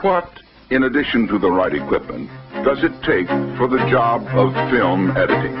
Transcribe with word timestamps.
What, 0.00 0.40
in 0.70 0.84
addition 0.84 1.26
to 1.28 1.38
the 1.38 1.50
right 1.50 1.74
equipment, 1.74 2.30
does 2.64 2.82
it 2.82 2.92
take 3.02 3.26
for 3.56 3.68
the 3.68 3.78
job 3.90 4.26
of 4.28 4.52
film 4.70 5.16
editing? 5.16 5.54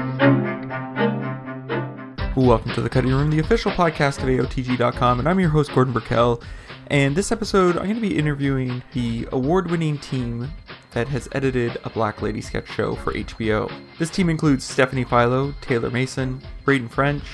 Welcome 2.36 2.72
to 2.72 2.80
the 2.80 2.88
Cutting 2.88 3.10
Room, 3.12 3.30
the 3.30 3.38
official 3.38 3.70
podcast 3.72 4.18
of 4.18 4.24
AOTG.com, 4.24 5.18
and 5.20 5.28
I'm 5.28 5.40
your 5.40 5.50
host, 5.50 5.72
Gordon 5.72 5.92
Burkell. 5.92 6.42
And 6.88 7.16
this 7.16 7.32
episode, 7.32 7.76
I'm 7.76 7.84
going 7.84 7.94
to 7.94 8.00
be 8.00 8.18
interviewing 8.18 8.82
the 8.92 9.28
award 9.32 9.70
winning 9.70 9.98
team 9.98 10.50
that 10.90 11.08
has 11.08 11.28
edited 11.32 11.78
a 11.84 11.90
Black 11.90 12.20
Lady 12.20 12.40
sketch 12.40 12.68
show 12.70 12.94
for 12.96 13.12
HBO. 13.12 13.72
This 13.98 14.10
team 14.10 14.28
includes 14.28 14.64
Stephanie 14.64 15.04
Filo, 15.04 15.54
Taylor 15.60 15.90
Mason, 15.90 16.42
Bradinn 16.64 16.90
French, 16.90 17.24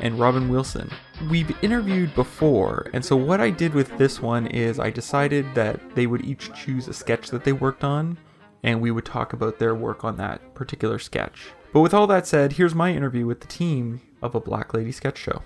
and 0.00 0.18
Robin 0.18 0.48
Wilson. 0.48 0.90
We've 1.30 1.56
interviewed 1.62 2.14
before, 2.14 2.90
and 2.92 3.04
so 3.04 3.16
what 3.16 3.40
I 3.40 3.50
did 3.50 3.74
with 3.74 3.96
this 3.98 4.20
one 4.20 4.46
is 4.46 4.78
I 4.78 4.90
decided 4.90 5.46
that 5.54 5.94
they 5.94 6.06
would 6.06 6.24
each 6.24 6.52
choose 6.54 6.88
a 6.88 6.92
sketch 6.92 7.30
that 7.30 7.44
they 7.44 7.52
worked 7.52 7.84
on, 7.84 8.18
and 8.62 8.80
we 8.80 8.90
would 8.90 9.04
talk 9.04 9.32
about 9.32 9.58
their 9.58 9.74
work 9.74 10.04
on 10.04 10.16
that 10.16 10.54
particular 10.54 10.98
sketch. 10.98 11.52
But 11.72 11.80
with 11.80 11.94
all 11.94 12.06
that 12.06 12.26
said, 12.26 12.54
here's 12.54 12.74
my 12.74 12.92
interview 12.92 13.26
with 13.26 13.40
the 13.40 13.46
team 13.46 14.00
of 14.22 14.34
a 14.34 14.40
Black 14.40 14.74
Lady 14.74 14.92
sketch 14.92 15.18
show. 15.18 15.42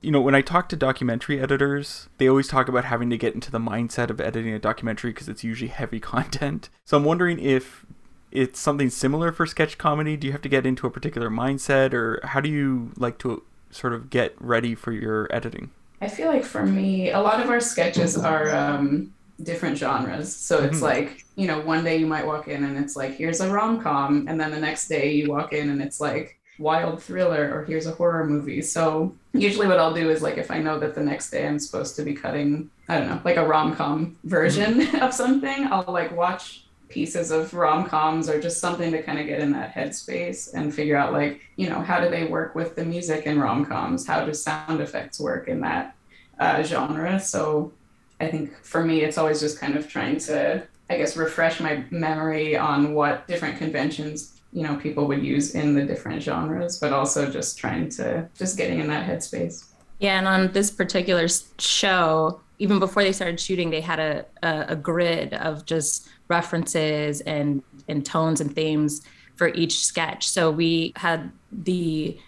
You 0.00 0.10
know, 0.10 0.20
when 0.20 0.34
I 0.34 0.40
talk 0.40 0.68
to 0.70 0.76
documentary 0.76 1.40
editors, 1.40 2.08
they 2.18 2.28
always 2.28 2.48
talk 2.48 2.68
about 2.68 2.86
having 2.86 3.10
to 3.10 3.16
get 3.16 3.34
into 3.34 3.50
the 3.50 3.58
mindset 3.58 4.10
of 4.10 4.20
editing 4.20 4.52
a 4.52 4.58
documentary 4.58 5.12
because 5.12 5.28
it's 5.28 5.44
usually 5.44 5.68
heavy 5.68 6.00
content. 6.14 6.70
So 6.84 6.96
I'm 6.96 7.04
wondering 7.04 7.38
if 7.38 7.86
it's 8.32 8.58
something 8.58 8.90
similar 8.90 9.30
for 9.30 9.46
sketch 9.46 9.78
comedy. 9.78 10.16
Do 10.16 10.26
you 10.26 10.32
have 10.32 10.42
to 10.42 10.48
get 10.48 10.66
into 10.66 10.86
a 10.86 10.90
particular 10.90 11.30
mindset, 11.30 11.92
or 11.92 12.20
how 12.24 12.40
do 12.40 12.48
you 12.48 12.92
like 12.96 13.18
to 13.18 13.44
sort 13.72 13.92
of 13.92 14.10
get 14.10 14.34
ready 14.40 14.74
for 14.74 14.92
your 14.92 15.28
editing? 15.34 15.70
I 16.00 16.08
feel 16.08 16.28
like 16.28 16.44
for 16.44 16.64
me, 16.64 17.10
a 17.10 17.20
lot 17.20 17.40
of 17.40 17.48
our 17.48 17.60
sketches 17.60 18.16
are 18.16 18.50
um, 18.50 19.12
different 19.42 19.78
genres. 19.78 20.34
So 20.34 20.62
it's 20.62 20.76
mm-hmm. 20.76 20.84
like, 20.84 21.24
you 21.36 21.46
know, 21.46 21.60
one 21.60 21.84
day 21.84 21.96
you 21.96 22.06
might 22.06 22.26
walk 22.26 22.48
in 22.48 22.64
and 22.64 22.76
it's 22.76 22.96
like, 22.96 23.14
here's 23.14 23.40
a 23.40 23.50
rom 23.50 23.80
com. 23.80 24.26
And 24.28 24.40
then 24.40 24.50
the 24.50 24.60
next 24.60 24.88
day 24.88 25.12
you 25.12 25.30
walk 25.30 25.52
in 25.52 25.70
and 25.70 25.82
it's 25.82 26.00
like, 26.00 26.38
wild 26.58 27.02
thriller 27.02 27.50
or 27.52 27.64
here's 27.64 27.86
a 27.86 27.92
horror 27.92 28.26
movie. 28.26 28.62
So 28.62 29.14
usually 29.32 29.66
what 29.66 29.78
I'll 29.78 29.94
do 29.94 30.10
is 30.10 30.22
like 30.22 30.38
if 30.38 30.50
I 30.50 30.58
know 30.58 30.78
that 30.78 30.94
the 30.94 31.02
next 31.02 31.30
day 31.30 31.46
I'm 31.46 31.58
supposed 31.58 31.96
to 31.96 32.02
be 32.02 32.14
cutting, 32.14 32.70
I 32.88 32.98
don't 32.98 33.08
know, 33.08 33.20
like 33.24 33.36
a 33.36 33.46
rom-com 33.46 34.16
version 34.24 34.80
mm-hmm. 34.80 34.96
of 35.02 35.12
something, 35.12 35.66
I'll 35.66 35.84
like 35.88 36.14
watch 36.16 36.61
pieces 36.92 37.30
of 37.30 37.54
rom-coms 37.54 38.28
or 38.28 38.40
just 38.40 38.60
something 38.60 38.92
to 38.92 39.02
kind 39.02 39.18
of 39.18 39.26
get 39.26 39.40
in 39.40 39.52
that 39.52 39.74
headspace 39.74 40.52
and 40.54 40.74
figure 40.74 40.96
out 40.96 41.12
like 41.12 41.40
you 41.56 41.68
know 41.68 41.80
how 41.80 42.00
do 42.00 42.08
they 42.08 42.24
work 42.24 42.54
with 42.54 42.76
the 42.76 42.84
music 42.84 43.26
in 43.26 43.40
rom-coms? 43.40 44.06
How 44.06 44.24
do 44.24 44.34
sound 44.34 44.80
effects 44.80 45.18
work 45.18 45.48
in 45.48 45.60
that 45.62 45.96
uh, 46.38 46.62
genre? 46.62 47.18
So 47.18 47.72
i 48.22 48.28
think 48.28 48.56
for 48.62 48.82
me 48.84 49.00
it's 49.00 49.18
always 49.18 49.40
just 49.40 49.58
kind 49.58 49.76
of 49.76 49.88
trying 49.88 50.16
to 50.16 50.62
i 50.88 50.96
guess 50.96 51.16
refresh 51.16 51.60
my 51.60 51.84
memory 51.90 52.56
on 52.56 52.94
what 52.94 53.26
different 53.26 53.58
conventions 53.58 54.40
you 54.52 54.62
know 54.62 54.76
people 54.76 55.06
would 55.06 55.22
use 55.22 55.54
in 55.54 55.74
the 55.74 55.84
different 55.84 56.22
genres 56.22 56.78
but 56.78 56.92
also 56.92 57.30
just 57.30 57.58
trying 57.58 57.88
to 57.88 58.26
just 58.38 58.56
getting 58.56 58.78
in 58.78 58.86
that 58.86 59.06
headspace. 59.08 59.68
Yeah 59.98 60.18
and 60.18 60.28
on 60.28 60.52
this 60.52 60.70
particular 60.70 61.26
show 61.58 62.40
even 62.58 62.78
before 62.78 63.02
they 63.02 63.12
started 63.12 63.40
shooting 63.40 63.70
they 63.70 63.80
had 63.80 63.98
a, 63.98 64.24
a, 64.42 64.66
a 64.68 64.76
grid 64.76 65.34
of 65.34 65.64
just 65.66 66.08
references 66.28 67.20
and 67.22 67.62
and 67.88 68.04
tones 68.06 68.40
and 68.40 68.54
themes 68.54 69.02
for 69.36 69.48
each 69.48 69.84
sketch. 69.84 70.28
So 70.28 70.50
we 70.50 70.92
had 70.96 71.32
the 71.50 72.18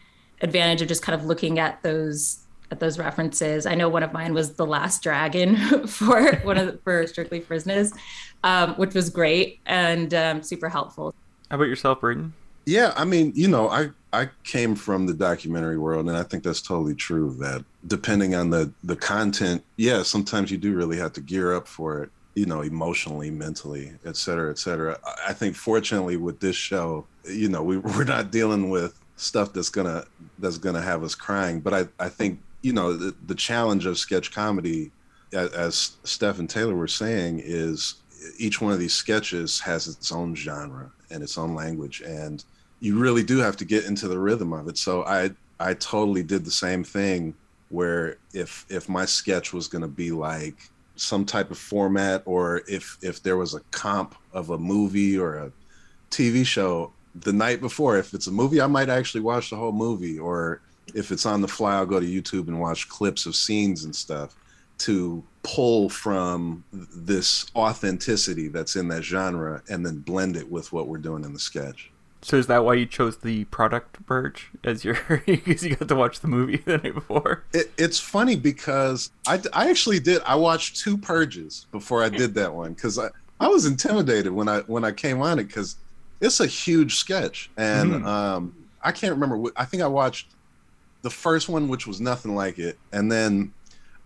advantage 0.41 0.83
of 0.83 0.89
just 0.89 1.03
kind 1.03 1.19
of 1.19 1.27
looking 1.27 1.59
at 1.59 1.83
those 1.83 2.41
at 2.71 2.81
those 2.81 2.99
references. 2.99 3.67
I 3.67 3.75
know 3.75 3.89
one 3.89 4.03
of 4.03 4.13
mine 4.13 4.35
was 4.35 4.55
the 4.55 4.67
Last 4.67 5.03
Dragon 5.03 5.57
for 5.87 6.37
one 6.39 6.59
of 6.59 6.67
the, 6.67 6.79
for 6.79 7.07
Strictly 7.07 7.41
Frisnes, 7.41 7.97
um, 8.43 8.75
which 8.75 8.95
was 8.95 9.11
great 9.11 9.61
and 9.67 10.13
um, 10.15 10.43
super 10.43 10.69
helpful. 10.69 11.15
How 11.51 11.57
about 11.57 11.69
yourself, 11.69 12.01
Bradinn? 12.01 12.33
Yeah, 12.67 12.95
I 12.97 13.05
mean, 13.05 13.33
you 13.35 13.49
know, 13.49 13.69
I 13.69 13.91
I 14.13 14.31
came 14.43 14.75
from 14.75 15.07
the 15.07 15.13
documentary 15.13 15.79
world, 15.79 16.09
and 16.09 16.17
I 16.17 16.23
think 16.23 16.45
that's 16.45 16.63
totally 16.63 16.95
true. 16.95 17.37
That 17.39 17.65
depending 17.87 18.35
on 18.35 18.51
the 18.51 18.73
the 18.83 18.97
content, 18.97 19.63
yeah, 19.77 20.03
sometimes 20.03 20.51
you 20.51 20.57
do 20.57 20.75
really 20.75 20.97
have 20.97 21.13
to 21.15 21.21
gear 21.21 21.55
up 21.55 21.69
for 21.69 22.03
it 22.03 22.11
you 22.35 22.47
know, 22.47 22.63
emotionally, 22.63 23.31
mentally, 23.31 23.93
et 24.05 24.17
cetera, 24.17 24.51
et 24.51 24.59
cetera. 24.59 24.99
I 25.27 25.33
think 25.33 25.55
fortunately 25.55 26.17
with 26.17 26.41
this 26.41 26.57
show, 26.57 27.07
you 27.29 27.49
know, 27.49 27.63
we, 27.63 27.79
we're 27.79 28.05
not 28.05 28.31
dealing 28.31 28.71
with 28.71 28.99
stuff 29.17 29.53
that's 29.53 29.69
gonna 29.69 30.05
that's 30.39 30.59
gonna 30.59 30.83
have 30.83 31.03
us 31.05 31.15
crying. 31.15 31.61
But 31.61 31.75
I, 31.75 32.05
I 32.05 32.09
think, 32.09 32.41
you 32.63 32.73
know, 32.73 32.93
the, 32.95 33.15
the 33.27 33.35
challenge 33.35 33.87
of 33.87 33.99
sketch 33.99 34.33
comedy, 34.33 34.91
as, 35.33 35.53
as 35.53 35.97
Steph 36.05 36.39
and 36.39 36.51
Taylor 36.51 36.75
were 36.75 36.89
saying, 36.89 37.41
is 37.45 37.95
each 38.39 38.61
one 38.61 38.73
of 38.73 38.79
these 38.79 38.95
sketches 38.95 39.61
has 39.61 39.87
its 39.87 40.11
own 40.11 40.35
genre 40.35 40.91
and 41.11 41.23
its 41.23 41.39
own 41.39 41.55
language. 41.55 42.01
And 42.01 42.45
you 42.81 42.99
really 42.99 43.23
do 43.23 43.39
have 43.39 43.57
to 43.59 43.65
get 43.65 43.85
into 43.85 44.09
the 44.09 44.19
rhythm 44.19 44.53
of 44.53 44.69
it. 44.69 44.77
So 44.77 45.05
I 45.05 45.31
I 45.61 45.75
totally 45.75 46.25
did 46.25 46.45
the 46.45 46.51
same 46.51 46.83
thing 46.83 47.35
where 47.69 48.17
if 48.33 48.67
if 48.69 48.89
my 48.89 49.05
sketch 49.05 49.53
was 49.53 49.69
gonna 49.69 49.89
be 49.89 50.11
like 50.11 50.57
some 50.97 51.25
type 51.25 51.51
of 51.51 51.59
format 51.59 52.23
or 52.25 52.63
if 52.69 52.99
if 53.03 53.23
there 53.23 53.37
was 53.37 53.55
a 53.55 53.61
comp 53.71 54.15
of 54.33 54.51
a 54.51 54.59
movie 54.59 55.19
or 55.19 55.37
a 55.37 55.53
TV 56.11 56.47
show 56.47 56.93
the 57.15 57.33
night 57.33 57.61
before 57.61 57.99
if 57.99 58.15
it's 58.15 58.27
a 58.27 58.33
movie 58.33 58.61
I 58.61 58.67
might 58.67 58.89
actually 58.89 59.23
watch 59.23 59.51
the 59.51 59.57
whole 59.57 59.73
movie 59.73 60.19
or 60.19 60.61
if 60.95 61.11
it's 61.11 61.27
on 61.27 61.41
the 61.41 61.49
fly 61.49 61.75
I'll 61.75 61.87
go 61.87 62.01
to 62.01 62.07
YouTube 62.07 62.49
and 62.49 62.61
watch 62.61 62.89
clips 62.89 63.27
of 63.27 63.35
scenes 63.35 63.85
and 63.85 63.95
stuff 63.95 64.37
to 64.79 65.23
pull 65.43 65.89
from 65.89 66.65
this 66.73 67.47
authenticity 67.55 68.49
that's 68.49 68.77
in 68.77 68.89
that 68.89 69.05
genre 69.05 69.63
and 69.69 69.85
then 69.85 69.99
blend 69.99 70.37
it 70.37 70.51
with 70.51 70.73
what 70.73 70.89
we're 70.89 70.99
doing 70.99 71.25
in 71.25 71.33
the 71.33 71.39
sketch. 71.39 71.91
So 72.25 72.39
is 72.39 72.47
that 72.47 72.65
why 72.65 72.73
you 72.73 72.87
chose 72.87 73.19
the 73.19 73.45
product 73.45 74.05
purge 74.07 74.49
as 74.65 74.83
your 74.83 74.97
because 75.27 75.63
you 75.63 75.77
got 75.77 75.89
to 75.89 75.95
watch 75.95 76.21
the 76.21 76.27
movie 76.27 76.57
the 76.57 76.79
night 76.79 76.95
before? 76.95 77.45
It, 77.53 77.71
it's 77.77 78.01
funny 78.01 78.35
because 78.35 79.11
I, 79.27 79.43
I 79.53 79.69
actually 79.69 80.01
did 80.01 80.23
I 80.25 80.35
watched 80.35 80.79
two 80.79 80.97
purges 80.97 81.67
before 81.71 82.03
I 82.03 82.09
did 82.09 82.33
that 82.35 82.55
one 82.55 82.73
because 82.73 82.99
I, 82.99 83.11
I 83.39 83.49
was 83.49 83.67
intimidated 83.67 84.33
when 84.33 84.49
I 84.49 84.61
when 84.61 84.85
I 84.85 84.93
came 84.93 85.21
on 85.21 85.39
it 85.39 85.49
because 85.49 85.77
it's 86.23 86.41
a 86.41 86.47
huge 86.47 86.95
sketch 86.95 87.51
and 87.59 87.93
mm. 87.93 88.07
um, 88.07 88.57
I 88.83 88.91
can't 88.91 89.13
remember 89.13 89.51
I 89.55 89.67
think 89.67 89.83
I 89.83 89.87
watched 89.87 90.29
the 91.03 91.11
first 91.11 91.51
one 91.51 91.69
which 91.69 91.87
was 91.87 92.01
nothing 92.01 92.35
like 92.35 92.59
it 92.59 92.79
and 92.91 93.13
then 93.13 93.53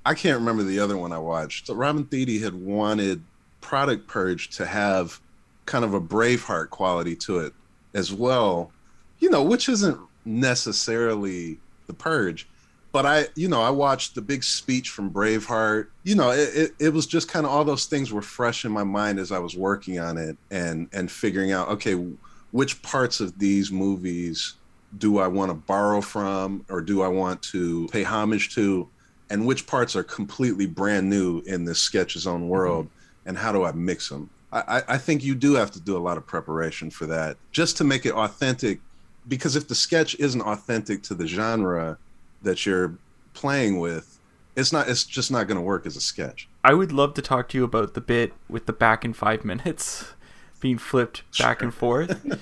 I 0.04 0.14
can't 0.14 0.40
remember 0.40 0.64
the 0.64 0.80
other 0.80 0.96
one 0.96 1.12
I 1.12 1.18
watched. 1.18 1.68
So 1.68 1.74
Robin 1.74 2.04
Thede 2.04 2.42
had 2.42 2.54
wanted 2.54 3.22
Product 3.60 4.08
Purge 4.08 4.48
to 4.56 4.66
have 4.66 5.20
kind 5.66 5.84
of 5.84 5.94
a 5.94 6.00
Braveheart 6.00 6.70
quality 6.70 7.14
to 7.14 7.38
it 7.38 7.52
as 7.94 8.12
well, 8.12 8.70
you 9.18 9.30
know, 9.30 9.42
which 9.42 9.68
isn't 9.68 9.98
necessarily 10.24 11.58
the 11.86 11.94
purge. 11.94 12.46
But 12.90 13.04
I, 13.04 13.26
you 13.34 13.48
know, 13.48 13.60
I 13.60 13.70
watched 13.70 14.14
the 14.14 14.22
big 14.22 14.42
speech 14.42 14.90
from 14.90 15.10
Braveheart. 15.10 15.88
You 16.04 16.14
know, 16.14 16.30
it, 16.30 16.48
it, 16.54 16.70
it 16.78 16.88
was 16.92 17.06
just 17.06 17.28
kind 17.28 17.44
of 17.44 17.52
all 17.52 17.64
those 17.64 17.84
things 17.84 18.12
were 18.12 18.22
fresh 18.22 18.64
in 18.64 18.72
my 18.72 18.84
mind 18.84 19.18
as 19.18 19.30
I 19.30 19.38
was 19.38 19.56
working 19.56 19.98
on 19.98 20.16
it 20.16 20.36
and 20.50 20.88
and 20.92 21.10
figuring 21.10 21.52
out, 21.52 21.68
okay, 21.68 22.02
which 22.50 22.80
parts 22.82 23.20
of 23.20 23.38
these 23.38 23.70
movies 23.70 24.54
do 24.96 25.18
I 25.18 25.26
want 25.26 25.50
to 25.50 25.54
borrow 25.54 26.00
from 26.00 26.64
or 26.70 26.80
do 26.80 27.02
I 27.02 27.08
want 27.08 27.42
to 27.42 27.88
pay 27.88 28.02
homage 28.02 28.54
to? 28.54 28.88
And 29.30 29.46
which 29.46 29.66
parts 29.66 29.94
are 29.94 30.02
completely 30.02 30.64
brand 30.64 31.10
new 31.10 31.40
in 31.40 31.66
this 31.66 31.80
sketch's 31.80 32.26
own 32.26 32.48
world? 32.48 32.86
Mm-hmm. 32.86 33.28
And 33.28 33.38
how 33.38 33.52
do 33.52 33.64
I 33.64 33.72
mix 33.72 34.08
them? 34.08 34.30
I, 34.52 34.82
I 34.88 34.98
think 34.98 35.22
you 35.22 35.34
do 35.34 35.54
have 35.54 35.70
to 35.72 35.80
do 35.80 35.96
a 35.96 35.98
lot 36.00 36.16
of 36.16 36.26
preparation 36.26 36.90
for 36.90 37.06
that 37.06 37.36
just 37.52 37.76
to 37.78 37.84
make 37.84 38.06
it 38.06 38.12
authentic. 38.12 38.80
Because 39.26 39.56
if 39.56 39.68
the 39.68 39.74
sketch 39.74 40.14
isn't 40.18 40.40
authentic 40.40 41.02
to 41.04 41.14
the 41.14 41.26
genre 41.26 41.98
that 42.42 42.64
you're 42.64 42.94
playing 43.34 43.78
with, 43.78 44.18
it's 44.56 44.72
not. 44.72 44.88
It's 44.88 45.04
just 45.04 45.30
not 45.30 45.46
going 45.46 45.56
to 45.56 45.62
work 45.62 45.86
as 45.86 45.96
a 45.96 46.00
sketch. 46.00 46.48
I 46.64 46.74
would 46.74 46.92
love 46.92 47.14
to 47.14 47.22
talk 47.22 47.48
to 47.50 47.58
you 47.58 47.64
about 47.64 47.94
the 47.94 48.00
bit 48.00 48.32
with 48.48 48.66
the 48.66 48.72
back 48.72 49.04
in 49.04 49.12
five 49.12 49.44
minutes 49.44 50.14
being 50.60 50.78
flipped 50.78 51.22
back 51.38 51.60
sure. 51.60 51.66
and 51.66 51.74
forth. 51.74 52.26
Uh, 52.30 52.36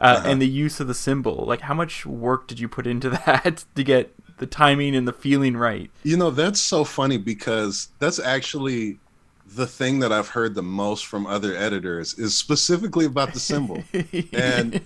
uh-huh. 0.00 0.28
and 0.28 0.40
the 0.40 0.48
use 0.48 0.80
of 0.80 0.86
the 0.86 0.94
cymbal. 0.94 1.44
Like, 1.46 1.62
how 1.62 1.74
much 1.74 2.06
work 2.06 2.46
did 2.46 2.58
you 2.58 2.68
put 2.68 2.86
into 2.86 3.10
that 3.26 3.64
to 3.74 3.84
get 3.84 4.14
the 4.38 4.46
timing 4.46 4.96
and 4.96 5.06
the 5.06 5.12
feeling 5.12 5.56
right? 5.56 5.90
You 6.04 6.16
know, 6.16 6.30
that's 6.30 6.60
so 6.60 6.84
funny 6.84 7.18
because 7.18 7.88
that's 7.98 8.18
actually 8.18 8.98
the 9.54 9.66
thing 9.66 9.98
that 10.00 10.12
I've 10.12 10.28
heard 10.28 10.54
the 10.54 10.62
most 10.62 11.06
from 11.06 11.26
other 11.26 11.56
editors 11.56 12.14
is 12.14 12.36
specifically 12.36 13.06
about 13.06 13.32
the 13.32 13.40
cymbal. 13.40 13.82
and 14.32 14.80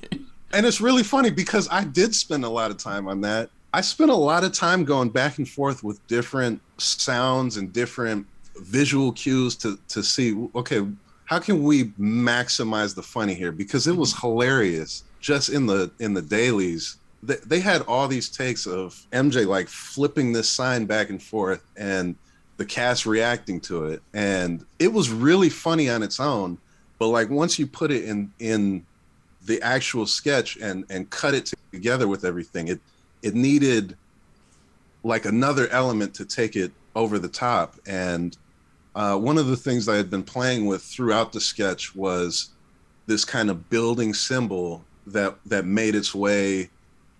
and 0.52 0.66
it's 0.66 0.81
really 0.81 1.02
funny 1.02 1.31
because 1.31 1.69
I 1.70 1.84
did 1.84 2.14
spend 2.14 2.44
a 2.44 2.49
lot 2.49 2.70
of 2.70 2.78
time 2.78 3.08
on 3.08 3.20
that. 3.22 3.50
I 3.72 3.81
spent 3.81 4.11
a 4.11 4.16
lot 4.16 4.44
of 4.44 4.52
time 4.52 4.84
going 4.84 5.11
back 5.11 5.38
and 5.38 5.49
forth 5.49 5.82
with 5.82 6.05
different 6.06 6.62
sounds 6.78 7.56
and 7.56 7.72
different 7.72 8.26
visual 8.56 9.12
cues 9.12 9.56
to 9.56 9.78
to 9.88 10.02
see 10.02 10.49
okay, 10.55 10.87
how 11.26 11.38
can 11.38 11.62
we 11.62 11.87
maximize 11.99 12.94
the 12.94 13.02
funny 13.02 13.34
here 13.34 13.52
because 13.52 13.87
it 13.87 13.96
was 13.96 14.14
mm-hmm. 14.14 14.28
hilarious 14.28 15.05
just 15.20 15.49
in 15.49 15.67
the 15.67 15.90
in 15.99 16.14
the 16.14 16.22
dailies 16.22 16.99
they, 17.22 17.37
they 17.46 17.60
had 17.60 17.81
all 17.82 18.06
these 18.06 18.28
takes 18.28 18.67
of 18.67 19.06
MJ 19.12 19.46
like 19.46 19.69
flipping 19.69 20.32
this 20.32 20.49
sign 20.49 20.84
back 20.84 21.10
and 21.10 21.22
forth 21.22 21.64
and 21.76 22.14
the 22.56 22.65
cast 22.65 23.06
reacting 23.06 23.61
to 23.61 23.87
it, 23.87 24.03
and 24.12 24.65
it 24.79 24.93
was 24.93 25.11
really 25.11 25.49
funny 25.49 25.89
on 25.89 26.03
its 26.03 26.21
own. 26.21 26.59
But 26.99 27.09
like 27.09 27.31
once 27.31 27.59
you 27.59 27.67
put 27.67 27.91
it 27.91 28.05
in 28.05 28.33
in 28.39 28.87
the 29.47 29.61
actual 29.62 30.06
sketch 30.06 30.56
and 30.56 30.85
and 30.91 31.11
cut 31.11 31.35
it 31.35 31.53
together 31.73 32.09
with 32.09 32.25
everything, 32.25 32.69
it 32.69 32.81
it 33.23 33.35
needed 33.35 33.97
like 35.03 35.25
another 35.25 35.69
element 35.69 36.15
to 36.15 36.25
take 36.25 36.56
it 36.56 36.73
over 36.95 37.19
the 37.19 37.29
top. 37.29 37.77
And 37.87 38.37
uh, 38.95 39.17
one 39.19 39.39
of 39.39 39.49
the 39.49 39.56
things 39.56 39.89
I 39.89 39.97
had 39.97 40.09
been 40.09 40.23
playing 40.23 40.67
with 40.67 40.83
throughout 40.83 41.33
the 41.33 41.41
sketch 41.41 41.95
was 41.95 42.51
this 43.06 43.25
kind 43.25 43.51
of 43.51 43.69
building 43.69 44.15
cymbal 44.15 44.85
that 45.06 45.37
that 45.47 45.67
made 45.67 45.95
its 45.95 46.15
way 46.15 46.71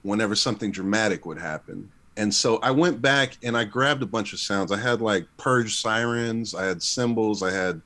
whenever 0.03 0.35
something 0.35 0.71
dramatic 0.71 1.27
would 1.27 1.39
happen. 1.39 1.91
And 2.17 2.33
so 2.33 2.59
I 2.59 2.71
went 2.71 3.03
back 3.03 3.37
and 3.43 3.57
I 3.57 3.65
grabbed 3.65 4.03
a 4.03 4.07
bunch 4.07 4.33
of 4.33 4.39
sounds. 4.39 4.71
I 4.71 4.79
had 4.79 5.01
like 5.01 5.27
purge 5.37 5.77
sirens, 5.77 6.55
I 6.55 6.65
had 6.65 6.83
cymbals, 6.83 7.43
I 7.43 7.51
had 7.51 7.81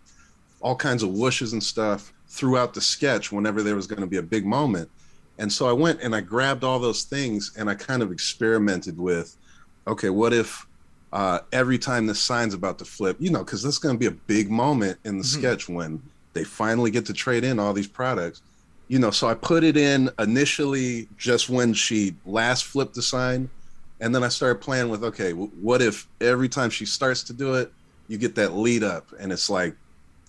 all 0.60 0.76
kinds 0.76 1.02
of 1.02 1.10
whooshes 1.10 1.52
and 1.52 1.62
stuff 1.62 2.12
throughout 2.28 2.74
the 2.74 2.80
sketch 2.80 3.32
whenever 3.32 3.62
there 3.62 3.76
was 3.76 3.86
going 3.86 4.00
to 4.00 4.06
be 4.06 4.18
a 4.18 4.22
big 4.22 4.44
moment. 4.44 4.90
And 5.38 5.50
so 5.52 5.68
I 5.68 5.72
went 5.72 6.02
and 6.02 6.14
I 6.14 6.20
grabbed 6.20 6.64
all 6.64 6.78
those 6.78 7.04
things 7.04 7.52
and 7.56 7.70
I 7.70 7.74
kind 7.74 8.02
of 8.02 8.12
experimented 8.12 8.98
with 8.98 9.36
okay, 9.86 10.10
what 10.10 10.34
if 10.34 10.66
uh, 11.12 11.40
every 11.52 11.78
time 11.78 12.06
the 12.06 12.14
sign's 12.14 12.54
about 12.54 12.78
to 12.78 12.84
flip, 12.84 13.16
you 13.18 13.30
know, 13.30 13.42
because 13.42 13.62
that's 13.62 13.78
going 13.78 13.94
to 13.94 13.98
be 13.98 14.06
a 14.06 14.10
big 14.10 14.50
moment 14.50 14.98
in 15.04 15.18
the 15.18 15.24
mm-hmm. 15.24 15.40
sketch 15.40 15.68
when 15.68 16.02
they 16.34 16.44
finally 16.44 16.90
get 16.90 17.06
to 17.06 17.12
trade 17.12 17.44
in 17.44 17.58
all 17.58 17.72
these 17.72 17.86
products. 17.86 18.42
You 18.88 18.98
know, 18.98 19.10
so 19.10 19.28
I 19.28 19.34
put 19.34 19.64
it 19.64 19.76
in 19.76 20.10
initially 20.18 21.08
just 21.16 21.48
when 21.48 21.74
she 21.74 22.14
last 22.24 22.64
flipped 22.64 22.94
the 22.94 23.02
sign. 23.02 23.50
And 24.00 24.14
then 24.14 24.22
I 24.22 24.28
started 24.28 24.60
playing 24.60 24.88
with, 24.88 25.02
okay, 25.04 25.32
what 25.32 25.82
if 25.82 26.06
every 26.20 26.48
time 26.48 26.70
she 26.70 26.86
starts 26.86 27.22
to 27.24 27.32
do 27.32 27.54
it, 27.54 27.72
you 28.06 28.16
get 28.16 28.34
that 28.36 28.54
lead 28.54 28.82
up 28.82 29.06
and 29.18 29.32
it's 29.32 29.50
like, 29.50 29.74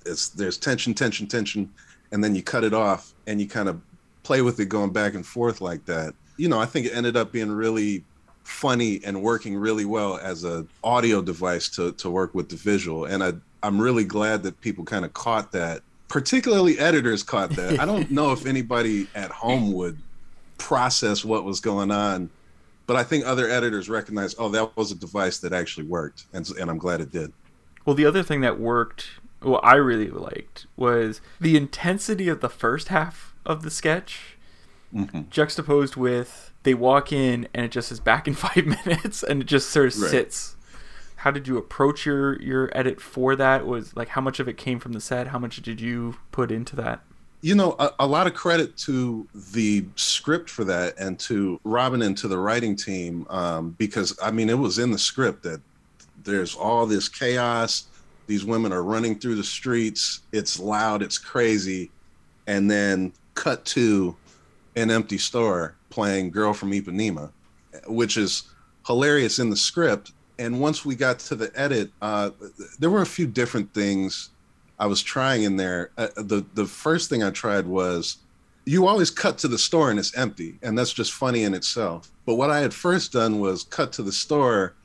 it's 0.05 0.29
there's 0.29 0.57
tension, 0.57 0.93
tension, 0.93 1.27
tension, 1.27 1.71
and 2.11 2.23
then 2.23 2.35
you 2.35 2.41
cut 2.41 2.63
it 2.63 2.73
off 2.73 3.13
and 3.27 3.39
you 3.39 3.47
kind 3.47 3.69
of 3.69 3.79
play 4.23 4.41
with 4.41 4.59
it 4.59 4.65
going 4.65 4.91
back 4.91 5.13
and 5.13 5.25
forth 5.25 5.61
like 5.61 5.85
that. 5.85 6.13
You 6.37 6.49
know, 6.49 6.59
I 6.59 6.65
think 6.65 6.87
it 6.87 6.93
ended 6.93 7.15
up 7.15 7.31
being 7.31 7.51
really 7.51 8.03
funny 8.43 8.99
and 9.05 9.21
working 9.21 9.55
really 9.55 9.85
well 9.85 10.17
as 10.17 10.43
a 10.43 10.65
audio 10.83 11.21
device 11.21 11.69
to 11.69 11.91
to 11.93 12.09
work 12.09 12.33
with 12.33 12.49
the 12.49 12.55
visual. 12.55 13.05
And 13.05 13.23
I 13.23 13.33
I'm 13.61 13.79
really 13.79 14.05
glad 14.05 14.43
that 14.43 14.59
people 14.61 14.83
kind 14.83 15.05
of 15.05 15.13
caught 15.13 15.51
that. 15.51 15.81
Particularly 16.07 16.79
editors 16.79 17.21
caught 17.21 17.51
that. 17.51 17.79
I 17.79 17.85
don't 17.85 18.09
know 18.17 18.31
if 18.31 18.45
anybody 18.45 19.07
at 19.13 19.29
home 19.29 19.73
would 19.73 19.97
process 20.57 21.23
what 21.23 21.43
was 21.43 21.59
going 21.59 21.91
on, 21.91 22.29
but 22.89 22.97
I 22.97 23.03
think 23.03 23.23
other 23.23 23.47
editors 23.47 23.87
recognize, 23.87 24.33
oh, 24.39 24.49
that 24.49 24.75
was 24.75 24.91
a 24.91 24.95
device 24.95 25.37
that 25.41 25.53
actually 25.53 25.85
worked, 25.85 26.25
and 26.33 26.49
and 26.59 26.71
I'm 26.71 26.79
glad 26.79 27.01
it 27.01 27.11
did. 27.11 27.33
Well, 27.85 27.95
the 27.95 28.07
other 28.07 28.23
thing 28.23 28.41
that 28.41 28.59
worked, 28.59 29.11
what 29.43 29.63
I 29.63 29.75
really 29.75 30.09
liked, 30.09 30.65
was 30.75 31.21
the 31.39 31.55
intensity 31.55 32.29
of 32.29 32.41
the 32.41 32.49
first 32.49 32.87
half 32.87 33.35
of 33.45 33.61
the 33.61 33.69
sketch, 33.69 34.37
mm-hmm. 34.91 35.21
juxtaposed 35.29 35.97
with 35.97 36.51
they 36.63 36.73
walk 36.73 37.13
in 37.13 37.47
and 37.53 37.65
it 37.65 37.71
just 37.71 37.91
is 37.91 37.99
back 37.99 38.27
in 38.27 38.33
five 38.47 38.65
minutes 38.65 39.21
and 39.21 39.43
it 39.43 39.45
just 39.45 39.69
sort 39.69 39.93
of 39.93 40.01
right. 40.01 40.09
sits 40.09 40.55
how 41.17 41.29
did 41.31 41.47
you 41.47 41.57
approach 41.57 42.07
your 42.07 42.41
your 42.41 42.75
edit 42.75 42.99
for 42.99 43.35
that 43.35 43.67
was 43.67 43.95
like 43.95 44.09
how 44.09 44.21
much 44.21 44.39
of 44.39 44.47
it 44.47 44.57
came 44.57 44.79
from 44.79 44.93
the 44.93 44.99
set 44.99 45.27
how 45.27 45.39
much 45.39 45.61
did 45.61 45.79
you 45.79 46.15
put 46.31 46.51
into 46.51 46.75
that 46.75 47.01
you 47.41 47.55
know 47.55 47.75
a, 47.79 47.91
a, 47.99 48.07
lot 48.07 48.27
of 48.27 48.33
credit 48.33 48.75
to 48.75 49.27
the 49.53 49.85
script 49.95 50.49
for 50.49 50.63
that 50.65 50.93
and 50.99 51.17
to 51.19 51.59
robin 51.63 52.01
and 52.01 52.17
to 52.17 52.27
the 52.27 52.37
writing 52.37 52.75
team 52.75 53.25
um, 53.29 53.71
because 53.77 54.17
i 54.21 54.29
mean 54.29 54.49
it 54.49 54.57
was 54.57 54.77
in 54.77 54.91
the 54.91 54.97
script 54.97 55.43
that 55.43 55.61
there's 56.23 56.55
all 56.55 56.85
this 56.85 57.07
chaos. 57.07 57.87
These 58.27 58.45
women 58.45 58.71
are 58.71 58.83
running 58.83 59.19
through 59.19 59.35
the 59.35 59.43
streets. 59.43 60.21
It's 60.31 60.59
loud. 60.59 61.01
It's 61.01 61.17
crazy. 61.17 61.91
And 62.47 62.69
then 62.69 63.13
cut 63.33 63.65
to 63.65 64.15
an 64.75 64.91
empty 64.91 65.17
store 65.17 65.75
playing 65.89 66.31
Girl 66.31 66.53
from 66.53 66.71
Ipanema, 66.71 67.31
which 67.87 68.17
is 68.17 68.43
hilarious 68.85 69.39
in 69.39 69.49
the 69.49 69.57
script. 69.57 70.11
And 70.37 70.61
once 70.61 70.85
we 70.85 70.95
got 70.95 71.19
to 71.19 71.35
the 71.35 71.51
edit, 71.55 71.91
uh, 72.01 72.31
there 72.79 72.89
were 72.89 73.01
a 73.01 73.07
few 73.07 73.27
different 73.27 73.73
things 73.73 74.29
I 74.79 74.87
was 74.87 75.01
trying 75.01 75.43
in 75.43 75.57
there. 75.57 75.91
Uh, 75.97 76.07
the 76.15 76.45
the 76.53 76.65
first 76.65 77.09
thing 77.09 77.23
I 77.23 77.31
tried 77.31 77.67
was 77.67 78.17
you 78.65 78.87
always 78.87 79.09
cut 79.09 79.37
to 79.39 79.47
the 79.47 79.57
store 79.57 79.89
and 79.89 79.99
it's 79.99 80.15
empty, 80.17 80.57
and 80.61 80.77
that's 80.77 80.93
just 80.93 81.13
funny 81.13 81.43
in 81.43 81.53
itself. 81.53 82.11
But 82.25 82.35
what 82.35 82.51
I 82.51 82.59
had 82.59 82.73
first 82.73 83.11
done 83.11 83.39
was 83.39 83.63
cut 83.63 83.91
to 83.93 84.03
the 84.03 84.11
store 84.11 84.75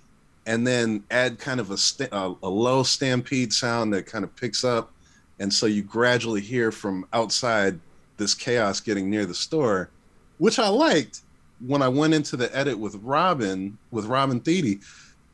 and 0.46 0.67
then 0.67 1.05
add 1.11 1.38
kind 1.38 1.61
of 1.61 1.70
a, 1.70 1.79
st- 1.79 2.12
a, 2.12 2.35
a 2.43 2.49
low 2.49 2.82
stampede 2.82 3.52
sound 3.52 3.93
that 3.94 4.06
kind 4.06 4.25
of 4.25 4.35
picks 4.37 4.64
up, 4.64 4.93
and 5.38 5.52
so 5.52 5.67
you 5.67 5.82
gradually 5.82 6.40
hear 6.40 6.70
from 6.70 7.06
outside 7.12 7.79
this 8.17 8.35
chaos 8.35 8.81
getting 8.81 9.11
near 9.11 9.26
the 9.26 9.35
store 9.35 9.90
which 10.38 10.58
I 10.58 10.69
liked 10.69 11.20
when 11.67 11.82
I 11.82 11.88
went 11.88 12.14
into 12.14 12.37
the 12.37 12.55
edit 12.56 12.79
with 12.79 12.97
Robin, 12.97 13.79
with 13.90 14.06
Robin 14.06 14.40
Thede, 14.40 14.81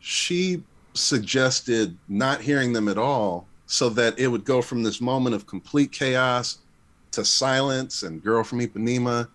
she 0.00 0.62
suggested 0.94 1.96
not 2.08 2.40
hearing 2.40 2.72
them 2.72 2.88
at 2.88 2.98
all 2.98 3.46
so 3.70 3.88
that 3.88 4.18
it 4.18 4.26
would 4.26 4.44
go 4.44 4.60
from 4.60 4.82
this 4.82 5.00
moment 5.00 5.34
of 5.34 5.46
complete 5.46 5.92
chaos 5.92 6.58
to 7.12 7.24
silence 7.24 8.02
and 8.02 8.22
Girl 8.22 8.42
from 8.42 8.60
Ipanema 8.60 9.28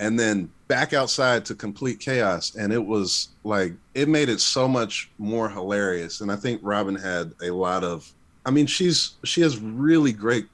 and 0.00 0.18
then 0.18 0.50
back 0.68 0.92
outside 0.92 1.44
to 1.44 1.54
complete 1.54 2.00
chaos. 2.00 2.54
And 2.54 2.72
it 2.72 2.84
was 2.84 3.28
like, 3.44 3.74
it 3.94 4.08
made 4.08 4.28
it 4.28 4.40
so 4.40 4.66
much 4.66 5.10
more 5.18 5.48
hilarious. 5.48 6.20
And 6.20 6.32
I 6.32 6.36
think 6.36 6.60
Robin 6.62 6.94
had 6.94 7.32
a 7.42 7.50
lot 7.50 7.84
of, 7.84 8.10
I 8.46 8.50
mean, 8.50 8.66
she's, 8.66 9.12
she 9.24 9.42
has 9.42 9.58
really 9.58 10.12
great 10.12 10.46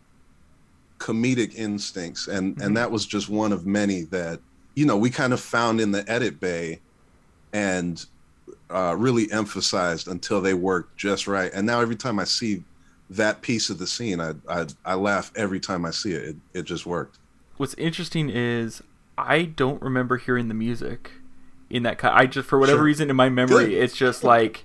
comedic 0.99 1.55
instincts. 1.55 2.26
And, 2.26 2.55
mm-hmm. 2.55 2.62
and 2.62 2.76
that 2.76 2.91
was 2.91 3.06
just 3.06 3.29
one 3.29 3.53
of 3.53 3.65
many 3.65 4.03
that 4.05 4.41
you 4.75 4.87
know, 4.87 4.97
we 4.97 5.11
kind 5.11 5.33
of 5.33 5.41
found 5.41 5.81
in 5.81 5.91
the 5.91 6.09
edit 6.11 6.41
bay 6.41 6.81
and 7.53 8.05
uh, 8.71 8.94
really 8.97 9.31
emphasized 9.33 10.09
until 10.09 10.41
they 10.41 10.55
worked 10.55 10.97
just 10.97 11.26
right. 11.26 11.50
And 11.53 11.67
now 11.67 11.81
every 11.81 11.97
time 11.97 12.19
I 12.19 12.25
see 12.25 12.62
that 13.11 13.43
piece 13.43 13.71
of 13.71 13.79
the 13.79 13.87
scene, 13.87 14.21
I 14.21 14.35
I, 14.49 14.67
I 14.85 14.95
laugh 14.95 15.33
every 15.37 15.61
time 15.61 15.85
I 15.85 15.91
see 15.91 16.12
it. 16.12 16.25
it. 16.25 16.37
It 16.55 16.62
just 16.62 16.87
worked. 16.87 17.19
What's 17.57 17.75
interesting 17.75 18.31
is 18.31 18.83
I 19.19 19.43
don't 19.43 19.83
remember 19.83 20.17
hearing 20.17 20.49
the 20.49 20.55
music 20.55 21.11
in 21.69 21.83
that 21.83 21.99
cut. 21.99 22.15
I 22.15 22.27
just 22.27 22.49
for 22.49 22.59
whatever 22.59 22.79
sure. 22.79 22.85
reason 22.85 23.11
in 23.11 23.17
my 23.17 23.29
memory, 23.29 23.77
it's 23.77 23.97
just 23.97 24.25
like 24.25 24.65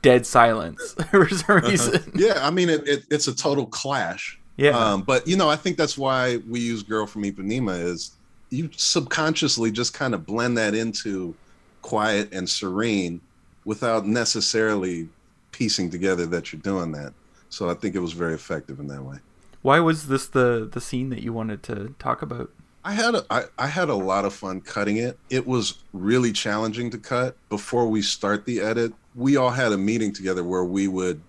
dead 0.00 0.26
silence 0.26 0.94
for 1.10 1.28
some 1.28 1.56
uh-huh. 1.58 1.68
reason. 1.68 1.96
Uh-huh. 1.96 2.10
Yeah, 2.14 2.46
I 2.46 2.50
mean 2.50 2.68
it, 2.68 2.86
it, 2.88 3.04
it's 3.10 3.28
a 3.28 3.34
total 3.34 3.66
clash. 3.66 4.38
Yeah. 4.56 4.70
Um, 4.70 5.02
but 5.02 5.26
you 5.26 5.36
know, 5.36 5.48
I 5.48 5.56
think 5.56 5.76
that's 5.76 5.98
why 5.98 6.38
we 6.48 6.60
use 6.60 6.82
"Girl 6.82 7.06
from 7.06 7.22
Ipanema" 7.24 7.82
is 7.82 8.12
you 8.50 8.70
subconsciously 8.76 9.70
just 9.70 9.94
kind 9.94 10.14
of 10.14 10.26
blend 10.26 10.58
that 10.58 10.74
into 10.74 11.34
quiet 11.80 12.32
and 12.32 12.48
serene 12.48 13.20
without 13.64 14.06
necessarily 14.06 15.08
piecing 15.52 15.90
together 15.90 16.26
that 16.26 16.52
you're 16.52 16.60
doing 16.62 16.92
that. 16.92 17.12
So 17.52 17.68
I 17.68 17.74
think 17.74 17.94
it 17.94 18.00
was 18.00 18.12
very 18.12 18.34
effective 18.34 18.80
in 18.80 18.86
that 18.86 19.02
way. 19.02 19.18
Why 19.60 19.78
was 19.78 20.08
this 20.08 20.26
the 20.26 20.68
the 20.70 20.80
scene 20.80 21.10
that 21.10 21.22
you 21.22 21.32
wanted 21.32 21.62
to 21.64 21.94
talk 21.98 22.22
about? 22.22 22.50
I 22.84 22.92
had 22.92 23.14
a, 23.14 23.24
I, 23.30 23.44
I 23.58 23.66
had 23.68 23.90
a 23.90 23.94
lot 23.94 24.24
of 24.24 24.32
fun 24.32 24.60
cutting 24.60 24.96
it. 24.96 25.16
It 25.30 25.46
was 25.46 25.84
really 25.92 26.32
challenging 26.32 26.90
to 26.90 26.98
cut. 26.98 27.36
Before 27.48 27.86
we 27.86 28.02
start 28.02 28.44
the 28.44 28.60
edit, 28.60 28.92
we 29.14 29.36
all 29.36 29.50
had 29.50 29.70
a 29.70 29.78
meeting 29.78 30.12
together 30.12 30.42
where 30.42 30.64
we 30.64 30.88
would 30.88 31.20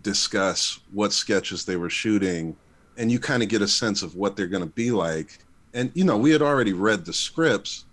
discuss 0.00 0.80
what 0.92 1.12
sketches 1.12 1.64
they 1.64 1.76
were 1.76 1.90
shooting 1.90 2.56
and 2.96 3.10
you 3.10 3.18
kind 3.18 3.42
of 3.42 3.48
get 3.48 3.62
a 3.62 3.68
sense 3.68 4.02
of 4.02 4.14
what 4.14 4.36
they're 4.36 4.46
going 4.46 4.62
to 4.62 4.74
be 4.74 4.90
like 4.90 5.38
and 5.72 5.90
you 5.94 6.04
know 6.04 6.16
we 6.16 6.30
had 6.30 6.42
already 6.42 6.72
read 6.72 7.04
the 7.04 7.12
scripts 7.12 7.84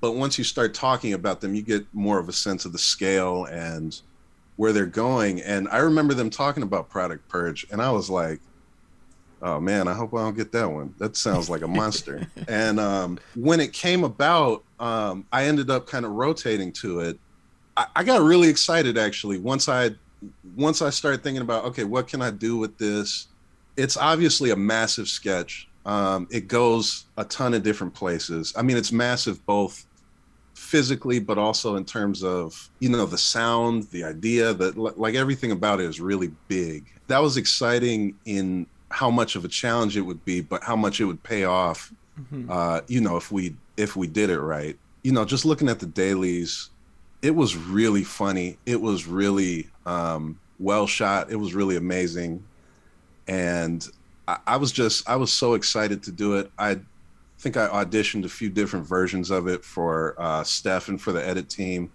but 0.00 0.12
once 0.12 0.38
you 0.38 0.44
start 0.44 0.72
talking 0.72 1.12
about 1.12 1.40
them 1.40 1.54
you 1.54 1.62
get 1.62 1.86
more 1.92 2.18
of 2.18 2.28
a 2.28 2.32
sense 2.32 2.64
of 2.64 2.72
the 2.72 2.78
scale 2.78 3.44
and 3.46 4.00
where 4.56 4.72
they're 4.72 4.86
going 4.86 5.40
and 5.42 5.68
i 5.68 5.78
remember 5.78 6.14
them 6.14 6.30
talking 6.30 6.62
about 6.62 6.88
product 6.88 7.28
purge 7.28 7.66
and 7.70 7.82
i 7.82 7.90
was 7.90 8.08
like 8.08 8.40
oh 9.42 9.60
man 9.60 9.88
i 9.88 9.94
hope 9.94 10.14
i 10.14 10.18
don't 10.18 10.36
get 10.36 10.52
that 10.52 10.70
one. 10.70 10.94
That 10.98 11.16
sounds 11.16 11.50
like 11.50 11.62
a 11.62 11.68
monster. 11.68 12.26
And 12.48 12.78
um, 12.80 13.18
when 13.34 13.60
it 13.60 13.72
came 13.72 14.04
about 14.04 14.64
um, 14.80 15.26
i 15.32 15.44
ended 15.44 15.70
up 15.70 15.86
kind 15.86 16.04
of 16.04 16.12
rotating 16.12 16.72
to 16.72 17.00
it. 17.00 17.18
I, 17.76 17.86
I 17.96 18.04
got 18.04 18.22
really 18.22 18.48
excited 18.48 18.98
actually 18.98 19.38
once 19.38 19.68
i 19.68 19.90
once 20.56 20.80
i 20.80 20.90
started 20.90 21.22
thinking 21.22 21.42
about 21.42 21.64
okay 21.64 21.84
what 21.84 22.08
can 22.08 22.22
i 22.22 22.30
do 22.30 22.56
with 22.56 22.78
this? 22.78 23.28
It's 23.76 23.96
obviously 23.96 24.50
a 24.50 24.56
massive 24.56 25.08
sketch. 25.08 25.68
Um, 25.84 26.28
it 26.30 26.48
goes 26.48 27.06
a 27.16 27.24
ton 27.24 27.54
of 27.54 27.62
different 27.62 27.92
places. 27.92 28.54
I 28.56 28.62
mean, 28.62 28.76
it's 28.76 28.92
massive 28.92 29.44
both 29.44 29.84
physically, 30.54 31.18
but 31.18 31.36
also 31.38 31.76
in 31.76 31.84
terms 31.84 32.22
of 32.22 32.70
you 32.78 32.88
know 32.88 33.06
the 33.06 33.18
sound, 33.18 33.84
the 33.90 34.04
idea 34.04 34.54
that 34.54 34.76
like 34.76 35.14
everything 35.14 35.50
about 35.50 35.80
it 35.80 35.86
is 35.86 36.00
really 36.00 36.32
big. 36.48 36.86
That 37.08 37.18
was 37.18 37.36
exciting 37.36 38.16
in 38.24 38.66
how 38.90 39.10
much 39.10 39.36
of 39.36 39.44
a 39.44 39.48
challenge 39.48 39.96
it 39.96 40.02
would 40.02 40.24
be, 40.24 40.40
but 40.40 40.62
how 40.62 40.76
much 40.76 41.00
it 41.00 41.04
would 41.04 41.22
pay 41.22 41.44
off. 41.44 41.92
Mm-hmm. 42.18 42.50
Uh, 42.50 42.80
you 42.86 43.00
know, 43.00 43.16
if 43.16 43.30
we 43.32 43.54
if 43.76 43.96
we 43.96 44.06
did 44.06 44.30
it 44.30 44.40
right. 44.40 44.76
You 45.02 45.12
know, 45.12 45.24
just 45.24 45.44
looking 45.44 45.68
at 45.68 45.80
the 45.80 45.86
dailies, 45.86 46.70
it 47.20 47.34
was 47.34 47.56
really 47.56 48.04
funny. 48.04 48.56
It 48.64 48.80
was 48.80 49.06
really 49.06 49.68
um, 49.84 50.38
well 50.58 50.86
shot. 50.86 51.30
It 51.30 51.36
was 51.36 51.54
really 51.54 51.76
amazing, 51.76 52.42
and 53.26 53.86
I, 54.28 54.38
I 54.46 54.56
was 54.56 54.72
just 54.72 55.08
I 55.08 55.16
was 55.16 55.32
so 55.32 55.54
excited 55.54 56.02
to 56.04 56.12
do 56.12 56.36
it. 56.36 56.50
I 56.58 56.78
think 57.44 57.58
I 57.58 57.68
auditioned 57.68 58.24
a 58.24 58.28
few 58.30 58.48
different 58.48 58.86
versions 58.86 59.30
of 59.30 59.48
it 59.48 59.62
for 59.62 60.14
uh, 60.18 60.42
Steph 60.44 60.88
and 60.88 60.98
for 61.00 61.12
the 61.12 61.26
edit 61.26 61.50
team, 61.50 61.92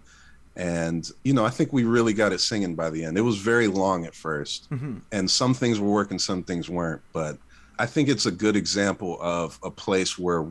and 0.54 1.10
you 1.24 1.34
know 1.34 1.44
I 1.44 1.50
think 1.50 1.72
we 1.72 1.82
really 1.82 2.12
got 2.12 2.32
it 2.32 2.38
singing 2.38 2.76
by 2.76 2.88
the 2.88 3.04
end. 3.04 3.18
It 3.18 3.22
was 3.22 3.36
very 3.38 3.66
long 3.66 4.06
at 4.06 4.12
1st 4.12 4.68
Mm-hmm. 4.68 4.98
and 5.10 5.28
some 5.28 5.52
things 5.54 5.80
were 5.80 5.90
working, 5.90 6.18
some 6.20 6.44
things 6.44 6.70
weren't, 6.70 7.02
but 7.12 7.36
I 7.80 7.86
think 7.86 8.08
it's 8.08 8.26
a 8.26 8.30
good 8.30 8.54
example 8.54 9.18
of 9.20 9.58
a 9.64 9.70
place 9.70 10.16
where 10.16 10.46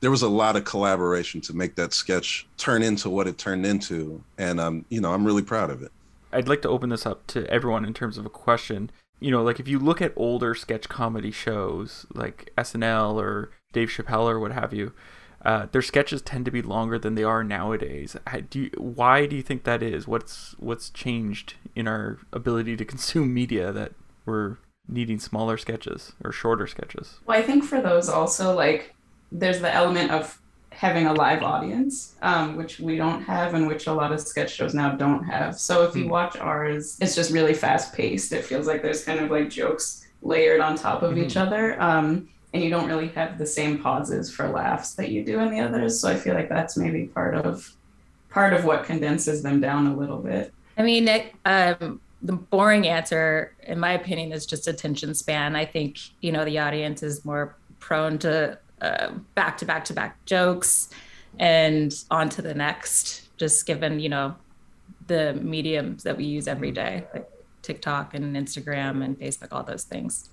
there 0.00 0.10
was 0.10 0.22
a 0.22 0.28
lot 0.28 0.56
of 0.56 0.64
collaboration 0.64 1.40
to 1.42 1.54
make 1.54 1.74
that 1.76 1.92
sketch 1.94 2.46
turn 2.58 2.82
into 2.82 3.08
what 3.08 3.26
it 3.26 3.38
turned 3.38 3.64
into, 3.64 4.22
and 4.36 4.60
um, 4.60 4.84
you 4.90 5.00
know 5.00 5.14
I'm 5.14 5.24
really 5.24 5.42
proud 5.42 5.70
of 5.70 5.82
it. 5.82 5.90
I'd 6.34 6.48
like 6.48 6.60
to 6.62 6.68
open 6.68 6.90
this 6.90 7.06
up 7.06 7.26
to 7.28 7.46
everyone 7.48 7.86
in 7.86 7.94
terms 7.94 8.18
of 8.18 8.26
a 8.26 8.30
question. 8.30 8.90
You 9.20 9.30
know, 9.30 9.42
like 9.42 9.58
if 9.60 9.68
you 9.68 9.78
look 9.78 10.02
at 10.02 10.12
older 10.16 10.54
sketch 10.54 10.88
comedy 10.88 11.30
shows 11.30 12.04
like 12.12 12.52
SNL 12.58 13.14
or 13.14 13.50
Dave 13.72 13.88
Chappelle 13.88 14.28
or 14.30 14.38
what 14.38 14.52
have 14.52 14.72
you, 14.72 14.92
uh, 15.44 15.66
their 15.72 15.82
sketches 15.82 16.22
tend 16.22 16.44
to 16.44 16.50
be 16.50 16.62
longer 16.62 16.98
than 16.98 17.14
they 17.14 17.24
are 17.24 17.42
nowadays. 17.42 18.16
How- 18.26 18.40
Do 18.40 18.60
you, 18.60 18.70
why 18.76 19.26
do 19.26 19.34
you 19.36 19.42
think 19.42 19.64
that 19.64 19.82
is? 19.82 20.06
What's 20.06 20.54
what's 20.58 20.90
changed 20.90 21.54
in 21.74 21.88
our 21.88 22.18
ability 22.32 22.76
to 22.76 22.84
consume 22.92 23.32
media 23.34 23.72
that 23.72 23.92
we're 24.24 24.56
needing 24.88 25.18
smaller 25.18 25.56
sketches 25.56 26.12
or 26.24 26.32
shorter 26.32 26.66
sketches? 26.66 27.20
Well, 27.26 27.38
I 27.38 27.42
think 27.42 27.64
for 27.64 27.80
those 27.80 28.08
also 28.08 28.54
like 28.54 28.94
there's 29.32 29.60
the 29.60 29.72
element 29.72 30.10
of 30.10 30.38
having 30.70 31.06
a 31.06 31.12
live 31.12 31.42
audience, 31.42 32.14
um, 32.22 32.56
which 32.56 32.80
we 32.80 32.96
don't 32.96 33.22
have 33.22 33.52
and 33.54 33.66
which 33.66 33.86
a 33.86 33.92
lot 33.92 34.10
of 34.12 34.20
sketch 34.20 34.54
shows 34.54 34.74
now 34.74 34.90
don't 34.92 35.22
have. 35.24 35.58
So 35.58 35.84
if 35.84 35.94
you 35.94 36.04
Hmm. 36.04 36.10
watch 36.10 36.36
ours, 36.36 36.96
it's 37.00 37.14
just 37.14 37.30
really 37.32 37.52
fast 37.54 37.92
paced. 37.94 38.32
It 38.32 38.44
feels 38.44 38.66
like 38.66 38.80
there's 38.82 39.04
kind 39.04 39.20
of 39.20 39.30
like 39.30 39.50
jokes 39.50 40.06
layered 40.22 40.60
on 40.60 40.76
top 40.76 41.02
of 41.02 41.18
each 41.18 41.36
other. 41.36 41.80
Um, 41.82 42.28
and 42.52 42.62
you 42.62 42.70
don't 42.70 42.86
really 42.86 43.08
have 43.08 43.38
the 43.38 43.46
same 43.46 43.78
pauses 43.78 44.32
for 44.32 44.48
laughs 44.48 44.94
that 44.94 45.10
you 45.10 45.24
do 45.24 45.40
in 45.40 45.50
the 45.50 45.60
others. 45.60 45.98
So 46.00 46.08
I 46.08 46.16
feel 46.16 46.34
like 46.34 46.48
that's 46.48 46.76
maybe 46.76 47.06
part 47.06 47.34
of 47.34 47.74
part 48.28 48.52
of 48.52 48.64
what 48.64 48.84
condenses 48.84 49.42
them 49.42 49.60
down 49.60 49.86
a 49.86 49.96
little 49.96 50.18
bit. 50.18 50.52
I 50.76 50.82
mean, 50.82 51.06
it, 51.08 51.34
um, 51.44 52.00
the 52.22 52.32
boring 52.32 52.86
answer, 52.86 53.54
in 53.62 53.78
my 53.78 53.92
opinion, 53.92 54.32
is 54.32 54.46
just 54.46 54.68
attention 54.68 55.14
span. 55.14 55.56
I 55.56 55.64
think 55.64 55.98
you 56.20 56.32
know 56.32 56.44
the 56.44 56.58
audience 56.58 57.02
is 57.02 57.24
more 57.24 57.56
prone 57.78 58.18
to 58.20 58.58
uh, 58.80 59.12
back 59.34 59.56
to 59.58 59.64
back 59.64 59.84
to 59.86 59.92
back 59.92 60.24
jokes 60.24 60.90
and 61.38 61.94
on 62.10 62.28
to 62.30 62.42
the 62.42 62.54
next. 62.54 63.28
Just 63.38 63.66
given 63.66 63.98
you 63.98 64.08
know 64.08 64.36
the 65.06 65.34
mediums 65.34 66.02
that 66.04 66.16
we 66.16 66.24
use 66.24 66.46
every 66.46 66.70
day, 66.70 67.04
like 67.12 67.28
TikTok 67.62 68.14
and 68.14 68.36
Instagram 68.36 69.04
and 69.04 69.18
Facebook, 69.18 69.48
all 69.52 69.62
those 69.62 69.84
things. 69.84 70.30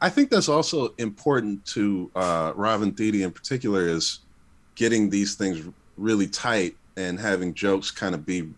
I, 0.00 0.08
think 0.08 0.30
that's 0.30 0.48
also 0.48 0.94
important 0.98 1.64
to 1.66 2.10
uh, 2.14 2.52
Robin 2.54 2.92
Thede 2.92 3.16
in 3.16 3.30
particular 3.30 3.86
is 3.86 4.20
getting 4.76 5.10
these 5.10 5.34
things 5.34 5.62
really 5.96 6.26
tight 6.26 6.76
and 6.96 7.18
having 7.18 7.54
jokes 7.54 7.90
kind 7.90 8.14
of 8.14 8.24
be 8.24 8.50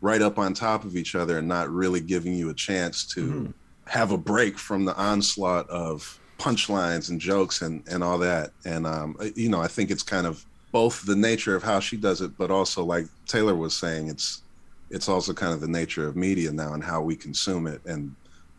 right 0.00 0.22
up 0.22 0.38
on 0.38 0.54
top 0.54 0.84
of 0.84 0.96
each 0.96 1.14
other 1.14 1.38
and 1.38 1.48
not 1.48 1.70
really 1.70 2.00
giving 2.00 2.34
you 2.34 2.50
a 2.50 2.54
chance 2.54 3.04
to 3.14 3.20
Mhm. 3.26 3.54
have 3.86 4.12
a 4.12 4.18
break 4.18 4.58
from 4.58 4.84
the 4.84 4.96
onslaught 4.96 5.68
of 5.70 6.18
punchlines 6.38 7.08
and 7.10 7.20
jokes 7.20 7.62
and, 7.62 7.82
and 7.88 8.04
all 8.04 8.18
that. 8.18 8.52
And, 8.64 8.86
um, 8.86 9.16
you 9.34 9.48
know, 9.48 9.60
I 9.60 9.68
think 9.68 9.90
it's 9.90 10.02
kind 10.02 10.26
of 10.26 10.44
both 10.70 11.04
the 11.06 11.16
nature 11.16 11.56
of 11.56 11.62
how 11.62 11.80
she 11.80 11.96
does 11.96 12.20
it, 12.20 12.36
but 12.36 12.50
also 12.50 12.84
like 12.84 13.06
Taylor 13.26 13.56
was 13.56 13.74
saying, 13.74 14.08
it's, 14.08 14.42
it's 14.90 15.08
also 15.08 15.32
kind 15.32 15.52
of 15.52 15.60
the 15.60 15.68
nature 15.68 16.06
of 16.06 16.14
media 16.14 16.52
now 16.52 16.74
and 16.74 16.84
how 16.84 17.00
we 17.00 17.16
consume 17.16 17.66
it 17.66 17.80
and 17.86 18.14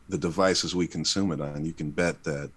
the 0.09 0.17
devices 0.17 0.75
we 0.75 0.87
consume 0.87 1.31
it 1.31 1.39
on. 1.39 1.63
You 1.65 1.73
can 1.73 1.91
bet 1.91 2.23
that 2.23 2.49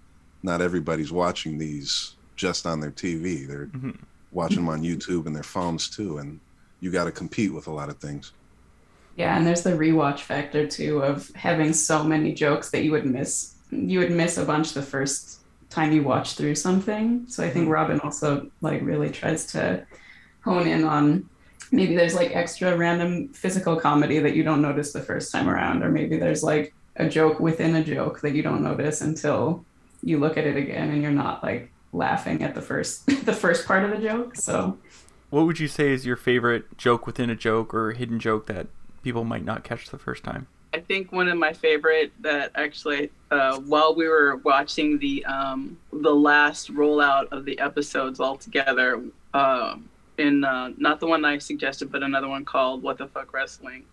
not 0.42 0.60
everybody's 0.60 1.12
watching 1.12 1.58
these 1.58 2.14
just 2.34 2.66
on 2.66 2.80
their 2.80 2.90
TV. 2.90 3.44
They're 3.46 3.66
Mhm. 3.66 3.96
watching 4.32 4.56
them 4.56 4.68
on 4.70 4.82
YouTube 4.82 5.26
and 5.26 5.36
their 5.36 5.42
phones 5.42 5.88
too. 5.88 6.18
And 6.18 6.40
you 6.80 6.90
got 6.90 7.04
to 7.04 7.12
compete 7.12 7.52
with 7.52 7.66
a 7.66 7.70
lot 7.70 7.90
of 7.90 7.98
things. 7.98 8.32
Yeah, 9.16 9.36
and 9.36 9.46
there's 9.46 9.62
the 9.62 9.72
rewatch 9.72 10.20
factor 10.20 10.66
too 10.66 11.02
of 11.02 11.30
having 11.34 11.74
so 11.74 12.02
many 12.02 12.32
jokes 12.32 12.70
that 12.70 12.82
you 12.82 12.90
would 12.92 13.04
miss. 13.06 13.54
You 13.70 13.98
would 14.00 14.10
miss 14.10 14.38
a 14.38 14.44
bunch 14.44 14.72
the 14.72 14.82
first 14.82 15.40
time 15.68 15.92
you 15.92 16.02
watch 16.02 16.34
through 16.34 16.54
something. 16.54 17.26
So 17.28 17.44
I 17.44 17.50
think 17.50 17.68
Robin 17.68 18.00
also 18.00 18.50
like 18.62 18.80
really 18.82 19.10
tries 19.10 19.46
to 19.52 19.86
hone 20.40 20.66
in 20.66 20.84
on 20.84 21.28
maybe 21.70 21.94
there's 21.94 22.14
like 22.14 22.34
extra 22.34 22.76
random 22.76 23.28
physical 23.28 23.76
comedy 23.78 24.18
that 24.18 24.34
you 24.34 24.42
don't 24.42 24.60
notice 24.60 24.92
the 24.92 25.00
first 25.00 25.30
time 25.30 25.48
around, 25.48 25.82
or 25.82 25.90
maybe 25.90 26.16
there's 26.18 26.42
like 26.42 26.74
a 26.96 27.08
joke 27.08 27.40
within 27.40 27.74
a 27.76 27.84
joke 27.84 28.20
that 28.20 28.34
you 28.34 28.42
don't 28.42 28.62
notice 28.62 29.00
until 29.00 29.64
you 30.02 30.18
look 30.18 30.36
at 30.36 30.46
it 30.46 30.56
again 30.56 30.90
and 30.90 31.02
you're 31.02 31.10
not 31.10 31.42
like 31.42 31.70
laughing 31.92 32.42
at 32.42 32.54
the 32.54 32.62
first 32.62 33.06
the 33.26 33.32
first 33.32 33.66
part 33.66 33.84
of 33.84 33.90
the 33.90 34.06
joke. 34.06 34.36
So 34.36 34.78
What 35.30 35.46
would 35.46 35.60
you 35.60 35.68
say 35.68 35.92
is 35.92 36.04
your 36.06 36.16
favorite 36.16 36.76
joke 36.76 37.06
within 37.06 37.30
a 37.30 37.36
joke 37.36 37.72
or 37.74 37.92
hidden 37.92 38.18
joke 38.18 38.46
that 38.46 38.66
people 39.02 39.24
might 39.24 39.44
not 39.44 39.64
catch 39.64 39.88
the 39.90 39.98
first 39.98 40.24
time? 40.24 40.46
I 40.74 40.80
think 40.80 41.12
one 41.12 41.28
of 41.28 41.36
my 41.36 41.52
favorite 41.52 42.12
that 42.20 42.50
actually, 42.54 43.10
uh, 43.30 43.58
while 43.60 43.94
we 43.94 44.08
were 44.08 44.36
watching 44.36 44.98
the 44.98 45.24
um, 45.26 45.76
the 45.92 46.14
last 46.14 46.72
rollout 46.72 47.28
of 47.30 47.44
the 47.44 47.58
episodes 47.58 48.20
all 48.20 48.36
together, 48.36 49.02
uh, 49.34 49.76
in 50.16 50.44
uh, 50.44 50.70
not 50.78 50.98
the 50.98 51.06
one 51.06 51.24
I 51.26 51.36
suggested, 51.38 51.92
but 51.92 52.02
another 52.02 52.28
one 52.28 52.46
called 52.46 52.82
"What 52.82 52.96
the 52.96 53.06
Fuck 53.06 53.34
Wrestling," 53.34 53.84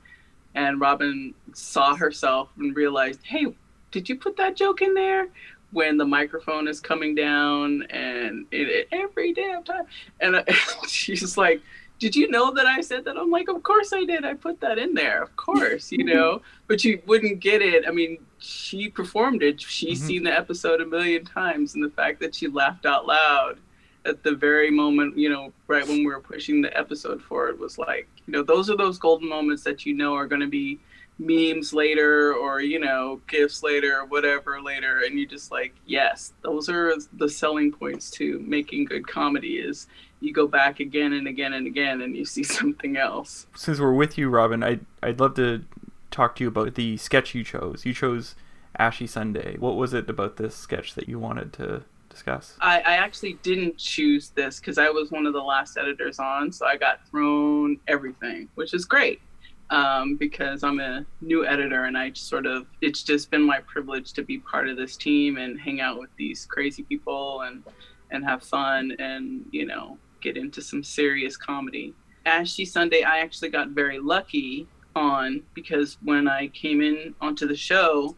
and 0.55 0.79
Robin 0.79 1.33
saw 1.53 1.95
herself 1.95 2.49
and 2.57 2.75
realized, 2.75 3.19
"Hey, 3.23 3.47
did 3.91 4.09
you 4.09 4.15
put 4.15 4.37
that 4.37 4.55
joke 4.55 4.81
in 4.81 4.93
there?" 4.93 5.27
When 5.71 5.97
the 5.97 6.05
microphone 6.05 6.67
is 6.67 6.79
coming 6.79 7.13
down 7.13 7.83
and 7.91 8.47
it, 8.51 8.67
it 8.69 8.87
every 8.91 9.33
damn 9.33 9.63
time, 9.63 9.83
and 10.19 10.37
uh, 10.37 10.43
she's 10.87 11.37
like, 11.37 11.61
did 11.99 12.15
you 12.15 12.27
know 12.31 12.51
that 12.55 12.65
I 12.65 12.81
said 12.81 13.05
that? 13.05 13.17
I'm 13.17 13.29
like, 13.29 13.49
of 13.49 13.61
course 13.61 13.93
I 13.93 14.03
did. 14.03 14.25
I 14.25 14.33
put 14.33 14.59
that 14.61 14.79
in 14.79 14.95
there, 14.95 15.21
of 15.21 15.35
course, 15.35 15.91
you 15.91 16.03
know. 16.11 16.41
but 16.65 16.83
you 16.83 16.99
wouldn't 17.05 17.39
get 17.39 17.61
it. 17.61 17.83
I 17.87 17.91
mean, 17.91 18.17
she 18.39 18.89
performed 18.89 19.43
it. 19.43 19.61
She's 19.61 20.01
Mhm. 20.01 20.07
seen 20.07 20.23
the 20.23 20.35
episode 20.35 20.81
a 20.81 20.87
million 20.87 21.23
times, 21.23 21.75
and 21.75 21.83
the 21.83 21.89
fact 21.91 22.19
that 22.21 22.33
she 22.33 22.47
laughed 22.47 22.87
out 22.87 23.05
loud 23.05 23.59
at 24.05 24.23
the 24.23 24.33
very 24.33 24.71
moment, 24.71 25.17
you 25.17 25.29
know, 25.29 25.51
right 25.67 25.87
when 25.87 25.99
we 25.99 26.07
were 26.07 26.21
pushing 26.21 26.61
the 26.61 26.75
episode 26.77 27.21
forward 27.21 27.59
was 27.59 27.77
like, 27.77 28.07
you 28.25 28.33
know, 28.33 28.43
those 28.43 28.69
are 28.69 28.77
those 28.77 28.97
golden 28.97 29.27
moments 29.27 29.63
that 29.63 29.85
you 29.85 29.93
know 29.93 30.15
are 30.15 30.27
going 30.27 30.41
to 30.41 30.47
be 30.47 30.79
memes 31.21 31.73
later 31.73 32.33
or 32.33 32.61
you 32.61 32.79
know 32.79 33.19
gifts 33.27 33.61
later 33.61 34.05
whatever 34.05 34.61
later 34.61 35.01
and 35.05 35.19
you 35.19 35.27
just 35.27 35.51
like 35.51 35.75
yes 35.85 36.31
those 36.43 36.69
are 36.69 36.93
the 37.17 37.27
selling 37.27 37.73
points 37.73 38.09
to 38.09 38.39
making 38.47 38.85
good 38.85 39.05
comedy 39.05 39.57
is 39.57 39.87
you 40.21 40.33
go 40.33 40.47
back 40.47 40.79
again 40.79 41.13
and 41.13 41.27
again 41.27 41.53
and 41.53 41.67
again 41.67 42.01
and 42.01 42.15
you 42.15 42.25
see 42.25 42.43
something 42.59 42.97
else 42.97 43.47
Since 43.55 43.79
we're 43.79 43.93
with 43.93 44.17
you, 44.17 44.29
Robin, 44.29 44.63
I'd, 44.63 44.85
I'd 45.01 45.19
love 45.19 45.35
to 45.35 45.63
talk 46.11 46.35
to 46.37 46.43
you 46.43 46.47
about 46.47 46.75
the 46.75 46.97
sketch 46.97 47.35
you 47.35 47.43
chose. 47.43 47.85
You 47.85 47.93
chose 47.93 48.35
Ashy 48.77 49.07
Sunday. 49.07 49.57
What 49.57 49.75
was 49.75 49.93
it 49.93 50.09
about 50.09 50.37
this 50.37 50.55
sketch 50.55 50.95
that 50.95 51.07
you 51.07 51.19
wanted 51.19 51.53
to 51.53 51.83
discuss? 52.19 52.55
I, 52.61 52.79
I 52.79 52.95
actually 52.95 53.33
didn't 53.43 53.77
choose 53.77 54.29
this 54.29 54.59
because 54.59 54.77
I 54.77 54.89
was 54.89 55.11
one 55.11 55.25
of 55.25 55.33
the 55.33 55.41
last 55.41 55.77
editors 55.77 56.19
on, 56.19 56.51
so 56.51 56.65
I 56.65 56.75
got 56.77 57.07
thrown 57.09 57.79
everything, 57.87 58.49
which 58.55 58.73
is 58.73 58.85
great 58.85 59.21
um, 59.69 60.15
because 60.15 60.63
I'm 60.63 60.79
a 60.79 61.05
new 61.21 61.45
editor 61.45 61.85
and 61.85 61.97
I 61.97 62.11
sort 62.13 62.45
of, 62.45 62.67
it's 62.81 63.03
just 63.03 63.31
been 63.31 63.43
my 63.43 63.59
privilege 63.61 64.13
to 64.13 64.23
be 64.23 64.39
part 64.39 64.67
of 64.67 64.77
this 64.77 64.97
team 64.97 65.37
and 65.37 65.59
hang 65.59 65.79
out 65.81 65.99
with 65.99 66.09
these 66.17 66.45
crazy 66.45 66.83
people 66.83 67.41
and, 67.41 67.63
and 68.11 68.23
have 68.25 68.43
fun 68.43 68.95
and, 68.99 69.45
you 69.51 69.65
know, 69.65 69.97
get 70.21 70.37
into 70.37 70.61
some 70.61 70.83
serious 70.83 71.37
comedy. 71.37 71.93
Ashy 72.25 72.65
Sunday, 72.65 73.03
I 73.03 73.19
actually 73.19 73.49
got 73.49 73.69
very 73.69 73.99
lucky 73.99 74.67
on 74.95 75.41
because 75.53 75.97
when 76.03 76.27
I 76.27 76.47
came 76.47 76.81
in 76.81 77.15
onto 77.21 77.47
the 77.47 77.55
show, 77.55 78.15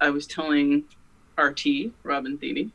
I 0.00 0.10
was 0.10 0.26
telling 0.26 0.84
RT, 1.38 1.92
Robin 2.02 2.38
Thede, 2.38 2.70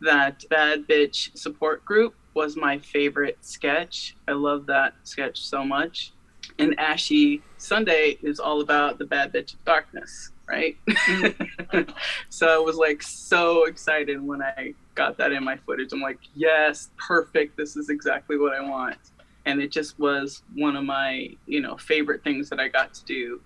that 0.00 0.44
Bad 0.48 0.86
Bitch 0.86 1.36
support 1.36 1.84
group 1.84 2.14
was 2.34 2.56
my 2.56 2.78
favorite 2.78 3.38
sketch. 3.40 4.16
I 4.28 4.32
love 4.32 4.66
that 4.66 4.94
sketch 5.04 5.40
so 5.40 5.64
much. 5.64 6.12
And 6.58 6.78
Ashy 6.78 7.42
Sunday 7.56 8.18
is 8.22 8.40
all 8.40 8.60
about 8.60 8.98
the 8.98 9.04
bad 9.04 9.32
bitch 9.32 9.54
of 9.54 9.64
darkness, 9.64 10.30
right? 10.46 10.76
so 12.28 12.48
I 12.48 12.58
was 12.58 12.76
like 12.76 13.02
so 13.02 13.64
excited 13.64 14.22
when 14.22 14.42
I 14.42 14.74
got 14.94 15.16
that 15.18 15.32
in 15.32 15.44
my 15.44 15.56
footage. 15.56 15.92
I'm 15.92 16.00
like, 16.00 16.18
yes, 16.34 16.90
perfect. 16.98 17.56
This 17.56 17.76
is 17.76 17.88
exactly 17.88 18.36
what 18.36 18.54
I 18.54 18.60
want. 18.60 18.98
And 19.46 19.60
it 19.60 19.72
just 19.72 19.98
was 19.98 20.42
one 20.54 20.76
of 20.76 20.84
my, 20.84 21.30
you 21.46 21.60
know, 21.60 21.76
favorite 21.76 22.22
things 22.22 22.50
that 22.50 22.60
I 22.60 22.68
got 22.68 22.92
to 22.94 23.04
do 23.04 23.40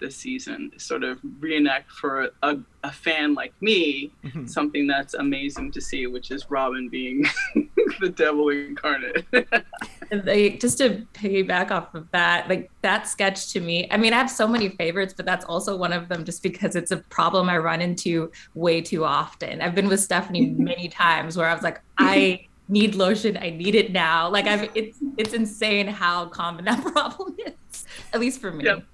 this 0.00 0.16
season. 0.16 0.72
Sort 0.78 1.04
of 1.04 1.18
reenact 1.38 1.90
for 1.92 2.30
a, 2.42 2.56
a 2.82 2.90
fan 2.90 3.34
like 3.34 3.52
me 3.60 4.10
Mhm. 4.24 4.48
something 4.48 4.86
that's 4.86 5.14
amazing 5.14 5.70
to 5.72 5.80
see, 5.80 6.06
which 6.06 6.30
is 6.30 6.50
Robin 6.50 6.88
being 6.88 7.24
the 8.00 8.08
devil 8.08 8.48
incarnate. 8.48 9.24
they 10.10 10.50
just 10.50 10.78
to 10.78 11.06
piggyback 11.14 11.70
off 11.70 11.94
of 11.94 12.10
that, 12.12 12.48
like 12.48 12.70
that 12.82 13.06
sketch 13.06 13.52
to 13.52 13.60
me, 13.60 13.86
I 13.90 13.96
mean, 13.96 14.12
I 14.12 14.16
have 14.16 14.30
so 14.30 14.48
many 14.48 14.70
favorites, 14.70 15.14
but 15.16 15.26
that's 15.26 15.44
also 15.44 15.76
one 15.76 15.92
of 15.92 16.08
them 16.08 16.24
just 16.24 16.42
because 16.42 16.74
it's 16.74 16.90
a 16.90 16.96
problem 16.96 17.48
I 17.48 17.58
run 17.58 17.80
into 17.80 18.32
way 18.54 18.80
too 18.80 19.04
often. 19.04 19.60
I've 19.60 19.74
been 19.74 19.88
with 19.88 20.00
Stephanie 20.00 20.46
many 20.58 20.88
times 20.88 21.36
where 21.36 21.46
I 21.46 21.54
was 21.54 21.62
like, 21.62 21.80
I 21.98 22.46
need 22.68 22.94
lotion, 22.94 23.36
I 23.36 23.50
need 23.50 23.74
it 23.74 23.92
now. 23.92 24.28
Like 24.30 24.46
I've 24.46 24.70
it's 24.74 24.98
it's 25.18 25.34
insane 25.34 25.86
how 25.88 26.26
common 26.26 26.64
that 26.66 26.80
problem 26.92 27.36
is, 27.44 27.84
at 28.12 28.20
least 28.20 28.40
for 28.40 28.50
me. 28.52 28.64
Yep. 28.64 28.84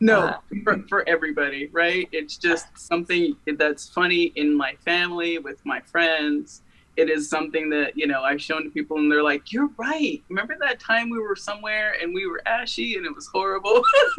No, 0.00 0.20
uh, 0.20 0.38
for, 0.64 0.82
for 0.88 1.08
everybody, 1.08 1.68
right? 1.72 2.08
It's 2.12 2.36
just 2.36 2.66
something 2.76 3.36
that's 3.58 3.88
funny 3.88 4.32
in 4.36 4.54
my 4.54 4.74
family, 4.84 5.38
with 5.38 5.64
my 5.64 5.80
friends 5.80 6.62
it 6.96 7.10
is 7.10 7.28
something 7.28 7.68
that 7.70 7.96
you 7.96 8.06
know 8.06 8.22
I've 8.22 8.40
shown 8.40 8.64
to 8.64 8.70
people, 8.70 8.98
and 8.98 9.12
they're 9.12 9.22
like, 9.22 9.52
"You're 9.52 9.70
right. 9.76 10.22
Remember 10.28 10.56
that 10.60 10.80
time 10.80 11.10
we 11.10 11.18
were 11.18 11.36
somewhere 11.36 11.94
and 12.00 12.14
we 12.14 12.26
were 12.26 12.40
ashy 12.46 12.96
and 12.96 13.06
it 13.06 13.14
was 13.14 13.26
horrible." 13.26 13.82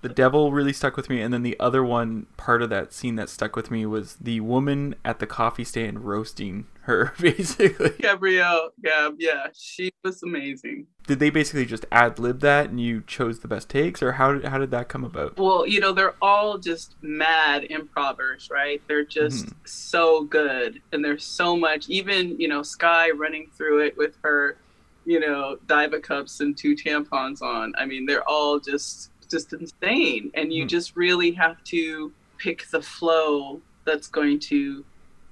the 0.00 0.08
devil 0.08 0.52
really 0.52 0.72
stuck 0.72 0.96
with 0.96 1.10
me, 1.10 1.20
and 1.20 1.32
then 1.32 1.42
the 1.42 1.58
other 1.60 1.84
one 1.84 2.26
part 2.36 2.62
of 2.62 2.70
that 2.70 2.92
scene 2.92 3.16
that 3.16 3.28
stuck 3.28 3.54
with 3.54 3.70
me 3.70 3.84
was 3.86 4.16
the 4.20 4.40
woman 4.40 4.94
at 5.04 5.18
the 5.18 5.26
coffee 5.26 5.64
stand 5.64 6.04
roasting 6.04 6.66
her, 6.90 7.12
basically. 7.20 7.90
Gabrielle, 8.00 8.70
Gab, 8.82 9.16
yeah, 9.18 9.46
she 9.54 9.92
was 10.04 10.22
amazing. 10.22 10.86
Did 11.06 11.18
they 11.18 11.30
basically 11.30 11.64
just 11.64 11.86
ad 11.90 12.18
lib 12.18 12.40
that, 12.40 12.70
and 12.70 12.80
you 12.80 13.02
chose 13.06 13.40
the 13.40 13.48
best 13.48 13.68
takes, 13.68 14.02
or 14.02 14.12
how 14.12 14.32
did 14.32 14.44
how 14.44 14.58
did 14.58 14.70
that 14.72 14.88
come 14.88 15.04
about? 15.04 15.38
Well, 15.38 15.66
you 15.66 15.80
know, 15.80 15.92
they're 15.92 16.16
all 16.20 16.58
just 16.58 16.96
mad 17.00 17.64
improvers, 17.64 18.48
right? 18.50 18.82
They're 18.86 19.04
just 19.04 19.46
mm-hmm. 19.46 19.58
so 19.64 20.24
good, 20.24 20.82
and 20.92 21.04
there's 21.04 21.24
so 21.24 21.56
much. 21.56 21.88
Even 21.88 22.38
you 22.38 22.48
know, 22.48 22.62
Skye 22.62 23.10
running 23.10 23.48
through 23.56 23.86
it 23.86 23.96
with 23.96 24.16
her, 24.22 24.58
you 25.04 25.20
know, 25.20 25.56
diva 25.66 26.00
cups 26.00 26.40
and 26.40 26.56
two 26.56 26.76
tampons 26.76 27.40
on. 27.40 27.72
I 27.78 27.86
mean, 27.86 28.04
they're 28.06 28.28
all 28.28 28.60
just 28.60 29.10
just 29.30 29.52
insane, 29.52 30.30
and 30.34 30.52
you 30.52 30.62
mm-hmm. 30.62 30.68
just 30.68 30.96
really 30.96 31.30
have 31.32 31.62
to 31.64 32.12
pick 32.38 32.66
the 32.70 32.82
flow 32.82 33.60
that's 33.84 34.08
going 34.08 34.38
to 34.38 34.84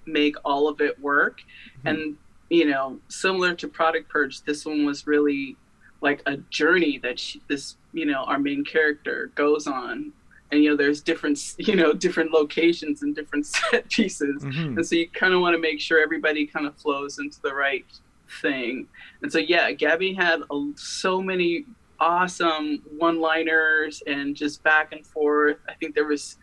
make 0.08 0.36
all 0.44 0.68
of 0.68 0.80
it 0.80 0.98
work. 1.00 1.40
Mm-hmm. 1.78 1.88
And, 1.88 2.16
you 2.50 2.66
know, 2.66 2.98
similar 3.08 3.54
to 3.54 3.68
Product 3.68 4.08
Purge, 4.08 4.42
this 4.42 4.64
one 4.64 4.84
was 4.84 5.06
really 5.06 5.56
like 6.00 6.22
a 6.26 6.36
journey 6.50 6.98
that 6.98 7.18
she, 7.18 7.42
this, 7.48 7.76
you 7.92 8.06
know, 8.06 8.24
our 8.24 8.38
main 8.38 8.64
character 8.64 9.30
goes 9.34 9.66
on. 9.66 10.12
And, 10.50 10.64
you 10.64 10.70
know, 10.70 10.76
there's 10.76 11.00
different, 11.00 11.54
you 11.58 11.76
know, 11.76 11.92
different 11.92 12.32
locations 12.32 13.02
and 13.02 13.14
different 13.14 13.46
set 13.46 13.88
pieces. 13.90 14.42
Mm-hmm. 14.42 14.78
And 14.78 14.86
so 14.86 14.96
you 14.96 15.08
kind 15.10 15.34
of 15.34 15.40
want 15.40 15.54
to 15.54 15.60
make 15.60 15.80
sure 15.80 16.00
everybody 16.00 16.46
kind 16.46 16.66
of 16.66 16.76
flows 16.76 17.18
into 17.18 17.40
the 17.42 17.54
right 17.54 17.86
thing. 18.40 18.88
And 19.22 19.32
so, 19.32 19.38
yeah, 19.38 19.70
Gabby 19.72 20.14
had 20.14 20.40
a, 20.50 20.70
so 20.76 21.20
many 21.20 21.66
awesome 22.00 22.82
one 22.96 23.20
liners 23.20 24.02
and 24.06 24.36
just 24.36 24.62
back 24.62 24.92
and 24.92 25.06
forth. 25.06 25.58
I 25.68 25.74
think 25.74 25.94
there 25.94 26.06
was 26.06 26.36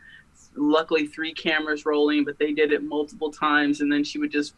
luckily 0.56 1.08
three 1.08 1.34
cameras 1.34 1.86
rolling, 1.86 2.24
but 2.24 2.38
they 2.40 2.52
did 2.52 2.72
it 2.72 2.84
multiple 2.84 3.32
times, 3.32 3.82
and 3.82 3.92
then 3.92 4.04
she 4.04 4.20
would 4.20 4.32
just 4.32 4.56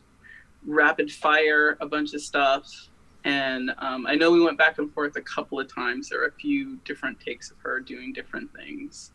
rapid 0.66 1.12
fire 1.12 1.78
a 1.80 1.88
bunch 1.88 2.14
of 2.14 2.22
stuff. 2.22 2.90
And 3.24 3.72
um, 3.80 4.08
I 4.08 4.16
know 4.16 4.32
we 4.32 4.42
went 4.42 4.58
back 4.58 4.78
and 4.78 4.92
forth 4.94 5.16
a 5.16 5.22
couple 5.22 5.60
of 5.60 5.74
times. 5.74 6.10
There 6.10 6.20
were 6.20 6.28
a 6.28 6.32
few 6.32 6.78
different 6.86 7.20
takes 7.20 7.52
of 7.52 7.58
her 7.60 7.80
doing 7.80 8.14
different 8.14 8.54
things, 8.54 9.12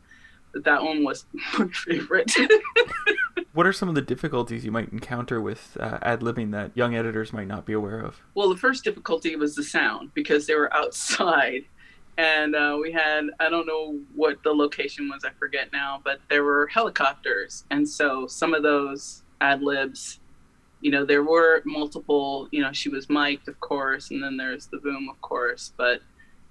but 0.53 0.65
that 0.65 0.83
one 0.83 1.03
was 1.03 1.25
my 1.59 1.69
favorite. 1.69 2.33
what 3.53 3.67
are 3.67 3.73
some 3.73 3.89
of 3.89 3.95
the 3.95 4.03
difficulties 4.03 4.65
you 4.65 4.73
might 4.73 4.93
encounter 4.93 5.41
with 5.41 5.77
uh, 5.81 5.99
ad 6.03 6.21
libbing 6.21 6.53
that 6.53 6.77
young 6.77 6.95
editors 6.95 7.33
might 7.33 7.49
not 7.49 7.65
be 7.65 7.73
aware 7.73 8.01
of? 8.01 8.21
Well, 8.35 8.49
the 8.49 8.57
first 8.57 8.85
difficulty 8.85 9.37
was 9.37 9.55
the 9.55 9.65
sound 9.65 10.13
because 10.15 10.47
they 10.47 10.55
were 10.55 10.73
outside 10.75 11.65
and 12.19 12.55
uh, 12.55 12.77
we 12.81 12.93
had 12.93 13.31
I 13.41 13.49
don't 13.49 13.67
know 13.67 13.99
what 14.15 14.43
the 14.43 14.53
location 14.53 15.09
was 15.09 15.25
I 15.25 15.31
forget 15.39 15.73
now, 15.73 16.01
but 16.05 16.21
there 16.29 16.45
were 16.45 16.67
helicopters, 16.67 17.65
and 17.71 17.89
so 17.89 18.27
some 18.27 18.55
of 18.55 18.63
those 18.63 19.23
ad 19.41 19.63
libs, 19.63 20.21
you 20.81 20.91
know, 20.91 21.05
there 21.05 21.23
were 21.23 21.63
multiple. 21.65 22.49
You 22.51 22.63
know, 22.63 22.73
she 22.73 22.89
was 22.89 23.09
mic'd, 23.09 23.49
of 23.49 23.59
course, 23.61 24.11
and 24.11 24.23
then 24.23 24.37
there's 24.37 24.67
the 24.67 24.79
boom, 24.79 25.09
of 25.09 25.21
course, 25.21 25.73
but 25.77 26.01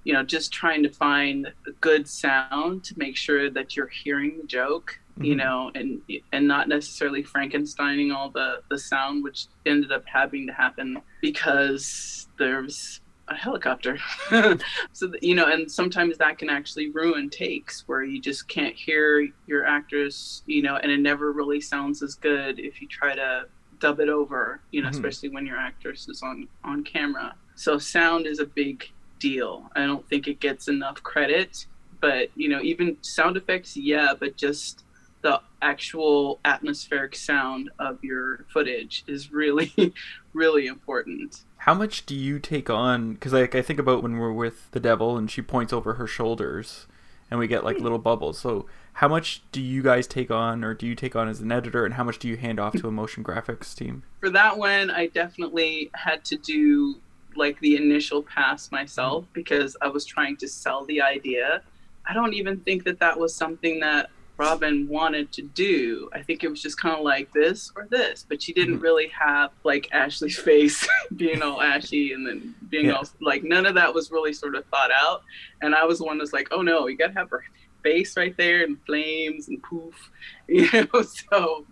you 0.04 0.14
know, 0.14 0.24
just 0.24 0.52
trying 0.52 0.82
to 0.84 0.90
find 0.90 1.48
a 1.68 1.72
good 1.80 2.08
sound 2.08 2.84
to 2.86 2.98
make 2.98 3.16
sure 3.16 3.50
that 3.52 3.76
you're 3.76 3.88
hearing 3.88 4.40
the 4.40 4.48
joke, 4.48 5.00
mm-hmm. 5.14 5.26
you 5.26 5.36
know, 5.36 5.72
and 5.76 6.02
and 6.34 6.48
not 6.48 6.68
necessarily 6.68 7.24
Frankensteining 7.24 8.14
all 8.14 8.32
the 8.32 8.62
the 8.70 8.80
sound, 8.80 9.24
which 9.24 9.46
ended 9.66 9.92
up 9.92 10.04
having 10.12 10.48
to 10.48 10.54
happen 10.54 11.00
because 11.22 12.28
there's 12.40 13.01
a 13.34 13.38
helicopter. 13.38 13.98
so 14.94 15.12
you 15.22 15.36
know, 15.36 15.46
and 15.46 15.72
sometimes 15.72 16.18
that 16.18 16.38
can 16.38 16.50
actually 16.50 16.90
ruin 16.90 17.30
takes 17.30 17.88
where 17.88 18.04
you 18.04 18.20
just 18.20 18.48
can't 18.48 18.76
hear 18.76 19.28
your 19.48 19.66
actors, 19.66 20.44
you 20.46 20.62
know, 20.62 20.78
and 20.78 20.92
it 20.92 21.00
never 21.00 21.32
really 21.32 21.62
sounds 21.62 22.02
as 22.02 22.16
good 22.16 22.60
if 22.60 22.82
you 22.82 22.88
try 22.88 23.16
to 23.16 23.46
dub 23.80 24.00
it 24.00 24.10
over, 24.10 24.62
you 24.72 24.82
know, 24.82 24.88
mm-hmm. 24.88 24.96
especially 24.96 25.30
when 25.30 25.46
your 25.46 25.58
actress 25.58 26.08
is 26.08 26.22
on 26.22 26.48
on 26.64 26.84
camera. 26.84 27.36
So 27.56 27.78
sound 27.78 28.26
is 28.28 28.40
a 28.40 28.46
big 28.46 28.86
deal. 29.20 29.70
I 29.76 29.86
don't 29.86 30.08
think 30.08 30.28
it 30.28 30.40
gets 30.40 30.68
enough 30.68 31.02
credit, 31.04 31.66
but 32.00 32.30
you 32.36 32.50
know, 32.50 32.62
even 32.62 32.98
sound 33.02 33.38
effects, 33.38 33.78
yeah, 33.78 34.14
but 34.20 34.38
just 34.38 34.84
the 35.22 35.42
actual 35.62 36.40
atmospheric 36.44 37.16
sound 37.16 37.70
of 37.80 38.04
your 38.04 38.46
footage 38.50 39.04
is 39.08 39.32
really 39.32 39.74
really 40.34 40.68
important 40.68 41.44
how 41.62 41.76
much 41.76 42.08
do 42.08 42.16
you 42.16 42.40
take 42.40 42.72
on? 42.72 43.14
Because 43.14 43.34
like 43.34 43.54
I 43.54 43.62
think 43.62 43.78
about 43.78 44.02
when 44.02 44.18
we're 44.18 44.32
with 44.32 44.72
the 44.72 44.80
devil 44.80 45.16
and 45.16 45.30
she 45.30 45.44
points 45.44 45.72
over 45.72 45.94
her 45.94 46.08
shoulders, 46.08 46.88
and 47.30 47.40
we 47.40 47.48
get 47.48 47.64
like 47.64 47.78
hmm. 47.78 47.84
little 47.84 48.00
bubbles. 48.00 48.40
So 48.40 48.66
how 48.94 49.08
much 49.08 49.44
do 49.52 49.62
you 49.62 49.84
guys 49.84 50.08
take 50.08 50.32
on, 50.32 50.64
or 50.64 50.74
do 50.74 50.88
you 50.88 50.96
take 50.96 51.16
on 51.16 51.28
as 51.28 51.40
an 51.40 51.52
editor, 51.52 51.86
and 51.86 51.94
how 51.94 52.04
much 52.04 52.18
do 52.18 52.28
you 52.28 52.36
hand 52.36 52.60
off 52.60 52.74
to 52.78 52.88
a 52.88 52.92
motion 52.92 53.24
graphics 53.24 53.76
team? 53.76 54.02
For 54.22 54.32
that 54.32 54.58
one, 54.58 54.90
I 54.90 55.08
definitely 55.08 55.92
had 55.94 56.26
to 56.26 56.38
do 56.38 56.96
like 57.36 57.60
the 57.60 57.76
initial 57.76 58.24
pass 58.24 58.72
myself 58.72 59.26
hmm. 59.26 59.32
because 59.34 59.78
I 59.84 59.88
was 59.88 60.04
trying 60.04 60.38
to 60.38 60.48
sell 60.48 60.84
the 60.86 61.00
idea. 61.00 61.62
I 62.08 62.16
don't 62.16 62.34
even 62.34 62.60
think 62.62 62.86
that 62.86 63.00
that 63.02 63.20
was 63.20 63.36
something 63.36 63.80
that 63.82 64.10
Robin 64.42 64.88
wanted 64.88 65.32
to 65.34 65.44
do. 65.44 66.10
I 66.14 66.24
think 66.24 66.44
it 66.44 66.50
was 66.50 66.64
just 66.64 66.82
kind 66.82 66.98
of 66.98 67.04
like 67.04 67.32
this 67.32 67.72
or 67.76 67.86
this, 67.92 68.26
but 68.28 68.42
she 68.42 68.54
didn't 68.54 68.76
mm-hmm. 68.76 68.84
really 68.84 69.08
have 69.10 69.52
like 69.64 69.88
Ashley's 69.92 70.40
face 70.50 70.88
being 71.16 71.44
all 71.44 71.62
ashy 71.62 72.14
and 72.14 72.26
then 72.26 72.56
being 72.70 72.88
yeah. 72.88 72.94
all 72.94 73.08
like 73.22 73.44
none 73.44 73.68
of 73.68 73.76
that 73.76 73.94
was 73.94 74.10
really 74.10 74.34
sort 74.34 74.56
of 74.56 74.66
thought 74.66 74.90
out. 74.92 75.22
And 75.62 75.76
I 75.76 75.86
was 75.86 76.00
the 76.00 76.06
one 76.06 76.18
that's 76.18 76.34
like, 76.34 76.48
oh 76.50 76.64
no, 76.64 76.88
you 76.88 76.98
gotta 76.98 77.14
have 77.14 77.30
her 77.30 77.44
face 77.84 78.18
right 78.18 78.36
there 78.36 78.64
and 78.64 78.84
flames 78.84 79.48
and 79.48 79.62
poof, 79.62 80.10
you 80.48 80.68
know. 80.72 81.04
So 81.04 81.68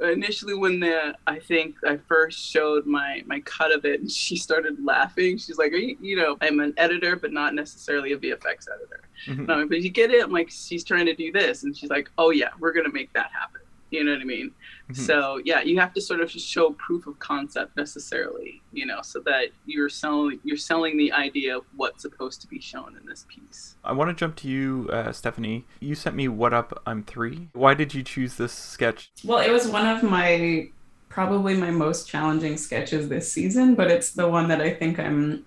initially 0.00 0.54
when 0.54 0.80
the 0.80 1.14
I 1.26 1.38
think 1.38 1.76
I 1.86 1.96
first 1.96 2.38
showed 2.38 2.86
my 2.86 3.22
my 3.26 3.40
cut 3.40 3.72
of 3.72 3.84
it 3.84 4.00
and 4.00 4.10
she 4.18 4.36
started 4.36 4.84
laughing. 4.84 5.38
She's 5.38 5.58
like, 5.58 5.72
you, 5.72 5.96
you, 6.00 6.16
know, 6.16 6.36
I'm 6.40 6.60
an 6.60 6.74
editor, 6.76 7.16
but 7.16 7.32
not 7.32 7.54
necessarily 7.54 8.12
a 8.12 8.18
VFX 8.18 8.68
editor. 8.74 9.02
Mm-hmm. 9.26 9.40
And 9.40 9.52
I'm 9.52 9.60
like, 9.60 9.68
but 9.68 9.82
you 9.82 9.90
get 9.90 10.10
it? 10.10 10.22
I'm 10.22 10.32
like, 10.32 10.50
she's 10.50 10.84
trying 10.84 11.06
to 11.06 11.14
do 11.14 11.32
this, 11.32 11.64
and 11.64 11.76
she's 11.76 11.90
like, 11.90 12.10
oh 12.18 12.30
yeah, 12.30 12.50
we're 12.58 12.72
gonna 12.72 12.92
make 12.92 13.12
that 13.14 13.30
happen. 13.32 13.60
You 13.90 14.04
know 14.04 14.12
what 14.12 14.20
I 14.20 14.24
mean? 14.24 14.50
Mm-hmm. 14.90 15.02
So 15.02 15.40
yeah, 15.44 15.60
you 15.62 15.78
have 15.78 15.92
to 15.94 16.00
sort 16.00 16.20
of 16.20 16.30
show 16.30 16.72
proof 16.72 17.06
of 17.06 17.18
concept 17.18 17.76
necessarily, 17.76 18.62
you 18.72 18.86
know, 18.86 19.00
so 19.02 19.20
that 19.20 19.48
you're 19.66 19.88
selling 19.88 20.40
you're 20.44 20.56
selling 20.56 20.96
the 20.96 21.12
idea 21.12 21.56
of 21.56 21.64
what's 21.76 22.02
supposed 22.02 22.40
to 22.42 22.46
be 22.46 22.60
shown 22.60 22.96
in 23.00 23.06
this 23.06 23.26
piece. 23.28 23.76
I 23.84 23.92
want 23.92 24.10
to 24.10 24.14
jump 24.14 24.36
to 24.36 24.48
you, 24.48 24.88
uh, 24.92 25.12
Stephanie. 25.12 25.66
You 25.80 25.94
sent 25.94 26.16
me 26.16 26.28
"What 26.28 26.52
Up, 26.52 26.82
I'm 26.86 27.02
Three. 27.02 27.48
Why 27.52 27.74
did 27.74 27.94
you 27.94 28.02
choose 28.02 28.36
this 28.36 28.52
sketch? 28.52 29.10
Well, 29.24 29.38
it 29.38 29.50
was 29.50 29.68
one 29.68 29.86
of 29.86 30.02
my 30.02 30.70
probably 31.08 31.54
my 31.54 31.70
most 31.70 32.08
challenging 32.08 32.56
sketches 32.56 33.08
this 33.08 33.32
season, 33.32 33.74
but 33.74 33.90
it's 33.90 34.12
the 34.12 34.28
one 34.28 34.48
that 34.48 34.60
I 34.60 34.72
think 34.72 34.98
I'm, 34.98 35.44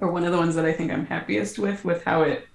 or 0.00 0.10
one 0.12 0.24
of 0.24 0.32
the 0.32 0.38
ones 0.38 0.54
that 0.54 0.64
I 0.64 0.72
think 0.72 0.92
I'm 0.92 1.06
happiest 1.06 1.58
with, 1.58 1.84
with 1.84 2.04
how 2.04 2.22
it 2.22 2.47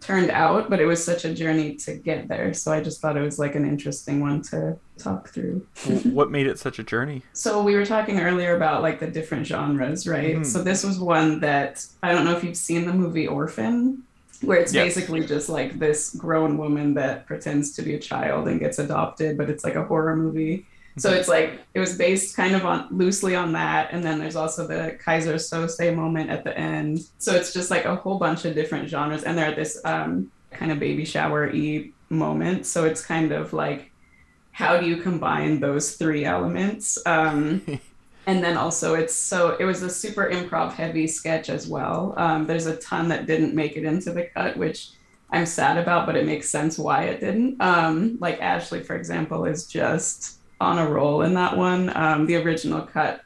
turned 0.00 0.30
out, 0.30 0.70
but 0.70 0.80
it 0.80 0.86
was 0.86 1.04
such 1.04 1.24
a 1.24 1.34
journey 1.34 1.74
to 1.76 1.94
get 1.94 2.28
there. 2.28 2.54
So 2.54 2.72
I 2.72 2.82
just 2.82 3.00
thought 3.00 3.16
it 3.16 3.22
was 3.22 3.38
like 3.38 3.54
an 3.54 3.66
interesting 3.66 4.20
one 4.20 4.42
to 4.42 4.76
talk 4.98 5.28
through. 5.28 5.66
what 6.04 6.30
made 6.30 6.46
it 6.46 6.58
such 6.58 6.78
a 6.78 6.82
journey? 6.82 7.22
So 7.32 7.62
we 7.62 7.74
were 7.74 7.86
talking 7.86 8.20
earlier 8.20 8.56
about 8.56 8.82
like 8.82 8.98
the 8.98 9.06
different 9.06 9.46
genres, 9.46 10.06
right? 10.06 10.36
Mm. 10.36 10.46
So 10.46 10.62
this 10.62 10.84
was 10.84 10.98
one 10.98 11.40
that 11.40 11.84
I 12.02 12.12
don't 12.12 12.24
know 12.24 12.36
if 12.36 12.42
you've 12.42 12.56
seen 12.56 12.86
the 12.86 12.94
movie 12.94 13.26
Orphan, 13.26 14.02
where 14.40 14.58
it's 14.58 14.72
yes. 14.72 14.86
basically 14.94 15.26
just 15.26 15.48
like 15.48 15.78
this 15.78 16.14
grown 16.14 16.56
woman 16.56 16.94
that 16.94 17.26
pretends 17.26 17.72
to 17.72 17.82
be 17.82 17.94
a 17.94 17.98
child 17.98 18.48
and 18.48 18.58
gets 18.58 18.78
adopted, 18.78 19.36
but 19.36 19.50
it's 19.50 19.64
like 19.64 19.74
a 19.74 19.84
horror 19.84 20.16
movie. 20.16 20.66
So 21.00 21.12
it's 21.12 21.28
like 21.28 21.60
it 21.74 21.80
was 21.80 21.96
based 21.96 22.36
kind 22.36 22.54
of 22.54 22.64
on 22.64 22.88
loosely 22.90 23.34
on 23.34 23.52
that, 23.52 23.92
and 23.92 24.02
then 24.04 24.18
there's 24.18 24.36
also 24.36 24.66
the 24.66 24.98
Keyser 25.04 25.34
Söze 25.34 25.94
moment 25.94 26.30
at 26.30 26.44
the 26.44 26.56
end. 26.56 27.00
So 27.18 27.34
it's 27.34 27.52
just 27.52 27.70
like 27.70 27.84
a 27.84 27.96
whole 27.96 28.18
bunch 28.18 28.44
of 28.44 28.54
different 28.54 28.88
genres, 28.88 29.24
and 29.24 29.36
they're 29.36 29.54
this 29.54 29.80
um, 29.84 30.30
kind 30.50 30.72
of 30.72 30.78
baby 30.78 31.04
shower 31.04 31.50
y 31.52 31.90
moment. 32.08 32.66
So 32.66 32.84
it's 32.84 33.04
kind 33.04 33.32
of 33.32 33.52
like 33.52 33.90
how 34.52 34.78
do 34.78 34.86
you 34.86 34.96
combine 34.98 35.60
those 35.60 35.94
three 35.96 36.24
elements? 36.24 36.98
Um, 37.06 37.80
and 38.26 38.44
then 38.44 38.56
also 38.56 38.94
it's 38.94 39.14
so 39.14 39.56
it 39.58 39.64
was 39.64 39.82
a 39.82 39.90
super 39.90 40.28
improv 40.30 40.72
heavy 40.72 41.06
sketch 41.06 41.48
as 41.48 41.66
well 41.66 42.14
um, 42.16 42.46
there's 42.46 42.66
a 42.66 42.76
ton 42.76 43.08
that 43.08 43.26
didn't 43.26 43.54
make 43.54 43.76
it 43.76 43.84
into 43.84 44.12
the 44.12 44.24
cut 44.24 44.56
which 44.56 44.90
i'm 45.30 45.46
sad 45.46 45.76
about 45.76 46.06
but 46.06 46.16
it 46.16 46.26
makes 46.26 46.48
sense 46.48 46.78
why 46.78 47.04
it 47.04 47.20
didn't 47.20 47.60
um, 47.60 48.18
like 48.20 48.40
ashley 48.40 48.82
for 48.82 48.94
example 48.94 49.44
is 49.44 49.66
just 49.66 50.39
on 50.60 50.78
a 50.78 50.88
roll 50.88 51.22
in 51.22 51.34
that 51.34 51.56
one. 51.56 51.94
Um, 51.96 52.26
the 52.26 52.36
original 52.36 52.82
cut 52.82 53.22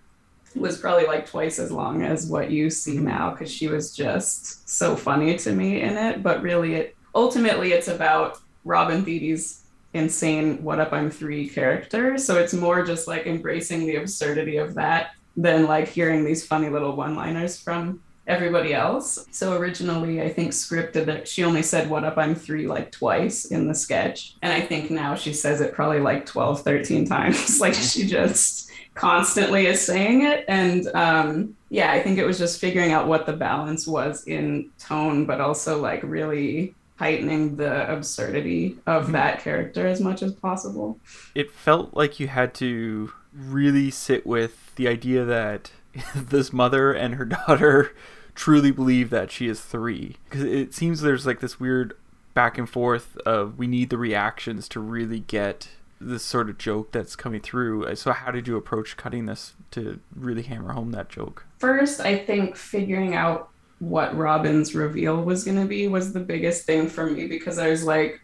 was 0.55 0.79
probably 0.79 1.07
like 1.07 1.29
twice 1.29 1.59
as 1.59 1.73
long 1.73 2.03
as 2.03 2.27
what 2.27 2.51
you 2.51 2.71
see 2.71 2.99
now 2.99 3.31
because 3.31 3.51
she 3.51 3.67
was 3.67 3.95
just 3.95 4.69
so 4.69 4.95
funny 4.95 5.37
to 5.39 5.53
me 5.53 5.81
in 5.81 5.97
it. 5.97 6.23
But 6.23 6.43
really 6.43 6.75
it 6.75 6.97
ultimately 7.15 7.73
it's 7.73 7.89
about 7.89 8.39
robin 8.65 9.05
thede's 9.05 9.63
insane 9.93 10.61
what 10.65 10.81
up 10.81 10.93
i'm 10.93 11.11
three 11.11 11.49
character. 11.49 12.19
So 12.19 12.39
it's 12.39 12.55
more 12.55 12.85
just 12.85 13.09
like 13.09 13.27
embracing 13.27 13.87
the 13.87 13.97
absurdity 13.97 14.57
of 14.57 14.75
that 14.75 15.11
than 15.37 15.67
like 15.67 15.89
hearing 15.89 16.25
these 16.25 16.47
funny 16.47 16.69
little 16.69 16.95
one 16.95 17.17
liners 17.17 17.59
from 17.61 18.01
everybody 18.27 18.75
else. 18.75 19.27
So 19.31 19.57
originally 19.57 20.23
i 20.23 20.29
think 20.29 20.53
scripted 20.53 21.07
that 21.07 21.29
she 21.29 21.45
only 21.45 21.63
said 21.63 21.91
what 21.91 22.05
up 22.05 22.17
i'm 22.17 22.35
three 22.35 22.67
like 22.67 22.91
twice 22.91 23.47
in 23.47 23.69
the 23.69 23.75
sketch? 23.75 24.37
And 24.43 24.53
i 24.53 24.61
think 24.61 24.91
now 24.91 25.15
she 25.15 25.33
says 25.33 25.61
it 25.61 25.75
probably 25.75 26.01
like 26.01 26.27
12 26.27 26.63
13 26.63 27.07
times. 27.09 27.61
Like 27.61 27.75
she 27.75 28.07
just 28.07 28.71
constantly 28.95 29.67
is 29.67 29.85
saying 29.85 30.23
it. 30.23 30.45
And 30.49 30.87
um 30.95 31.57
yeah 31.71 31.93
i 31.93 32.01
think 32.01 32.19
it 32.19 32.27
was 32.27 32.39
just 32.39 32.61
figuring 32.61 32.93
out 32.93 33.09
what 33.09 33.27
the 33.27 33.33
balance 33.33 33.87
was 33.87 34.25
in 34.25 34.71
tone 34.79 35.27
but 35.27 35.41
also 35.41 35.81
like 35.81 36.03
really 36.03 36.75
heightening 36.97 37.57
the 37.57 37.91
absurdity 37.91 38.77
of 38.87 39.13
that 39.13 39.41
character 39.41 39.87
as 39.87 40.01
much 40.01 40.23
as 40.23 40.33
possible. 40.33 40.99
It 41.35 41.51
felt 41.51 41.95
like 41.95 42.21
you 42.21 42.29
had 42.29 42.55
to 42.55 43.13
really 43.33 43.91
sit 43.91 44.25
with 44.27 44.75
the 44.77 44.87
idea 44.89 45.25
that 45.25 45.73
this 46.15 46.53
mother 46.53 46.93
and 46.93 47.15
her 47.15 47.25
daughter 47.47 47.95
truly 48.35 48.71
believe 48.71 49.11
that 49.11 49.31
she 49.31 49.49
is 49.49 49.61
three. 49.61 50.17
Because 50.25 50.43
it 50.43 50.75
seems 50.75 51.01
there's 51.01 51.27
like 51.27 51.41
this 51.41 51.61
weird 51.61 51.97
back 52.35 52.59
and 52.59 52.69
forth 52.69 53.17
of 53.19 53.59
we 53.59 53.67
need 53.67 53.91
the 53.91 53.99
reactions 53.99 54.69
to 54.69 54.81
really 54.81 55.21
get 55.21 55.69
this 56.01 56.25
sort 56.25 56.51
of 56.51 56.59
joke 56.59 56.93
that's 56.93 57.17
coming 57.17 57.41
through. 57.41 57.95
So, 57.97 58.13
how 58.13 58.31
did 58.31 58.47
you 58.47 58.57
approach 58.57 58.97
cutting 58.97 59.27
this 59.27 59.55
to 59.73 60.01
really 60.15 60.43
hammer 60.43 60.73
home 60.73 60.93
that 60.93 61.09
joke? 61.09 61.47
First, 61.59 62.01
I 62.01 62.19
think 62.19 62.57
figuring 62.57 63.15
out 63.15 63.51
what 63.79 64.17
Robin's 64.17 64.75
reveal 64.75 65.23
was 65.23 65.45
going 65.45 65.61
to 65.61 65.67
be 65.67 65.89
was 65.89 66.13
the 66.13 66.21
biggest 66.21 66.65
thing 66.65 66.89
for 66.89 67.07
me 67.07 67.27
because 67.27 67.59
I 67.59 67.71
was 67.71 67.85
like, 67.85 68.21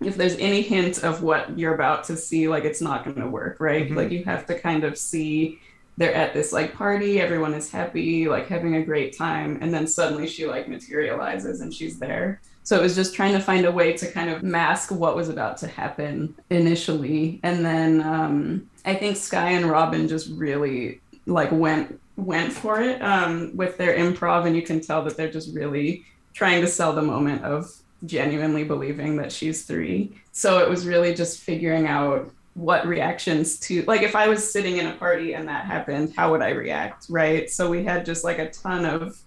if 0.00 0.16
there's 0.16 0.36
any 0.36 0.62
hint 0.62 1.04
of 1.04 1.22
what 1.22 1.58
you're 1.58 1.74
about 1.74 2.04
to 2.04 2.16
see, 2.16 2.48
like 2.48 2.64
it's 2.64 2.80
not 2.80 3.04
going 3.04 3.16
to 3.16 3.26
work, 3.26 3.58
right? 3.60 3.86
Mm-hmm. 3.86 3.96
Like 3.96 4.10
you 4.10 4.24
have 4.24 4.46
to 4.46 4.58
kind 4.58 4.84
of 4.84 4.98
see 4.98 5.60
they're 5.96 6.14
at 6.14 6.32
this 6.32 6.52
like 6.52 6.74
party, 6.74 7.20
everyone 7.20 7.54
is 7.54 7.70
happy, 7.70 8.28
like 8.28 8.48
having 8.48 8.76
a 8.76 8.82
great 8.82 9.16
time, 9.16 9.58
and 9.60 9.72
then 9.72 9.86
suddenly 9.86 10.26
she 10.26 10.46
like 10.46 10.68
materializes 10.68 11.60
and 11.60 11.72
she's 11.72 11.98
there. 11.98 12.40
So 12.64 12.78
it 12.78 12.82
was 12.82 12.94
just 12.94 13.14
trying 13.14 13.32
to 13.32 13.40
find 13.40 13.66
a 13.66 13.72
way 13.72 13.92
to 13.94 14.10
kind 14.10 14.30
of 14.30 14.42
mask 14.42 14.90
what 14.90 15.16
was 15.16 15.28
about 15.28 15.58
to 15.58 15.66
happen 15.66 16.34
initially, 16.50 17.40
and 17.42 17.64
then 17.64 18.00
um, 18.02 18.70
I 18.84 18.94
think 18.94 19.16
Skye 19.16 19.50
and 19.50 19.66
Robin 19.66 20.08
just 20.08 20.30
really 20.30 21.00
like 21.26 21.52
went 21.52 22.00
went 22.16 22.52
for 22.52 22.80
it 22.80 23.00
um, 23.02 23.56
with 23.56 23.76
their 23.78 23.96
improv, 23.96 24.46
and 24.46 24.56
you 24.56 24.62
can 24.62 24.80
tell 24.80 25.04
that 25.04 25.16
they're 25.16 25.30
just 25.30 25.54
really 25.54 26.04
trying 26.34 26.60
to 26.62 26.66
sell 26.66 26.92
the 26.92 27.02
moment 27.02 27.44
of 27.44 27.70
genuinely 28.04 28.64
believing 28.64 29.16
that 29.16 29.30
she's 29.30 29.64
three. 29.64 30.16
So 30.32 30.58
it 30.58 30.68
was 30.68 30.86
really 30.86 31.14
just 31.14 31.40
figuring 31.40 31.86
out 31.86 32.32
what 32.54 32.86
reactions 32.86 33.58
to 33.58 33.82
like 33.84 34.02
if 34.02 34.14
I 34.14 34.28
was 34.28 34.50
sitting 34.50 34.76
in 34.76 34.86
a 34.86 34.94
party 34.94 35.34
and 35.34 35.48
that 35.48 35.64
happened, 35.64 36.14
how 36.16 36.30
would 36.30 36.42
I 36.42 36.50
react, 36.50 37.06
right? 37.08 37.48
So 37.50 37.70
we 37.70 37.84
had 37.84 38.04
just 38.04 38.24
like 38.24 38.38
a 38.38 38.50
ton 38.50 38.84
of 38.84 39.18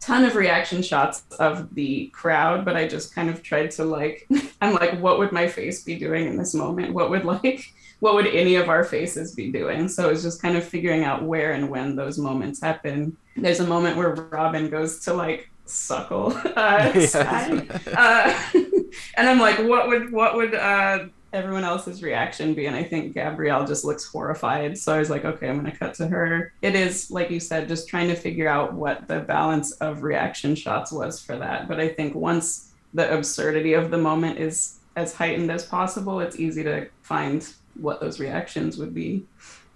ton 0.00 0.24
of 0.24 0.34
reaction 0.34 0.82
shots 0.82 1.22
of 1.38 1.74
the 1.74 2.08
crowd, 2.08 2.64
but 2.64 2.76
I 2.76 2.86
just 2.86 3.14
kind 3.14 3.30
of 3.30 3.42
tried 3.42 3.70
to 3.72 3.84
like 3.84 4.28
I'm 4.60 4.74
like 4.74 4.98
what 5.00 5.18
would 5.18 5.32
my 5.32 5.46
face 5.46 5.84
be 5.84 5.96
doing 5.96 6.26
in 6.26 6.36
this 6.36 6.54
moment? 6.54 6.92
What 6.92 7.10
would 7.10 7.24
like 7.44 7.72
what 8.00 8.14
would 8.14 8.26
any 8.26 8.56
of 8.56 8.68
our 8.68 8.84
faces 8.84 9.34
be 9.34 9.50
doing? 9.50 9.88
So 9.88 10.10
it's 10.10 10.22
just 10.22 10.42
kind 10.42 10.56
of 10.56 10.64
figuring 10.64 11.04
out 11.04 11.22
where 11.22 11.52
and 11.52 11.70
when 11.70 11.96
those 11.96 12.18
moments 12.18 12.60
happen. 12.60 13.16
There's 13.36 13.60
a 13.60 13.66
moment 13.66 13.96
where 13.96 14.10
Robin 14.10 14.68
goes 14.68 15.00
to 15.04 15.14
like 15.14 15.48
suckle 15.66 16.32
uh, 16.56 16.92
yes. 16.94 17.14
uh, 17.14 18.38
and 19.16 19.28
I'm 19.28 19.38
like, 19.38 19.58
what 19.58 19.88
would 19.88 20.12
what 20.12 20.36
would 20.36 20.54
uh, 20.54 21.06
everyone 21.36 21.64
else's 21.64 22.02
reaction 22.02 22.54
be? 22.54 22.66
And 22.66 22.74
I 22.74 22.82
think 22.82 23.14
Gabrielle 23.14 23.66
just 23.66 23.84
looks 23.84 24.04
horrified. 24.04 24.76
So 24.78 24.94
I 24.94 24.98
was 24.98 25.10
like, 25.10 25.24
okay, 25.24 25.48
I'm 25.48 25.56
gonna 25.56 25.76
cut 25.76 25.94
to 25.94 26.08
her. 26.08 26.52
It 26.62 26.74
is 26.74 27.10
like 27.10 27.30
you 27.30 27.38
said, 27.38 27.68
just 27.68 27.88
trying 27.88 28.08
to 28.08 28.16
figure 28.16 28.48
out 28.48 28.72
what 28.72 29.06
the 29.06 29.20
balance 29.20 29.72
of 29.72 30.02
reaction 30.02 30.54
shots 30.54 30.90
was 30.90 31.20
for 31.20 31.36
that. 31.36 31.68
But 31.68 31.78
I 31.78 31.88
think 31.88 32.14
once 32.14 32.72
the 32.94 33.12
absurdity 33.12 33.74
of 33.74 33.90
the 33.90 33.98
moment 33.98 34.38
is 34.38 34.78
as 34.96 35.14
heightened 35.14 35.50
as 35.50 35.64
possible, 35.64 36.20
it's 36.20 36.40
easy 36.40 36.62
to 36.64 36.88
find 37.02 37.46
what 37.74 38.00
those 38.00 38.18
reactions 38.18 38.78
would 38.78 38.94
be. 38.94 39.24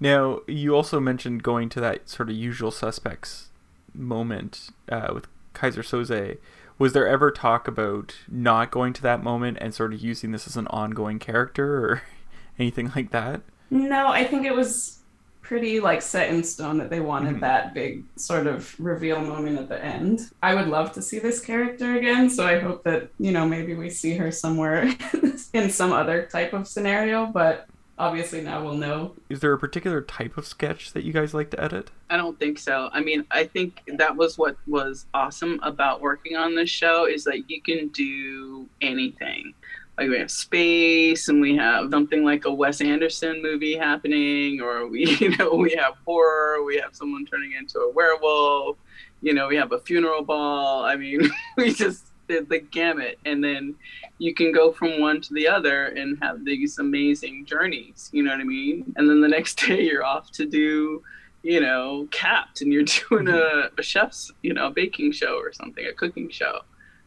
Now, 0.00 0.40
you 0.46 0.74
also 0.74 0.98
mentioned 0.98 1.42
going 1.42 1.68
to 1.70 1.80
that 1.80 2.08
sort 2.08 2.30
of 2.30 2.36
usual 2.36 2.70
suspects 2.70 3.48
moment 3.94 4.70
uh, 4.88 5.10
with 5.12 5.26
Keyser 5.54 5.82
Söze. 5.82 6.38
Was 6.80 6.94
there 6.94 7.06
ever 7.06 7.30
talk 7.30 7.68
about 7.68 8.14
not 8.26 8.70
going 8.70 8.94
to 8.94 9.02
that 9.02 9.22
moment 9.22 9.58
and 9.60 9.74
sort 9.74 9.92
of 9.92 10.00
using 10.00 10.32
this 10.32 10.46
as 10.46 10.56
an 10.56 10.66
ongoing 10.68 11.18
character 11.18 11.76
or 11.76 12.02
anything 12.58 12.90
like 12.96 13.10
that? 13.10 13.42
No, 13.68 14.08
I 14.08 14.24
think 14.24 14.46
it 14.46 14.56
was 14.56 15.00
pretty 15.42 15.78
like 15.78 16.00
set 16.00 16.30
in 16.30 16.42
stone 16.42 16.78
that 16.78 16.88
they 16.88 17.00
wanted 17.00 17.32
mm-hmm. 17.32 17.40
that 17.40 17.74
big 17.74 18.04
sort 18.16 18.46
of 18.46 18.74
reveal 18.80 19.20
moment 19.20 19.58
at 19.58 19.68
the 19.68 19.84
end. 19.84 20.30
I 20.42 20.54
would 20.54 20.68
love 20.68 20.92
to 20.92 21.02
see 21.02 21.18
this 21.18 21.44
character 21.44 21.96
again, 21.96 22.30
so 22.30 22.46
I 22.46 22.60
hope 22.60 22.82
that, 22.84 23.10
you 23.18 23.30
know, 23.30 23.46
maybe 23.46 23.74
we 23.74 23.90
see 23.90 24.16
her 24.16 24.30
somewhere 24.30 24.90
in 25.52 25.68
some 25.68 25.92
other 25.92 26.28
type 26.32 26.54
of 26.54 26.66
scenario, 26.66 27.26
but 27.26 27.66
obviously 28.00 28.40
now 28.40 28.64
we'll 28.64 28.74
know. 28.74 29.14
Is 29.28 29.40
there 29.40 29.52
a 29.52 29.58
particular 29.58 30.00
type 30.00 30.36
of 30.38 30.46
sketch 30.46 30.92
that 30.94 31.04
you 31.04 31.12
guys 31.12 31.34
like 31.34 31.50
to 31.50 31.62
edit? 31.62 31.90
I 32.08 32.16
don't 32.16 32.38
think 32.38 32.58
so. 32.58 32.88
I 32.92 33.00
mean, 33.00 33.24
I 33.30 33.44
think 33.44 33.82
that 33.98 34.16
was 34.16 34.38
what 34.38 34.56
was 34.66 35.06
awesome 35.12 35.60
about 35.62 36.00
working 36.00 36.34
on 36.34 36.54
this 36.54 36.70
show 36.70 37.06
is 37.06 37.24
that 37.24 37.50
you 37.50 37.60
can 37.60 37.88
do 37.88 38.66
anything. 38.80 39.54
Like 39.98 40.08
we 40.08 40.18
have 40.18 40.30
space 40.30 41.28
and 41.28 41.42
we 41.42 41.54
have 41.56 41.90
something 41.90 42.24
like 42.24 42.46
a 42.46 42.52
Wes 42.52 42.80
Anderson 42.80 43.42
movie 43.42 43.76
happening 43.76 44.62
or 44.62 44.86
we 44.86 45.04
you 45.20 45.36
know, 45.36 45.54
we 45.54 45.74
have 45.78 45.94
horror, 46.06 46.64
we 46.64 46.78
have 46.78 46.96
someone 46.96 47.26
turning 47.26 47.52
into 47.52 47.78
a 47.80 47.92
werewolf, 47.92 48.78
you 49.20 49.34
know, 49.34 49.46
we 49.46 49.56
have 49.56 49.72
a 49.72 49.78
funeral 49.80 50.24
ball. 50.24 50.84
I 50.84 50.96
mean, 50.96 51.30
we 51.58 51.74
just 51.74 52.06
the, 52.28 52.46
the 52.48 52.60
gamut 52.60 53.18
and 53.26 53.44
then 53.44 53.74
you 54.20 54.34
can 54.34 54.52
go 54.52 54.70
from 54.70 55.00
one 55.00 55.18
to 55.18 55.32
the 55.32 55.48
other 55.48 55.86
and 55.86 56.18
have 56.20 56.44
these 56.44 56.78
amazing 56.78 57.44
journeys 57.46 58.10
you 58.12 58.22
know 58.22 58.30
what 58.30 58.40
i 58.40 58.44
mean? 58.44 58.92
And 58.96 59.08
then 59.08 59.20
the 59.20 59.28
next 59.28 59.58
day 59.66 59.82
you're 59.82 60.04
off 60.04 60.30
to 60.32 60.46
do 60.46 61.02
you 61.42 61.60
know 61.60 62.06
capped 62.10 62.60
and 62.60 62.72
you're 62.72 62.84
doing 63.08 63.28
a, 63.28 63.70
a 63.76 63.82
chef's 63.82 64.30
you 64.42 64.52
know 64.52 64.70
baking 64.70 65.12
show 65.12 65.36
or 65.36 65.52
something 65.52 65.84
a 65.86 65.92
cooking 65.92 66.28
show. 66.28 66.60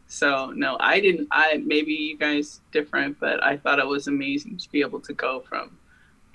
So 0.08 0.52
no 0.56 0.78
i 0.80 1.00
didn't 1.00 1.28
i 1.32 1.62
maybe 1.66 1.94
you 1.94 2.18
guys 2.18 2.62
different 2.72 3.20
but 3.20 3.42
i 3.44 3.58
thought 3.58 3.80
it 3.80 3.88
was 3.88 4.08
amazing 4.08 4.58
to 4.58 4.72
be 4.72 4.82
able 4.82 5.00
to 5.02 5.14
go 5.14 5.42
from 5.48 5.78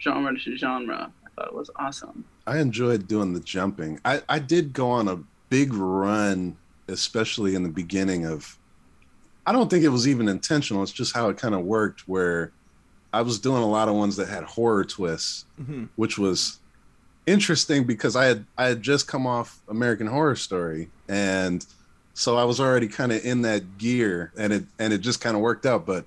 genre 0.01 0.39
to 0.39 0.57
genre. 0.57 1.13
I 1.27 1.31
thought 1.35 1.49
it 1.49 1.55
was 1.55 1.71
awesome. 1.77 2.25
I 2.47 2.59
enjoyed 2.59 3.07
doing 3.09 3.33
the 3.35 3.41
jumping. 3.41 4.01
I 4.05 4.23
i 4.29 4.39
did 4.39 4.73
go 4.73 4.91
on 4.91 5.09
a 5.09 5.19
big 5.51 5.75
run 5.75 6.57
especially 6.89 7.55
in 7.55 7.63
the 7.63 7.69
beginning 7.69 8.25
of 8.25 8.58
I 9.49 9.53
don't 9.53 9.71
think 9.71 9.83
it 9.83 9.89
was 9.89 10.07
even 10.07 10.29
intentional. 10.29 10.83
It's 10.83 10.93
just 10.93 11.15
how 11.15 11.31
it 11.31 11.39
kind 11.39 11.55
of 11.55 11.63
worked. 11.65 12.07
Where 12.07 12.53
I 13.15 13.23
was 13.23 13.39
doing 13.39 13.63
a 13.63 13.67
lot 13.67 13.89
of 13.89 13.95
ones 13.95 14.17
that 14.17 14.29
had 14.29 14.45
horror 14.45 14.85
twists, 14.85 15.47
mm-hmm. 15.59 15.87
which 15.97 16.19
was 16.19 16.59
interesting 17.27 17.85
because 17.85 18.15
I 18.15 18.27
had 18.27 18.45
I 18.59 18.67
had 18.67 18.83
just 18.83 19.09
come 19.09 19.27
off 19.27 19.63
American 19.67 20.07
Horror 20.07 20.37
Story, 20.37 20.91
and 21.09 21.65
so 22.13 22.37
I 22.37 22.45
was 22.45 22.61
already 22.61 22.89
kind 22.89 23.11
of 23.11 23.25
in 23.25 23.41
that 23.41 23.79
gear, 23.79 24.35
and 24.37 24.53
it 24.53 24.65
and 24.79 24.93
it 24.93 24.99
just 24.99 25.23
kind 25.23 25.35
of 25.35 25.41
worked 25.41 25.65
out. 25.65 25.87
But 25.87 26.05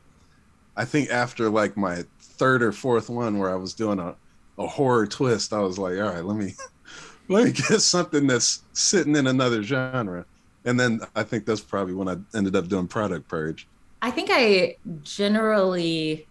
I 0.77 0.85
think 0.85 1.09
after 1.09 1.49
like 1.49 1.75
my 1.75 2.03
third 2.19 2.61
or 2.61 2.71
fourth 2.71 3.09
one 3.09 3.39
where 3.39 3.49
I 3.49 3.55
was 3.55 3.73
doing 3.73 3.97
a, 3.97 4.13
a 4.59 4.67
horror 4.67 5.07
twist, 5.07 5.51
I 5.51 5.61
was 5.61 5.79
like, 5.79 5.97
all 5.97 6.13
right, 6.13 6.23
let 6.23 6.37
me 6.37 6.53
let 7.27 7.45
me 7.45 7.53
get 7.53 7.81
something 7.81 8.27
that's 8.27 8.61
sitting 8.73 9.15
in 9.15 9.25
another 9.25 9.63
genre 9.63 10.27
and 10.65 10.79
then 10.79 11.01
I 11.15 11.23
think 11.23 11.45
that's 11.45 11.61
probably 11.61 11.93
when 11.93 12.07
I 12.07 12.17
ended 12.35 12.55
up 12.55 12.67
doing 12.67 12.87
Product 12.87 13.27
Purge. 13.27 13.67
I 14.01 14.11
think 14.11 14.29
I 14.31 14.77
generally 15.03 16.27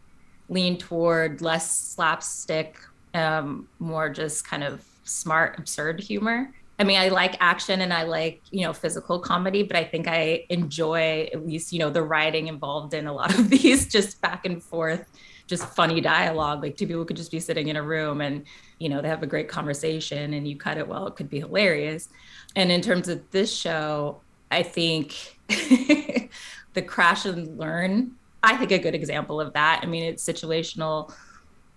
lean 0.49 0.77
toward 0.77 1.41
less 1.41 1.77
slapstick, 1.77 2.79
um, 3.15 3.69
more 3.79 4.09
just 4.09 4.47
kind 4.47 4.65
of 4.65 4.85
smart, 5.05 5.59
absurd 5.59 6.01
humor. 6.01 6.53
I 6.79 6.85
mean, 6.85 6.99
I 6.99 7.09
like 7.09 7.37
action 7.41 7.83
and 7.83 7.93
I 7.93 8.05
like, 8.05 8.41
you 8.51 8.63
know, 8.63 8.73
physical 8.73 9.21
comedy, 9.21 9.63
but 9.63 9.77
I 9.77 9.85
think 9.85 10.09
I 10.09 10.47
enjoy 10.49 11.29
at 11.33 11.47
least, 11.47 11.73
you 11.73 11.79
know, 11.79 11.91
the 11.91 12.03
writing 12.03 12.47
involved 12.47 12.95
in 12.95 13.07
a 13.07 13.13
lot 13.13 13.39
of 13.39 13.51
these 13.51 13.87
just 13.87 14.21
back 14.21 14.47
and 14.47 14.63
forth 14.63 15.05
just 15.51 15.67
funny 15.75 16.01
dialogue. 16.01 16.63
Like 16.63 16.77
two 16.77 16.87
people 16.87 17.05
could 17.05 17.17
just 17.17 17.31
be 17.31 17.41
sitting 17.41 17.69
in 17.69 17.77
a 17.77 17.83
room 17.83 18.21
and, 18.21 18.47
you 18.79 18.89
know, 18.89 19.03
they 19.03 19.09
have 19.09 19.23
a 19.23 19.27
great 19.27 19.49
conversation 19.49 20.33
and 20.33 20.49
you 20.49 20.57
cut 20.57 20.79
it 20.79 20.87
well, 20.87 21.09
it 21.09 21.17
could 21.17 21.29
be 21.29 21.41
hilarious. 21.41 22.09
And 22.57 22.71
in 22.71 22.81
terms 22.81 23.09
of 23.09 23.29
this 23.33 23.55
show, 23.55 24.21
I 24.51 24.63
think 24.63 25.39
the 25.49 26.83
crash 26.87 27.27
and 27.27 27.59
learn, 27.59 28.13
I 28.43 28.57
think 28.57 28.71
a 28.71 28.79
good 28.79 28.95
example 28.95 29.41
of 29.41 29.53
that. 29.53 29.81
I 29.83 29.87
mean, 29.87 30.05
it's 30.05 30.25
situational, 30.25 31.13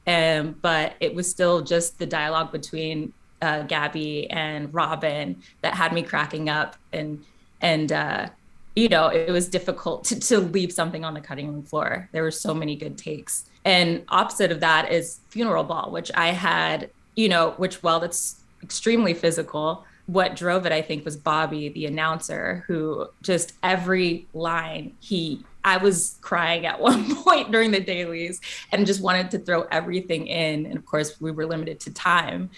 um, 0.05 0.55
but 0.61 0.93
it 0.99 1.13
was 1.13 1.29
still 1.29 1.61
just 1.61 1.97
the 1.97 2.05
dialogue 2.05 2.51
between 2.51 3.11
uh, 3.41 3.63
Gabby 3.63 4.29
and 4.29 4.73
Robin 4.73 5.41
that 5.61 5.73
had 5.73 5.91
me 5.93 6.01
cracking 6.01 6.47
up 6.47 6.77
and 6.93 7.25
and 7.59 7.91
uh, 7.91 8.29
you 8.75 8.87
know 8.87 9.07
it 9.09 9.31
was 9.31 9.49
difficult 9.49 10.05
to, 10.05 10.19
to 10.19 10.39
leave 10.39 10.71
something 10.71 11.03
on 11.03 11.13
the 11.13 11.19
cutting 11.19 11.51
room 11.51 11.63
floor. 11.63 12.07
There 12.13 12.23
were 12.23 12.31
so 12.31 12.53
many 12.53 12.77
good 12.77 12.97
takes. 12.97 13.49
And 13.65 14.03
opposite 14.09 14.51
of 14.51 14.59
that 14.59 14.91
is 14.91 15.19
funeral 15.29 15.63
ball, 15.63 15.91
which 15.91 16.11
I 16.15 16.27
had, 16.27 16.89
you 17.15 17.29
know, 17.29 17.51
which 17.57 17.81
well, 17.81 17.99
that's 17.99 18.41
extremely 18.61 19.13
physical 19.13 19.85
what 20.05 20.35
drove 20.35 20.65
it, 20.65 20.71
I 20.71 20.81
think, 20.81 21.05
was 21.05 21.15
Bobby, 21.15 21.69
the 21.69 21.85
announcer, 21.85 22.65
who 22.67 23.07
just 23.21 23.53
every 23.63 24.27
line 24.33 24.95
he 24.99 25.45
I 25.65 25.77
was 25.77 26.17
crying 26.21 26.65
at 26.65 26.79
one 26.81 27.15
point 27.15 27.51
during 27.51 27.71
the 27.71 27.79
dailies 27.79 28.41
and 28.71 28.85
just 28.85 29.01
wanted 29.01 29.31
to 29.31 29.39
throw 29.39 29.61
everything 29.63 30.27
in. 30.27 30.65
And 30.65 30.77
of 30.77 30.85
course, 30.85 31.21
we 31.21 31.31
were 31.31 31.45
limited 31.45 31.79
to 31.81 31.91
time. 31.91 32.49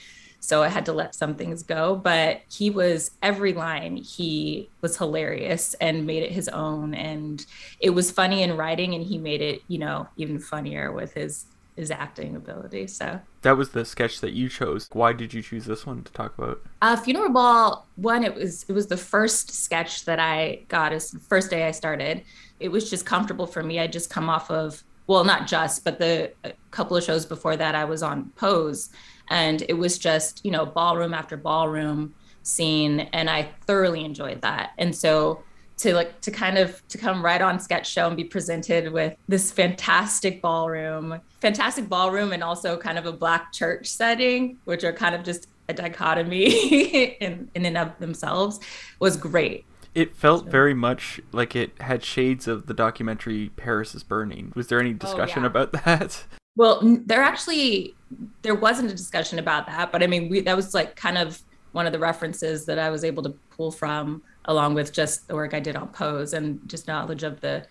So 0.46 0.64
I 0.64 0.68
had 0.68 0.86
to 0.86 0.94
let 0.94 1.16
some 1.16 1.36
things 1.36 1.64
go. 1.64 1.96
But 1.96 2.42
he 2.50 2.70
was 2.70 3.12
every 3.22 3.54
line, 3.54 3.98
he 3.98 4.70
was 4.82 4.98
hilarious 4.98 5.74
and 5.76 6.06
made 6.06 6.24
it 6.24 6.32
his 6.32 6.48
own. 6.50 6.94
And 6.94 7.46
it 7.80 7.90
was 7.92 8.12
funny 8.12 8.44
in 8.44 8.56
writing, 8.56 8.94
and 8.94 9.04
he 9.04 9.18
made 9.18 9.42
it, 9.42 9.62
you 9.68 9.78
know, 9.78 10.08
even 10.18 10.40
funnier 10.40 10.92
with 10.92 11.14
his 11.14 11.46
his 11.76 11.92
acting 11.92 12.38
ability. 12.38 12.88
So 12.88 13.20
that 13.42 13.58
was 13.58 13.70
the 13.72 13.84
sketch 13.84 14.22
that 14.22 14.32
you 14.32 14.48
chose. 14.48 14.88
Why 14.94 15.12
did 15.12 15.34
you 15.34 15.42
choose 15.42 15.66
this 15.66 15.86
one 15.86 16.04
to 16.04 16.12
talk 16.14 16.38
about? 16.38 16.62
Uh, 16.82 16.96
Funeral 16.96 17.32
Ball 17.32 17.86
one. 17.96 18.24
It 18.24 18.34
was 18.34 18.66
it 18.70 18.74
was 18.74 18.88
the 18.88 18.98
first 18.98 19.52
sketch 19.52 20.06
that 20.06 20.20
I 20.20 20.62
got. 20.68 20.94
As 20.94 21.12
the 21.12 21.20
first 21.20 21.50
day 21.50 21.68
I 21.68 21.72
started, 21.72 22.24
it 22.60 22.70
was 22.70 22.90
just 22.90 23.06
comfortable 23.06 23.48
for 23.48 23.62
me. 23.64 23.80
I 23.80 23.88
just 23.88 24.10
come 24.10 24.30
off 24.30 24.50
of 24.50 24.84
well, 25.08 25.24
not 25.24 25.48
just, 25.48 25.84
but 25.84 26.00
the 26.00 26.32
couple 26.72 26.98
of 26.98 27.04
shows 27.04 27.26
before 27.26 27.56
that 27.56 27.76
I 27.76 27.86
was 27.86 28.02
on 28.02 28.32
Pose, 28.36 28.90
and 29.30 29.64
it 29.68 29.74
was 29.74 29.98
just 29.98 30.44
you 30.46 30.52
know 30.52 30.66
ballroom 30.66 31.14
after 31.14 31.38
ballroom 31.38 32.14
scene, 32.44 33.02
and 33.12 33.30
I 33.30 33.50
thoroughly 33.66 34.06
enjoyed 34.06 34.42
that. 34.42 34.72
And 34.78 34.96
so 34.96 35.44
to 35.78 35.94
like 35.94 36.22
to 36.22 36.32
kind 36.32 36.58
of 36.58 36.86
to 36.88 36.98
come 36.98 37.24
right 37.24 37.42
on 37.42 37.60
sketch 37.60 37.90
show 37.90 38.08
and 38.08 38.16
be 38.16 38.24
presented 38.24 38.92
with 38.92 39.16
this 39.28 39.52
fantastic 39.52 40.42
ballroom 40.42 41.20
fantastic 41.42 41.90
ballroom 41.90 42.32
and 42.32 42.44
also 42.44 42.78
kind 42.78 42.98
of 42.98 43.06
a 43.06 43.12
black 43.12 43.52
church 43.52 43.88
setting 43.88 44.58
which 44.66 44.84
are 44.84 44.94
kind 44.94 45.16
of 45.16 45.24
just 45.24 45.48
a 45.68 45.74
dichotomy 45.74 46.46
in, 47.20 47.50
in 47.56 47.66
and 47.66 47.78
of 47.78 47.98
themselves 48.00 48.60
was 49.00 49.18
great 49.18 49.66
it 49.94 50.16
felt 50.16 50.46
so. 50.46 50.52
very 50.52 50.74
much 50.74 51.20
like 51.32 51.56
it 51.56 51.72
had 51.82 52.04
shades 52.04 52.48
of 52.48 52.68
the 52.68 52.74
documentary 52.74 53.50
paris 53.58 53.94
is 53.94 54.04
burning 54.04 54.54
was 54.56 54.68
there 54.68 54.80
any 54.80 54.92
oh, 54.92 54.94
discussion 54.94 55.40
oh, 55.40 55.42
yeah. 55.42 55.48
about 55.48 55.72
that 55.86 56.24
well 56.56 56.80
there 57.06 57.22
actually 57.22 57.96
there 58.42 58.56
wasn't 58.56 58.90
a 58.90 58.96
discussion 58.96 59.40
about 59.40 59.66
that 59.68 59.92
but 59.92 60.02
i 60.04 60.08
mean 60.08 60.30
we, 60.30 60.40
that 60.40 60.56
was 60.56 60.74
like 60.74 60.96
kind 60.96 61.18
of 61.18 61.42
one 61.72 61.86
of 61.86 61.92
the 61.92 62.00
references 62.00 62.66
that 62.66 62.80
i 62.80 62.90
was 62.90 63.04
able 63.04 63.22
to 63.24 63.30
pull 63.50 63.72
from 63.72 64.22
along 64.46 64.74
with 64.74 64.94
just 64.94 65.28
the 65.28 65.36
work 65.36 65.54
I 65.54 65.60
did 65.60 65.76
on 65.76 65.90
Pose 65.90 66.34
and 66.34 66.60
just 66.68 66.88
knowledge 66.88 67.24
of 67.24 67.42
the 67.42 67.66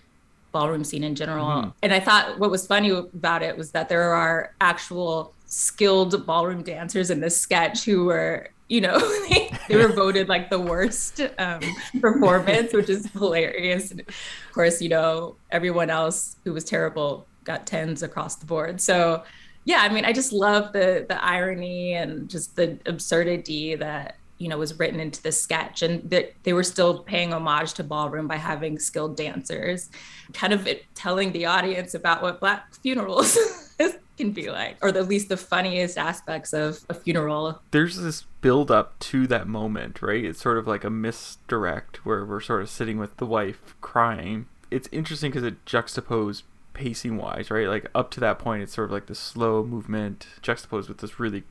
ballroom 0.52 0.84
scene 0.84 1.04
in 1.04 1.14
general. 1.14 1.46
Mm-hmm. 1.46 1.70
And 1.82 1.92
I 1.92 2.00
thought 2.00 2.38
what 2.38 2.50
was 2.50 2.66
funny 2.66 2.90
about 2.90 3.42
it 3.42 3.56
was 3.56 3.70
that 3.72 3.88
there 3.88 4.12
are 4.14 4.54
actual 4.60 5.34
skilled 5.46 6.26
ballroom 6.26 6.62
dancers 6.62 7.10
in 7.10 7.20
this 7.20 7.40
sketch 7.40 7.84
who 7.84 8.04
were, 8.04 8.50
you 8.68 8.80
know, 8.80 8.98
they, 9.28 9.50
they 9.68 9.76
were 9.76 9.92
voted 9.92 10.28
like 10.28 10.50
the 10.50 10.60
worst 10.60 11.20
um, 11.38 11.60
performance, 12.00 12.72
which 12.72 12.88
is 12.88 13.06
hilarious. 13.12 13.90
And 13.90 14.00
of 14.00 14.06
course, 14.52 14.80
you 14.80 14.88
know, 14.88 15.36
everyone 15.50 15.90
else 15.90 16.36
who 16.44 16.52
was 16.52 16.64
terrible 16.64 17.26
got 17.44 17.66
tens 17.66 18.02
across 18.02 18.36
the 18.36 18.46
board. 18.46 18.80
So 18.80 19.22
yeah, 19.64 19.78
I 19.80 19.88
mean, 19.88 20.04
I 20.04 20.12
just 20.12 20.32
love 20.32 20.72
the 20.72 21.06
the 21.08 21.22
irony 21.24 21.94
and 21.94 22.28
just 22.28 22.56
the 22.56 22.78
absurdity 22.86 23.74
that 23.76 24.16
you 24.38 24.48
know 24.48 24.58
was 24.58 24.78
written 24.78 25.00
into 25.00 25.22
the 25.22 25.32
sketch 25.32 25.82
and 25.82 26.08
that 26.10 26.34
they 26.42 26.52
were 26.52 26.64
still 26.64 26.98
paying 27.00 27.32
homage 27.32 27.72
to 27.74 27.84
ballroom 27.84 28.26
by 28.26 28.36
having 28.36 28.78
skilled 28.78 29.16
dancers 29.16 29.90
kind 30.32 30.52
of 30.52 30.68
telling 30.94 31.32
the 31.32 31.46
audience 31.46 31.94
about 31.94 32.20
what 32.20 32.40
black 32.40 32.74
funerals 32.74 33.38
can 34.18 34.32
be 34.32 34.50
like 34.50 34.76
or 34.82 34.88
at 34.88 35.08
least 35.08 35.28
the 35.28 35.36
funniest 35.36 35.96
aspects 35.98 36.52
of 36.52 36.84
a 36.88 36.94
funeral. 36.94 37.60
There's 37.70 37.96
this 37.96 38.26
build 38.40 38.70
up 38.70 38.98
to 39.00 39.26
that 39.28 39.46
moment 39.46 40.02
right? 40.02 40.24
It's 40.24 40.42
sort 40.42 40.58
of 40.58 40.66
like 40.66 40.84
a 40.84 40.90
misdirect 40.90 42.04
where 42.04 42.24
we're 42.24 42.40
sort 42.40 42.62
of 42.62 42.70
sitting 42.70 42.98
with 42.98 43.16
the 43.16 43.26
wife 43.26 43.76
crying. 43.80 44.46
It's 44.70 44.88
interesting 44.90 45.30
because 45.30 45.44
it 45.44 45.64
juxtaposed 45.64 46.42
pacing 46.74 47.16
wise 47.16 47.50
right 47.50 47.68
like 47.68 47.86
up 47.94 48.10
to 48.10 48.20
that 48.20 48.38
point 48.38 48.62
it's 48.62 48.74
sort 48.74 48.86
of 48.86 48.92
like 48.92 49.06
the 49.06 49.14
slow 49.14 49.64
movement 49.64 50.26
juxtaposed 50.42 50.88
with 50.88 50.98
this 50.98 51.18
really 51.18 51.44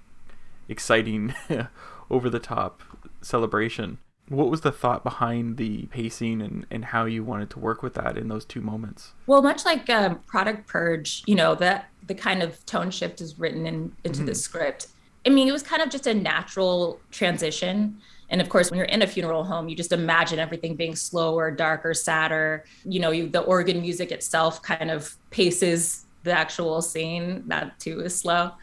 exciting 0.67 1.33
over 2.09 2.29
the 2.29 2.39
top 2.39 2.81
celebration. 3.21 3.99
What 4.29 4.49
was 4.49 4.61
the 4.61 4.71
thought 4.71 5.03
behind 5.03 5.57
the 5.57 5.87
pacing 5.87 6.41
and, 6.41 6.65
and 6.71 6.85
how 6.85 7.05
you 7.05 7.23
wanted 7.23 7.49
to 7.51 7.59
work 7.59 7.83
with 7.83 7.93
that 7.95 8.17
in 8.17 8.29
those 8.29 8.45
two 8.45 8.61
moments? 8.61 9.13
Well, 9.27 9.41
much 9.41 9.65
like 9.65 9.89
um, 9.89 10.19
Product 10.19 10.65
Purge, 10.65 11.23
you 11.25 11.35
know, 11.35 11.55
that 11.55 11.89
the 12.05 12.15
kind 12.15 12.41
of 12.41 12.65
tone 12.65 12.89
shift 12.89 13.19
is 13.19 13.37
written 13.37 13.65
in, 13.65 13.95
into 14.03 14.19
mm-hmm. 14.19 14.27
the 14.27 14.35
script. 14.35 14.87
I 15.25 15.29
mean, 15.29 15.47
it 15.47 15.51
was 15.51 15.63
kind 15.63 15.81
of 15.81 15.89
just 15.89 16.07
a 16.07 16.13
natural 16.13 16.99
transition. 17.11 17.97
And 18.29 18.41
of 18.41 18.49
course, 18.49 18.71
when 18.71 18.77
you're 18.77 18.87
in 18.87 19.01
a 19.01 19.07
funeral 19.07 19.43
home, 19.43 19.69
you 19.69 19.75
just 19.75 19.91
imagine 19.91 20.39
everything 20.39 20.75
being 20.75 20.95
slower, 20.95 21.51
darker, 21.51 21.93
sadder. 21.93 22.65
You 22.83 22.99
know, 22.99 23.11
you, 23.11 23.29
the 23.29 23.41
organ 23.41 23.81
music 23.81 24.11
itself 24.11 24.61
kind 24.61 24.91
of 24.91 25.15
paces 25.29 26.05
the 26.23 26.31
actual 26.31 26.81
scene. 26.81 27.43
That 27.47 27.79
too 27.79 28.01
is 28.01 28.15
slow 28.17 28.53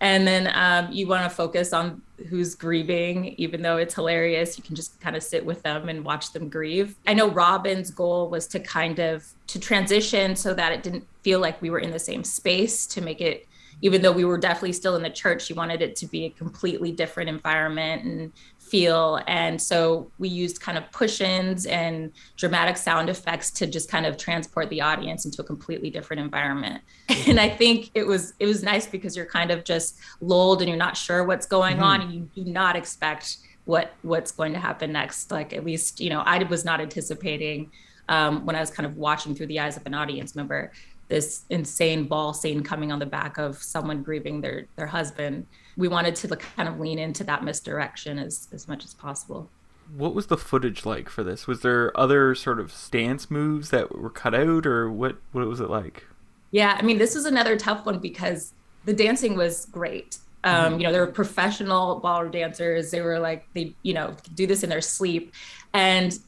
and 0.00 0.26
then 0.26 0.50
um, 0.54 0.92
you 0.92 1.06
want 1.06 1.24
to 1.24 1.30
focus 1.34 1.72
on 1.72 2.02
who's 2.28 2.54
grieving 2.54 3.34
even 3.38 3.62
though 3.62 3.76
it's 3.76 3.94
hilarious 3.94 4.58
you 4.58 4.62
can 4.64 4.76
just 4.76 5.00
kind 5.00 5.16
of 5.16 5.22
sit 5.22 5.44
with 5.44 5.62
them 5.62 5.88
and 5.88 6.04
watch 6.04 6.32
them 6.32 6.48
grieve 6.48 6.94
i 7.06 7.14
know 7.14 7.28
robin's 7.30 7.90
goal 7.90 8.28
was 8.28 8.46
to 8.46 8.60
kind 8.60 8.98
of 8.98 9.26
to 9.46 9.58
transition 9.58 10.36
so 10.36 10.54
that 10.54 10.72
it 10.72 10.82
didn't 10.82 11.04
feel 11.22 11.40
like 11.40 11.60
we 11.62 11.70
were 11.70 11.78
in 11.78 11.90
the 11.90 11.98
same 11.98 12.22
space 12.22 12.86
to 12.86 13.00
make 13.00 13.20
it 13.20 13.46
even 13.84 14.02
though 14.02 14.10
we 14.10 14.24
were 14.24 14.38
definitely 14.38 14.72
still 14.72 14.96
in 14.96 15.02
the 15.02 15.10
church 15.10 15.42
she 15.42 15.52
wanted 15.52 15.80
it 15.80 15.94
to 15.94 16.06
be 16.06 16.24
a 16.24 16.30
completely 16.30 16.90
different 16.90 17.28
environment 17.28 18.04
and 18.04 18.32
feel. 18.64 19.20
And 19.28 19.60
so 19.60 20.10
we 20.18 20.28
used 20.28 20.60
kind 20.60 20.76
of 20.78 20.90
push 20.90 21.20
ins 21.20 21.66
and 21.66 22.12
dramatic 22.36 22.76
sound 22.76 23.08
effects 23.08 23.50
to 23.52 23.66
just 23.66 23.88
kind 23.88 24.06
of 24.06 24.16
transport 24.16 24.70
the 24.70 24.80
audience 24.80 25.24
into 25.24 25.42
a 25.42 25.44
completely 25.44 25.90
different 25.90 26.20
environment. 26.20 26.82
And 27.28 27.38
I 27.38 27.48
think 27.48 27.90
it 27.94 28.06
was 28.06 28.34
it 28.40 28.46
was 28.46 28.62
nice 28.62 28.86
because 28.86 29.16
you're 29.16 29.26
kind 29.26 29.50
of 29.50 29.64
just 29.64 29.98
lulled 30.20 30.60
and 30.60 30.68
you're 30.68 30.76
not 30.76 30.96
sure 30.96 31.24
what's 31.24 31.46
going 31.46 31.76
mm-hmm. 31.76 31.84
on 31.84 32.00
and 32.00 32.12
you 32.12 32.28
do 32.34 32.44
not 32.50 32.76
expect 32.76 33.38
what 33.64 33.92
what's 34.02 34.32
going 34.32 34.52
to 34.52 34.58
happen 34.58 34.92
next. 34.92 35.30
Like 35.30 35.52
at 35.52 35.64
least, 35.64 36.00
you 36.00 36.10
know, 36.10 36.20
I 36.20 36.42
was 36.42 36.64
not 36.64 36.80
anticipating 36.80 37.70
um, 38.08 38.44
when 38.44 38.56
I 38.56 38.60
was 38.60 38.70
kind 38.70 38.86
of 38.86 38.96
watching 38.96 39.34
through 39.34 39.46
the 39.46 39.60
eyes 39.60 39.76
of 39.76 39.86
an 39.86 39.94
audience 39.94 40.34
member 40.34 40.72
this 41.14 41.44
insane 41.48 42.08
ball 42.08 42.34
scene 42.34 42.60
coming 42.60 42.90
on 42.90 42.98
the 42.98 43.06
back 43.06 43.38
of 43.38 43.62
someone 43.62 44.02
grieving 44.02 44.40
their 44.40 44.66
their 44.74 44.88
husband. 44.88 45.46
We 45.76 45.86
wanted 45.86 46.16
to 46.16 46.36
kind 46.36 46.68
of 46.68 46.80
lean 46.80 46.98
into 46.98 47.22
that 47.24 47.44
misdirection 47.44 48.18
as 48.18 48.48
as 48.52 48.66
much 48.66 48.84
as 48.84 48.94
possible. 48.94 49.48
What 49.96 50.12
was 50.12 50.26
the 50.26 50.36
footage 50.36 50.84
like 50.84 51.08
for 51.08 51.22
this? 51.22 51.46
Was 51.46 51.60
there 51.60 51.96
other 51.96 52.34
sort 52.34 52.58
of 52.58 52.72
stance 52.72 53.30
moves 53.30 53.70
that 53.70 53.96
were 53.96 54.10
cut 54.10 54.34
out 54.34 54.66
or 54.66 54.90
what 54.90 55.18
what 55.30 55.46
was 55.46 55.60
it 55.60 55.70
like? 55.70 56.04
Yeah 56.50 56.76
i 56.80 56.82
mean 56.82 56.98
this 56.98 57.14
was 57.14 57.26
another 57.26 57.56
tough 57.56 57.86
one 57.86 58.00
because 58.00 58.52
the 58.84 58.92
dancing 58.92 59.36
was 59.36 59.66
great. 59.66 60.18
Um, 60.42 60.54
mm-hmm. 60.54 60.80
you 60.80 60.86
know 60.86 60.92
they 60.92 60.98
were 60.98 61.06
professional 61.06 62.00
ballroom 62.00 62.32
dancers. 62.32 62.90
They 62.90 63.02
were 63.02 63.20
like 63.20 63.46
they 63.54 63.72
you 63.82 63.94
know 63.94 64.16
do 64.34 64.48
this 64.48 64.64
in 64.64 64.68
their 64.68 64.80
sleep. 64.80 65.32
And 65.74 66.18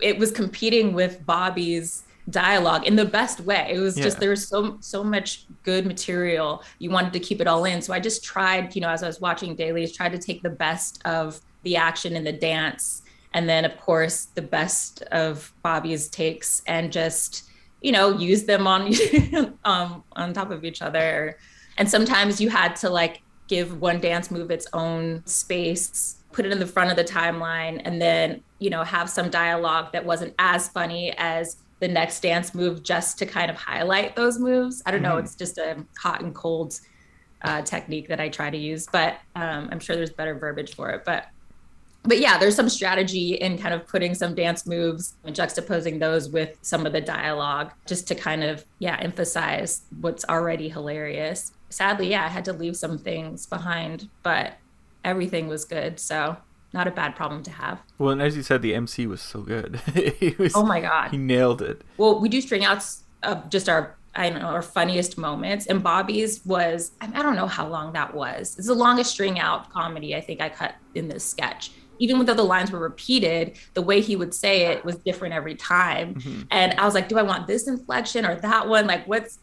it 0.00 0.16
was 0.16 0.30
competing 0.30 0.92
with 0.92 1.26
bobby's 1.26 2.04
dialogue 2.30 2.86
in 2.86 2.96
the 2.96 3.04
best 3.04 3.40
way. 3.40 3.70
It 3.72 3.78
was 3.78 3.96
yeah. 3.96 4.04
just 4.04 4.20
there 4.20 4.30
was 4.30 4.46
so 4.46 4.78
so 4.80 5.02
much 5.02 5.46
good 5.62 5.86
material. 5.86 6.62
You 6.78 6.90
wanted 6.90 7.12
to 7.14 7.20
keep 7.20 7.40
it 7.40 7.46
all 7.46 7.64
in. 7.64 7.80
So 7.80 7.92
I 7.92 8.00
just 8.00 8.24
tried, 8.24 8.74
you 8.74 8.80
know, 8.80 8.88
as 8.88 9.02
I 9.02 9.06
was 9.06 9.20
watching 9.20 9.54
dailies, 9.54 9.96
tried 9.96 10.12
to 10.12 10.18
take 10.18 10.42
the 10.42 10.50
best 10.50 11.00
of 11.04 11.40
the 11.62 11.76
action 11.76 12.16
and 12.16 12.26
the 12.26 12.32
dance, 12.32 13.02
and 13.34 13.48
then 13.48 13.64
of 13.64 13.76
course 13.78 14.26
the 14.34 14.42
best 14.42 15.02
of 15.12 15.52
Bobby's 15.62 16.08
takes, 16.08 16.62
and 16.66 16.92
just 16.92 17.50
you 17.80 17.92
know 17.92 18.16
use 18.16 18.44
them 18.44 18.66
on 18.66 18.92
um, 19.64 20.02
on 20.12 20.32
top 20.32 20.50
of 20.50 20.64
each 20.64 20.82
other. 20.82 21.38
And 21.76 21.88
sometimes 21.88 22.40
you 22.40 22.50
had 22.50 22.74
to 22.76 22.90
like 22.90 23.22
give 23.46 23.80
one 23.80 24.00
dance 24.00 24.30
move 24.30 24.50
its 24.50 24.66
own 24.72 25.22
space 25.24 26.16
put 26.32 26.44
it 26.44 26.52
in 26.52 26.58
the 26.58 26.66
front 26.66 26.90
of 26.90 26.96
the 26.96 27.04
timeline 27.04 27.80
and 27.86 28.00
then 28.00 28.42
you 28.58 28.68
know 28.68 28.84
have 28.84 29.08
some 29.08 29.30
dialogue 29.30 29.90
that 29.92 30.04
wasn't 30.04 30.32
as 30.38 30.68
funny 30.68 31.14
as 31.16 31.56
the 31.80 31.88
next 31.88 32.20
dance 32.20 32.54
move 32.54 32.82
just 32.82 33.18
to 33.18 33.26
kind 33.26 33.50
of 33.50 33.56
highlight 33.56 34.16
those 34.16 34.38
moves. 34.38 34.82
I 34.84 34.90
don't 34.90 35.02
know. 35.02 35.16
Mhm. 35.16 35.20
It's 35.20 35.34
just 35.34 35.58
a 35.58 35.84
hot 35.98 36.22
and 36.22 36.34
cold 36.34 36.78
uh, 37.42 37.62
technique 37.62 38.08
that 38.08 38.20
I 38.20 38.28
try 38.28 38.50
to 38.50 38.56
use, 38.56 38.86
but 38.90 39.18
um, 39.36 39.68
I'm 39.70 39.78
sure 39.78 39.94
there's 39.94 40.10
better 40.10 40.34
verbiage 40.34 40.74
for 40.74 40.90
it. 40.90 41.04
But 41.04 41.26
but 42.04 42.20
yeah, 42.20 42.38
there's 42.38 42.54
some 42.54 42.68
strategy 42.68 43.34
in 43.34 43.58
kind 43.58 43.74
of 43.74 43.86
putting 43.86 44.14
some 44.14 44.34
dance 44.34 44.66
moves 44.66 45.14
and 45.24 45.34
juxtaposing 45.36 45.98
those 45.98 46.30
with 46.30 46.56
some 46.62 46.86
of 46.86 46.92
the 46.92 47.00
dialogue 47.00 47.72
just 47.86 48.08
to 48.08 48.14
kind 48.14 48.42
of 48.42 48.64
yeah 48.78 48.96
emphasize 49.00 49.82
what's 50.00 50.24
already 50.24 50.68
hilarious. 50.68 51.52
Sadly, 51.70 52.08
yeah, 52.10 52.24
I 52.24 52.28
had 52.28 52.44
to 52.46 52.52
leave 52.52 52.76
some 52.76 52.98
things 52.98 53.46
behind, 53.46 54.08
but 54.22 54.54
everything 55.04 55.48
was 55.48 55.64
good, 55.64 56.00
so 56.00 56.36
not 56.72 56.86
a 56.86 56.90
bad 56.90 57.16
problem 57.16 57.42
to 57.44 57.50
have. 57.50 57.80
Well, 57.98 58.10
and 58.10 58.20
as 58.22 58.36
you 58.36 58.42
said, 58.42 58.62
the 58.62 58.74
MC 58.74 59.06
was 59.06 59.20
so 59.22 59.40
good. 59.40 59.80
he 59.94 60.34
was, 60.38 60.52
Oh 60.54 60.64
my 60.64 60.80
god. 60.80 61.10
he 61.10 61.16
nailed 61.16 61.62
it. 61.62 61.82
Well, 61.96 62.20
we 62.20 62.28
do 62.28 62.40
string 62.40 62.64
outs 62.64 63.02
of 63.22 63.48
just 63.50 63.68
our 63.68 63.94
I 64.14 64.30
don't 64.30 64.40
know 64.40 64.48
our 64.48 64.62
funniest 64.62 65.16
moments, 65.16 65.66
and 65.66 65.82
Bobby's 65.82 66.40
was 66.44 66.92
I 67.00 67.22
don't 67.22 67.36
know 67.36 67.46
how 67.46 67.68
long 67.68 67.92
that 67.92 68.14
was. 68.14 68.56
It's 68.58 68.66
the 68.66 68.74
longest 68.74 69.10
string 69.12 69.38
out 69.38 69.70
comedy 69.70 70.16
I 70.16 70.20
think 70.20 70.40
I 70.40 70.48
cut 70.48 70.74
in 70.94 71.08
this 71.08 71.24
sketch. 71.24 71.70
Even 72.00 72.24
though 72.24 72.34
the 72.34 72.44
lines 72.44 72.70
were 72.70 72.78
repeated, 72.78 73.58
the 73.74 73.82
way 73.82 74.00
he 74.00 74.14
would 74.14 74.32
say 74.32 74.66
it 74.66 74.84
was 74.84 74.96
different 74.96 75.34
every 75.34 75.56
time. 75.56 76.14
Mhm. 76.14 76.46
And 76.52 76.72
I 76.78 76.84
was 76.84 76.94
like, 76.94 77.08
do 77.08 77.18
I 77.18 77.22
want 77.22 77.46
this 77.48 77.66
inflection 77.66 78.24
or 78.24 78.36
that 78.36 78.68
one? 78.68 78.86
Like, 78.86 79.06
what's 79.06 79.38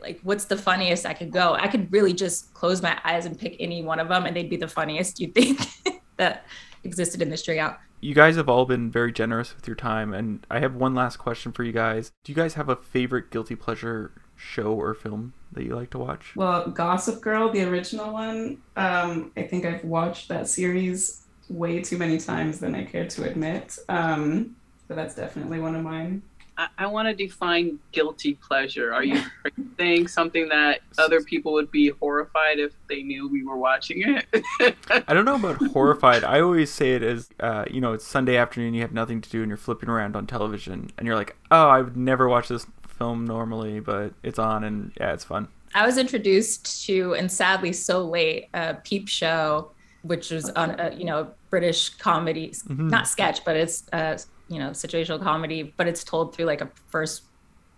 like 0.00 0.20
what's 0.22 0.44
the 0.46 0.56
funniest 0.56 1.04
I 1.06 1.14
could 1.14 1.30
go? 1.32 1.54
I 1.54 1.68
could 1.68 1.92
really 1.92 2.12
just 2.12 2.52
close 2.54 2.80
my 2.82 2.98
eyes 3.04 3.26
and 3.26 3.38
pick 3.38 3.56
any 3.60 3.82
one 3.82 3.98
of 4.00 4.08
them, 4.08 4.24
and 4.24 4.34
they'd 4.36 4.50
be 4.50 4.56
the 4.56 4.68
funniest 4.68 5.20
you 5.20 5.28
think 5.28 5.58
that 6.16 6.46
existed 6.86 7.20
in 7.20 7.28
the 7.28 7.36
string 7.36 7.58
out. 7.58 7.78
You 8.00 8.14
guys 8.14 8.36
have 8.36 8.48
all 8.48 8.64
been 8.66 8.90
very 8.90 9.12
generous 9.12 9.54
with 9.54 9.66
your 9.66 9.76
time, 9.76 10.14
and 10.14 10.46
I 10.50 10.60
have 10.60 10.74
one 10.74 10.94
last 10.94 11.16
question 11.16 11.52
for 11.52 11.64
you 11.64 11.72
guys. 11.72 12.12
Do 12.24 12.32
you 12.32 12.36
guys 12.36 12.54
have 12.54 12.68
a 12.68 12.76
favorite 12.76 13.30
guilty 13.30 13.56
pleasure 13.56 14.12
show 14.36 14.72
or 14.72 14.94
film 14.94 15.32
that 15.52 15.64
you 15.64 15.74
like 15.74 15.90
to 15.90 15.98
watch? 15.98 16.34
Well, 16.36 16.68
Gossip 16.68 17.20
Girl, 17.20 17.50
the 17.50 17.64
original 17.64 18.12
one, 18.12 18.58
um, 18.76 19.32
I 19.36 19.42
think 19.42 19.64
I've 19.64 19.84
watched 19.84 20.28
that 20.28 20.48
series 20.48 21.22
way 21.48 21.80
too 21.80 21.96
many 21.96 22.18
times 22.18 22.58
than 22.60 22.74
I 22.74 22.84
care 22.84 23.06
to 23.06 23.24
admit. 23.24 23.78
Um, 23.88 24.56
but 24.88 24.96
that's 24.96 25.14
definitely 25.14 25.58
one 25.58 25.74
of 25.74 25.82
mine. 25.82 26.22
I, 26.58 26.68
I 26.78 26.86
want 26.86 27.06
to 27.08 27.14
define 27.14 27.78
guilty 27.92 28.34
pleasure. 28.34 28.92
Are 28.94 29.04
you, 29.04 29.16
are 29.44 29.50
you 29.56 29.68
saying 29.78 30.08
something 30.08 30.48
that 30.48 30.80
other 30.98 31.22
people 31.22 31.52
would 31.52 31.70
be 31.70 31.88
horrified 32.00 32.58
if 32.58 32.72
they 32.88 33.02
knew 33.02 33.28
we 33.28 33.44
were 33.44 33.56
watching 33.58 34.02
it? 34.30 34.76
I 35.08 35.12
don't 35.14 35.24
know 35.24 35.34
about 35.36 35.56
horrified. 35.72 36.24
I 36.24 36.40
always 36.40 36.70
say 36.72 36.94
it 36.94 37.02
as, 37.02 37.28
uh, 37.40 37.64
you 37.70 37.80
know, 37.80 37.92
it's 37.92 38.06
Sunday 38.06 38.36
afternoon, 38.36 38.74
you 38.74 38.80
have 38.82 38.92
nothing 38.92 39.20
to 39.20 39.28
do, 39.30 39.42
and 39.42 39.48
you're 39.48 39.56
flipping 39.58 39.88
around 39.88 40.16
on 40.16 40.26
television, 40.26 40.90
and 40.96 41.06
you're 41.06 41.16
like, 41.16 41.36
oh, 41.50 41.68
I 41.68 41.82
would 41.82 41.96
never 41.96 42.28
watch 42.28 42.48
this 42.48 42.66
film 42.88 43.26
normally, 43.26 43.80
but 43.80 44.14
it's 44.22 44.38
on, 44.38 44.64
and 44.64 44.92
yeah, 44.98 45.12
it's 45.12 45.24
fun. 45.24 45.48
I 45.74 45.84
was 45.84 45.98
introduced 45.98 46.86
to, 46.86 47.14
and 47.14 47.30
sadly 47.30 47.72
so 47.74 48.02
late, 48.06 48.48
a 48.54 48.74
Peep 48.74 49.08
Show, 49.08 49.72
which 50.02 50.30
was 50.30 50.48
on 50.50 50.78
a 50.80 50.94
you 50.94 51.04
know 51.04 51.32
British 51.50 51.90
comedy, 51.90 52.50
Mhm. 52.68 52.88
not 52.90 53.08
sketch, 53.08 53.44
but 53.44 53.56
it's 53.56 53.84
uh 53.92 54.16
you 54.48 54.58
know 54.58 54.70
situational 54.70 55.22
comedy, 55.22 55.74
but 55.76 55.86
it's 55.86 56.04
told 56.04 56.34
through 56.34 56.46
like 56.46 56.60
a 56.60 56.70
first 56.88 57.22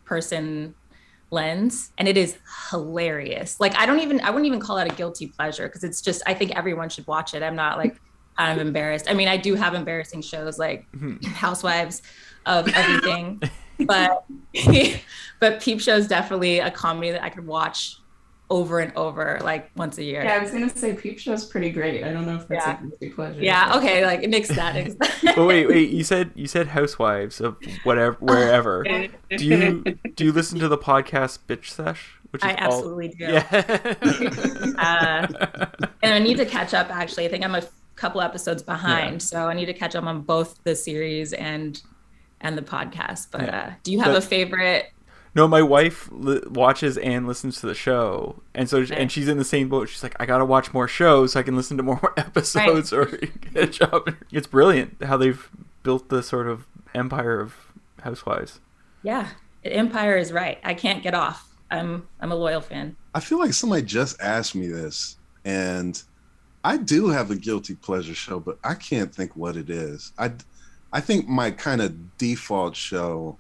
person 0.05 0.75
lens, 1.31 1.93
and 1.99 2.09
it 2.09 2.17
is 2.17 2.39
hilarious. 2.71 3.59
Like 3.61 3.77
I 3.77 3.87
don't 3.87 4.01
even 4.01 4.21
I 4.21 4.31
wouldn't 4.31 4.47
even 4.47 4.61
call 4.61 4.79
it 4.79 4.91
a 4.91 4.95
guilty 4.95 5.29
pleasure 5.29 5.69
because 5.69 5.85
it's 5.85 6.01
just 6.01 6.23
I 6.27 6.35
think 6.35 6.57
everyone 6.57 6.89
should 6.89 7.07
watch 7.07 7.35
it. 7.35 7.43
I'm 7.43 7.57
not 7.57 7.79
like 7.79 8.01
kind 8.37 8.59
of 8.59 8.67
embarrassed. 8.67 9.11
I 9.11 9.15
mean, 9.15 9.29
I 9.29 9.37
do 9.37 9.55
have 9.55 9.75
embarrassing 9.75 10.23
shows 10.23 10.59
like 10.59 10.87
Mhm. 10.95 11.25
Housewives 11.25 12.03
of 12.47 12.69
everything, 12.75 13.41
but 13.81 14.25
but 15.41 15.61
Peep 15.61 15.81
Show 15.81 15.97
is 15.97 16.07
definitely 16.09 16.61
a 16.61 16.71
comedy 16.71 17.11
that 17.11 17.23
I 17.23 17.31
could 17.31 17.47
watch 17.47 17.97
over 18.51 18.81
and 18.81 18.93
over, 18.97 19.39
like 19.43 19.71
once 19.77 19.99
a 19.99 20.03
year. 20.05 20.23
Yeah, 20.25 20.37
I 20.37 20.39
was 20.39 20.51
gonna 20.51 20.71
say 20.75 20.95
Peep 20.95 21.19
Show's 21.19 21.45
pretty 21.45 21.71
great. 21.71 22.03
I 22.03 22.13
don't 22.13 22.25
know 22.27 22.37
if 22.37 22.49
that's 22.49 22.67
Yeah. 22.67 22.79
a 22.79 22.83
guilty 22.83 23.11
pleasure. 23.11 23.43
Yeah, 23.43 23.77
okay, 23.77 24.07
like 24.07 24.21
nix 24.23 24.49
that. 24.49 24.75
nix 24.75 24.95
that. 24.95 25.35
But 25.37 25.45
wait, 25.47 25.69
wait, 25.69 25.91
you 25.91 26.03
said 26.03 26.31
you 26.35 26.47
said 26.47 26.69
Housewives 26.69 27.41
of 27.41 27.57
whatever, 27.85 28.17
wherever. 28.21 28.85
Do 28.85 29.45
you 29.45 29.83
do 30.17 30.25
you 30.25 30.33
listen 30.33 30.59
to 30.61 30.69
the 30.69 30.79
podcast 30.79 31.41
Bitch 31.47 31.67
Sesh? 31.69 32.15
Which 32.31 32.43
I 32.45 32.55
all- 32.55 32.75
absolutely 32.75 33.09
do. 33.09 33.25
Yeah. 33.25 33.95
Uh, 34.79 35.27
and 36.03 36.15
I 36.15 36.19
need 36.19 36.37
to 36.37 36.47
catch 36.47 36.75
up. 36.75 36.89
Actually, 36.91 37.27
I 37.27 37.29
think 37.29 37.45
I'm 37.45 37.55
a 37.55 37.63
couple 37.97 38.21
episodes 38.21 38.63
behind, 38.63 39.23
so 39.23 39.49
I 39.49 39.55
need 39.55 39.67
to 39.67 39.75
catch 39.75 39.95
up 39.97 40.05
on 40.05 40.21
both 40.23 40.63
the 40.65 40.75
series 40.75 41.33
and 41.33 41.81
and 42.41 42.57
the 42.57 42.63
podcast. 42.63 43.29
But 43.33 43.43
Yeah. 43.43 43.59
uh, 43.61 43.73
do 43.83 43.93
you 43.93 43.99
have 44.01 44.13
But- 44.13 44.19
a 44.25 44.27
favorite? 44.27 44.87
No, 45.39 45.47
my 45.47 45.63
wife 45.63 46.09
li- 46.11 46.43
watches 46.51 46.99
and 46.99 47.25
listens 47.29 47.61
to 47.61 47.67
the 47.69 47.75
show, 47.75 48.43
and 48.57 48.69
so 48.69 48.81
Right. 48.81 48.91
and 48.91 49.13
she's 49.13 49.29
in 49.29 49.39
the 49.39 49.45
same 49.45 49.69
boat. 49.69 49.89
She's 49.89 50.03
like, 50.03 50.17
I 50.19 50.27
gotta 50.27 50.45
watch 50.45 50.75
more 50.75 50.89
shows 50.89 51.33
so 51.33 51.41
I 51.41 51.45
can 51.45 51.55
listen 51.55 51.77
to 51.77 51.83
more 51.85 52.13
episodes 52.17 52.93
or 52.93 53.07
catch 53.55 53.81
up. 53.81 54.09
It's 54.33 54.49
brilliant 54.49 55.03
how 55.05 55.17
they've 55.17 55.49
built 55.85 56.09
the 56.09 56.25
sort 56.25 56.49
of 56.49 56.67
empire 56.93 57.39
of 57.41 57.55
Housewives. 58.03 58.59
Yeah, 59.05 59.29
Empire 59.65 60.17
is 60.17 60.33
right. 60.33 60.59
I 60.65 60.75
can't 60.75 61.03
get 61.05 61.15
off. 61.15 61.49
I'm 61.71 62.09
I'm 62.21 62.33
a 62.33 62.37
loyal 62.37 62.61
fan. 62.61 62.97
I 63.15 63.21
feel 63.21 63.39
like 63.39 63.53
somebody 63.53 63.83
just 63.83 64.21
asked 64.21 64.57
me 64.57 64.67
this, 64.67 65.19
and 65.45 66.03
I 66.65 66.79
do 66.79 67.09
have 67.11 67.31
a 67.31 67.37
guilty 67.37 67.77
pleasure 67.77 68.15
show, 68.15 68.41
but 68.41 68.59
I 68.65 68.75
can't 68.75 69.15
think 69.15 69.37
what 69.37 69.57
it 69.57 69.71
is. 69.71 70.13
I, 70.19 70.33
I 70.93 71.01
think 71.01 71.29
my 71.29 71.53
kind 71.53 71.81
of 71.81 72.19
default 72.19 72.75
show. 72.75 73.39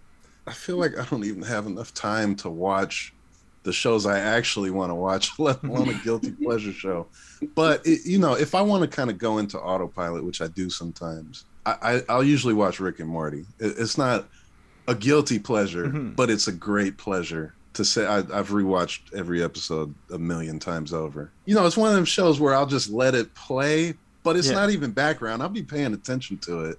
I 0.48 0.52
feel 0.52 0.76
like 0.76 0.98
I 0.98 1.04
don't 1.04 1.24
even 1.24 1.42
have 1.42 1.66
enough 1.66 1.92
time 1.94 2.34
to 2.36 2.50
watch 2.50 3.14
the 3.64 3.72
shows 3.72 4.06
I 4.06 4.18
actually 4.18 4.70
want 4.70 4.90
to 4.90 4.94
watch, 4.94 5.30
let 5.38 5.62
alone 5.62 5.88
a 5.90 6.04
guilty 6.04 6.32
pleasure 6.42 6.72
show. 6.72 7.10
But 7.54 7.86
it, 7.86 8.00
you 8.06 8.18
know, 8.18 8.34
if 8.34 8.54
I 8.54 8.62
want 8.62 8.82
to 8.82 8.88
kind 8.88 9.10
of 9.10 9.18
go 9.18 9.38
into 9.38 9.58
autopilot, 9.58 10.24
which 10.24 10.40
I 10.40 10.48
do 10.48 10.70
sometimes, 10.70 11.44
I, 11.66 11.76
I, 11.82 12.02
I'll 12.08 12.24
usually 12.24 12.54
watch 12.54 12.80
Rick 12.80 13.00
and 13.00 13.08
Morty. 13.08 13.44
It, 13.58 13.74
it's 13.78 13.98
not 13.98 14.28
a 14.86 14.94
guilty 14.94 15.38
pleasure, 15.38 15.86
Mhm. 15.88 16.16
but 16.16 16.30
it's 16.30 16.48
a 16.48 16.52
great 16.52 16.96
pleasure 16.98 17.54
to 17.74 17.84
say. 17.84 18.06
I, 18.06 18.18
I've 18.18 18.48
rewatched 18.50 19.12
every 19.14 19.42
episode 19.42 19.94
a 20.10 20.18
million 20.18 20.58
times 20.58 20.92
over. 20.94 21.34
You 21.44 21.54
know, 21.54 21.66
it's 21.66 21.76
one 21.76 21.90
of 21.90 21.94
them 21.96 22.06
shows 22.06 22.40
where 22.40 22.54
I'll 22.54 22.64
just 22.66 22.88
let 22.90 23.14
it 23.14 23.34
play, 23.34 23.94
but 24.24 24.36
it's 24.36 24.48
Yeah. 24.48 24.54
not 24.54 24.70
even 24.70 24.92
background. 24.92 25.42
I'll 25.42 25.48
be 25.50 25.62
paying 25.62 25.92
attention 25.92 26.38
to 26.44 26.60
it, 26.70 26.78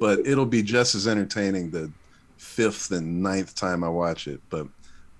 but 0.00 0.20
it'll 0.26 0.46
be 0.46 0.62
just 0.62 0.94
as 0.94 1.08
entertaining 1.08 1.70
the 1.72 1.92
fifth 2.40 2.90
and 2.90 3.22
ninth 3.22 3.54
time 3.54 3.84
I 3.84 3.88
watch 3.88 4.26
it. 4.26 4.40
But 4.50 4.66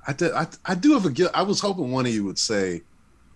I 0.07 0.13
did. 0.13 0.33
I, 0.33 0.47
I 0.65 0.75
do 0.75 0.93
have 0.95 1.05
a 1.07 1.11
guilt. 1.11 1.31
I 1.35 1.43
was 1.43 1.61
hoping 1.61 1.93
one 1.93 2.07
of 2.07 2.13
you 2.15 2.25
would 2.25 2.39
say 2.39 2.83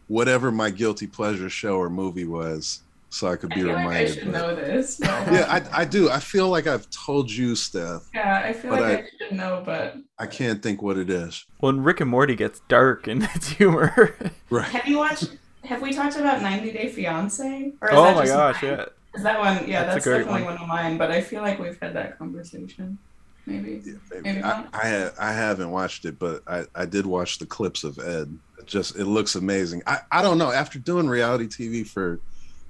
whatever 0.09 0.51
my 0.51 0.71
guilty 0.71 1.07
pleasure 1.07 1.49
show 1.51 1.77
or 1.77 1.89
movie 1.91 2.25
was, 2.25 2.81
so 3.11 3.29
I 3.29 3.37
could 3.37 3.53
I 3.53 3.55
be 3.57 3.61
feel 3.63 3.69
like 3.73 3.77
I 3.79 3.81
reminded. 3.89 4.15
should 4.15 4.25
but- 4.25 4.33
know 4.33 4.55
this. 4.57 4.97
but- 4.99 5.07
yeah, 5.33 5.47
I, 5.73 5.83
I 5.83 5.85
do. 5.85 6.11
I 6.11 6.19
feel 6.21 6.49
like 6.49 6.67
I've 6.67 6.89
told 6.91 7.31
you, 7.31 7.55
Steph. 7.55 8.09
yeah, 8.15 8.43
I 8.45 8.53
feel 8.53 8.71
like 8.73 8.83
I, 8.83 8.95
I- 8.95 9.09
should 9.19 9.37
know, 9.37 9.63
but 9.65 9.97
I 10.19 10.27
can't 10.27 10.63
think 10.63 10.83
what 10.83 10.97
it 10.97 11.11
is. 11.11 11.45
When 11.61 11.83
Rick 11.83 12.01
and 12.01 12.11
Morty 12.11 12.35
gets 12.35 12.61
dark 12.69 13.07
in 13.09 13.23
its 13.35 13.49
humor. 13.51 14.17
Right. 14.51 14.69
have 14.69 14.87
you 14.87 14.99
watched? 14.99 15.37
Have 15.65 15.81
we 15.81 15.93
talked 15.95 16.17
about 16.17 16.43
90 16.43 16.73
Day 16.73 16.89
Fiance? 16.91 17.73
Or 17.81 17.89
is 17.89 17.95
oh 17.97 18.05
that 18.05 18.15
my 18.17 18.21
just 18.23 18.33
gosh, 18.35 18.63
mine? 18.63 18.73
yeah. 18.73 18.85
Is 19.15 19.23
that 19.23 19.39
one? 19.39 19.69
Yeah, 19.69 19.85
That's 19.85 19.95
that's, 19.95 20.05
definitely 20.05 20.43
one. 20.43 20.55
one. 20.55 20.63
of 20.63 20.69
mine. 20.69 20.99
But 20.99 21.11
I 21.11 21.21
feel 21.23 21.41
like 21.41 21.59
we've 21.59 21.79
had 21.81 21.95
that 21.95 22.19
conversation. 22.19 22.99
Maybe. 23.47 23.83
Yeah, 23.85 23.93
maybe. 24.11 24.23
Maybe 24.25 24.43
I. 24.43 24.65
I 24.73 25.11
I 25.19 25.33
haven't 25.33 25.71
watched 25.71 26.05
it, 26.05 26.19
but 26.19 26.43
I, 26.47 26.65
I 26.75 26.87
did 26.87 27.05
watch 27.07 27.39
the 27.39 27.47
clips 27.47 27.85
of 27.85 27.99
Ed. 27.99 28.37
It 28.59 28.67
just 28.67 28.97
it 28.97 29.05
looks 29.07 29.35
amazing. 29.35 29.83
I, 29.87 29.99
I 30.11 30.23
don't 30.23 30.39
know. 30.39 30.51
After 30.51 30.79
doing 30.79 31.07
reality 31.09 31.47
TV 31.47 31.87
for, 31.87 32.21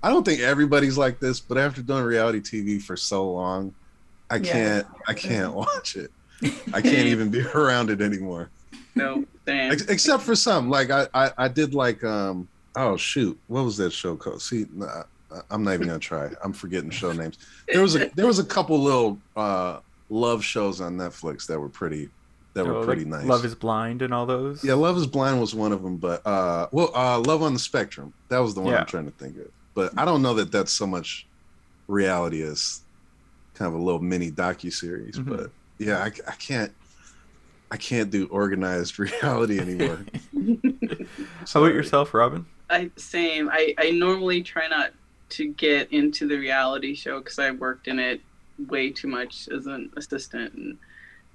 I 0.02 0.08
don't 0.10 0.24
think 0.24 0.40
everybody's 0.40 0.98
like 0.98 1.20
this, 1.20 1.38
but 1.40 1.58
after 1.58 1.80
doing 1.82 2.02
reality 2.04 2.40
TV 2.40 2.82
for 2.82 2.96
so 2.96 3.30
long, 3.30 3.72
I 4.30 4.36
Yeah. 4.36 4.52
can't 4.52 4.86
I 5.06 5.14
can't 5.14 5.54
watch 5.64 5.96
it. 5.96 6.10
I 6.72 6.80
can't 6.82 7.06
even 7.06 7.30
be 7.30 7.40
around 7.42 7.90
it 7.90 8.00
anymore. 8.00 8.50
no, 8.96 9.24
damn. 9.46 9.72
Ex- 9.72 9.86
except 9.86 10.22
for 10.24 10.34
some. 10.34 10.68
Like 10.70 10.90
I, 10.90 11.06
I 11.14 11.30
I 11.38 11.48
did 11.48 11.74
like 11.74 12.02
um 12.02 12.48
oh 12.76 12.96
shoot 12.96 13.38
what 13.46 13.62
was 13.64 13.76
that 13.76 13.92
show 13.92 14.16
called? 14.16 14.42
See, 14.42 14.66
nah, 14.74 15.04
I'm 15.50 15.62
not 15.62 15.74
even 15.74 15.86
gonna 15.86 16.00
try. 16.00 16.30
I'm 16.42 16.52
forgetting 16.52 16.90
show 16.90 17.12
names. 17.12 17.38
There 17.68 17.80
was 17.82 17.94
a 17.94 18.10
there 18.16 18.26
was 18.26 18.40
a 18.40 18.44
couple 18.44 18.80
little 18.82 19.18
uh 19.36 19.78
love 20.14 20.44
shows 20.44 20.80
on 20.80 20.96
Netflix 20.96 21.46
that 21.48 21.58
were 21.58 21.68
pretty 21.68 22.08
that 22.54 22.64
were 22.64 22.76
Oh, 22.76 22.84
pretty 22.84 23.02
like 23.04 23.20
nice. 23.22 23.26
Love 23.26 23.44
is 23.44 23.54
Blind 23.56 24.00
and 24.00 24.14
all 24.14 24.26
those. 24.26 24.62
yeah, 24.62 24.74
Love 24.74 24.96
is 24.96 25.06
Blind 25.08 25.40
was 25.40 25.54
one 25.56 25.72
of 25.72 25.82
them, 25.82 25.96
but 25.96 26.24
uh 26.26 26.68
well 26.70 26.90
uh 26.94 27.18
Love 27.18 27.42
on 27.42 27.52
the 27.52 27.58
Spectrum 27.58 28.12
that 28.28 28.38
was 28.38 28.54
the 28.54 28.60
one 28.60 28.72
Yeah. 28.72 28.80
I'm 28.80 28.86
trying 28.86 29.06
to 29.06 29.10
think 29.18 29.36
of. 29.38 29.50
But 29.74 29.92
I 29.98 30.04
don't 30.04 30.22
know 30.22 30.34
that 30.34 30.52
that's 30.52 30.72
so 30.72 30.86
much 30.86 31.26
reality 31.88 32.42
as 32.42 32.80
kind 33.54 33.68
of 33.74 33.74
a 33.80 33.82
little 33.82 34.00
mini 34.00 34.30
docu 34.30 34.72
series. 34.72 35.16
Mhm. 35.16 35.28
But 35.36 35.50
yeah, 35.78 35.98
I, 35.98 36.06
I 36.06 36.34
can't 36.38 36.72
I 37.72 37.76
can't 37.76 38.10
do 38.10 38.26
organized 38.28 38.98
reality 39.00 39.58
anymore. 39.58 39.98
How 41.52 41.60
about 41.60 41.74
yourself, 41.74 42.14
Robin? 42.14 42.46
I 42.70 42.90
same. 42.96 43.48
I 43.50 43.74
I 43.78 43.90
normally 43.90 44.42
try 44.42 44.68
not 44.68 44.92
to 45.30 45.48
get 45.54 45.92
into 45.92 46.28
the 46.28 46.36
reality 46.38 46.94
show 46.94 47.18
because 47.18 47.38
I 47.40 47.50
worked 47.50 47.88
in 47.88 47.98
it 47.98 48.20
way 48.68 48.90
too 48.90 49.08
much 49.08 49.48
as 49.48 49.66
an 49.66 49.90
assistant 49.96 50.54
and 50.54 50.78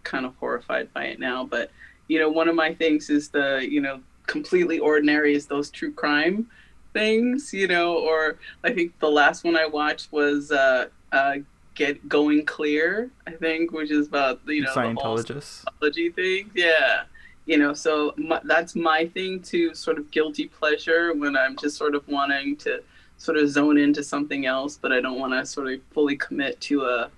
kind 0.03 0.25
of 0.25 0.35
horrified 0.37 0.91
by 0.93 1.05
it 1.05 1.19
now. 1.19 1.45
But 1.45 1.71
you 2.07 2.19
know, 2.19 2.29
one 2.29 2.47
of 2.47 2.55
my 2.55 2.73
things 2.73 3.09
is 3.09 3.29
the 3.29 3.65
you 3.69 3.81
know 3.81 4.01
completely 4.27 4.79
ordinary 4.79 5.33
is 5.33 5.47
those 5.47 5.69
true 5.69 5.91
crime 5.91 6.49
things, 6.93 7.53
you 7.53 7.67
know, 7.67 7.97
or 7.97 8.37
I 8.63 8.73
think 8.73 8.97
the 8.99 9.09
last 9.09 9.43
one 9.43 9.55
I 9.55 9.65
watched 9.65 10.11
was 10.11 10.51
uh, 10.51 10.87
uh, 11.11 11.35
Get 11.75 12.07
Going 12.09 12.45
Clear, 12.45 13.09
I 13.27 13.31
think, 13.31 13.71
which 13.71 13.91
is 13.91 14.07
about 14.07 14.41
you 14.45 14.63
know 14.63 14.73
Scientologists, 14.73 15.63
the 15.63 15.89
Scientology 15.89 16.13
thing. 16.13 16.51
Yeah, 16.53 17.03
you 17.45 17.57
know, 17.57 17.73
so 17.73 18.13
my, 18.17 18.41
that's 18.43 18.75
my 18.75 19.07
thing 19.07 19.41
to 19.43 19.73
sort 19.73 19.97
of 19.97 20.11
guilty 20.11 20.47
pleasure 20.47 21.13
when 21.13 21.35
I'm 21.37 21.55
just 21.57 21.77
sort 21.77 21.95
of 21.95 22.07
wanting 22.07 22.55
to 22.57 22.83
sort 23.19 23.37
of 23.37 23.49
zone 23.49 23.77
into 23.77 24.01
something 24.01 24.45
else, 24.45 24.79
but 24.81 24.91
I 24.91 25.01
don't 25.01 25.19
want 25.19 25.33
to 25.33 25.45
sort 25.45 25.67
of 25.67 25.79
fully 25.91 26.15
commit 26.15 26.59
to 26.61 26.81
a, 26.83 27.11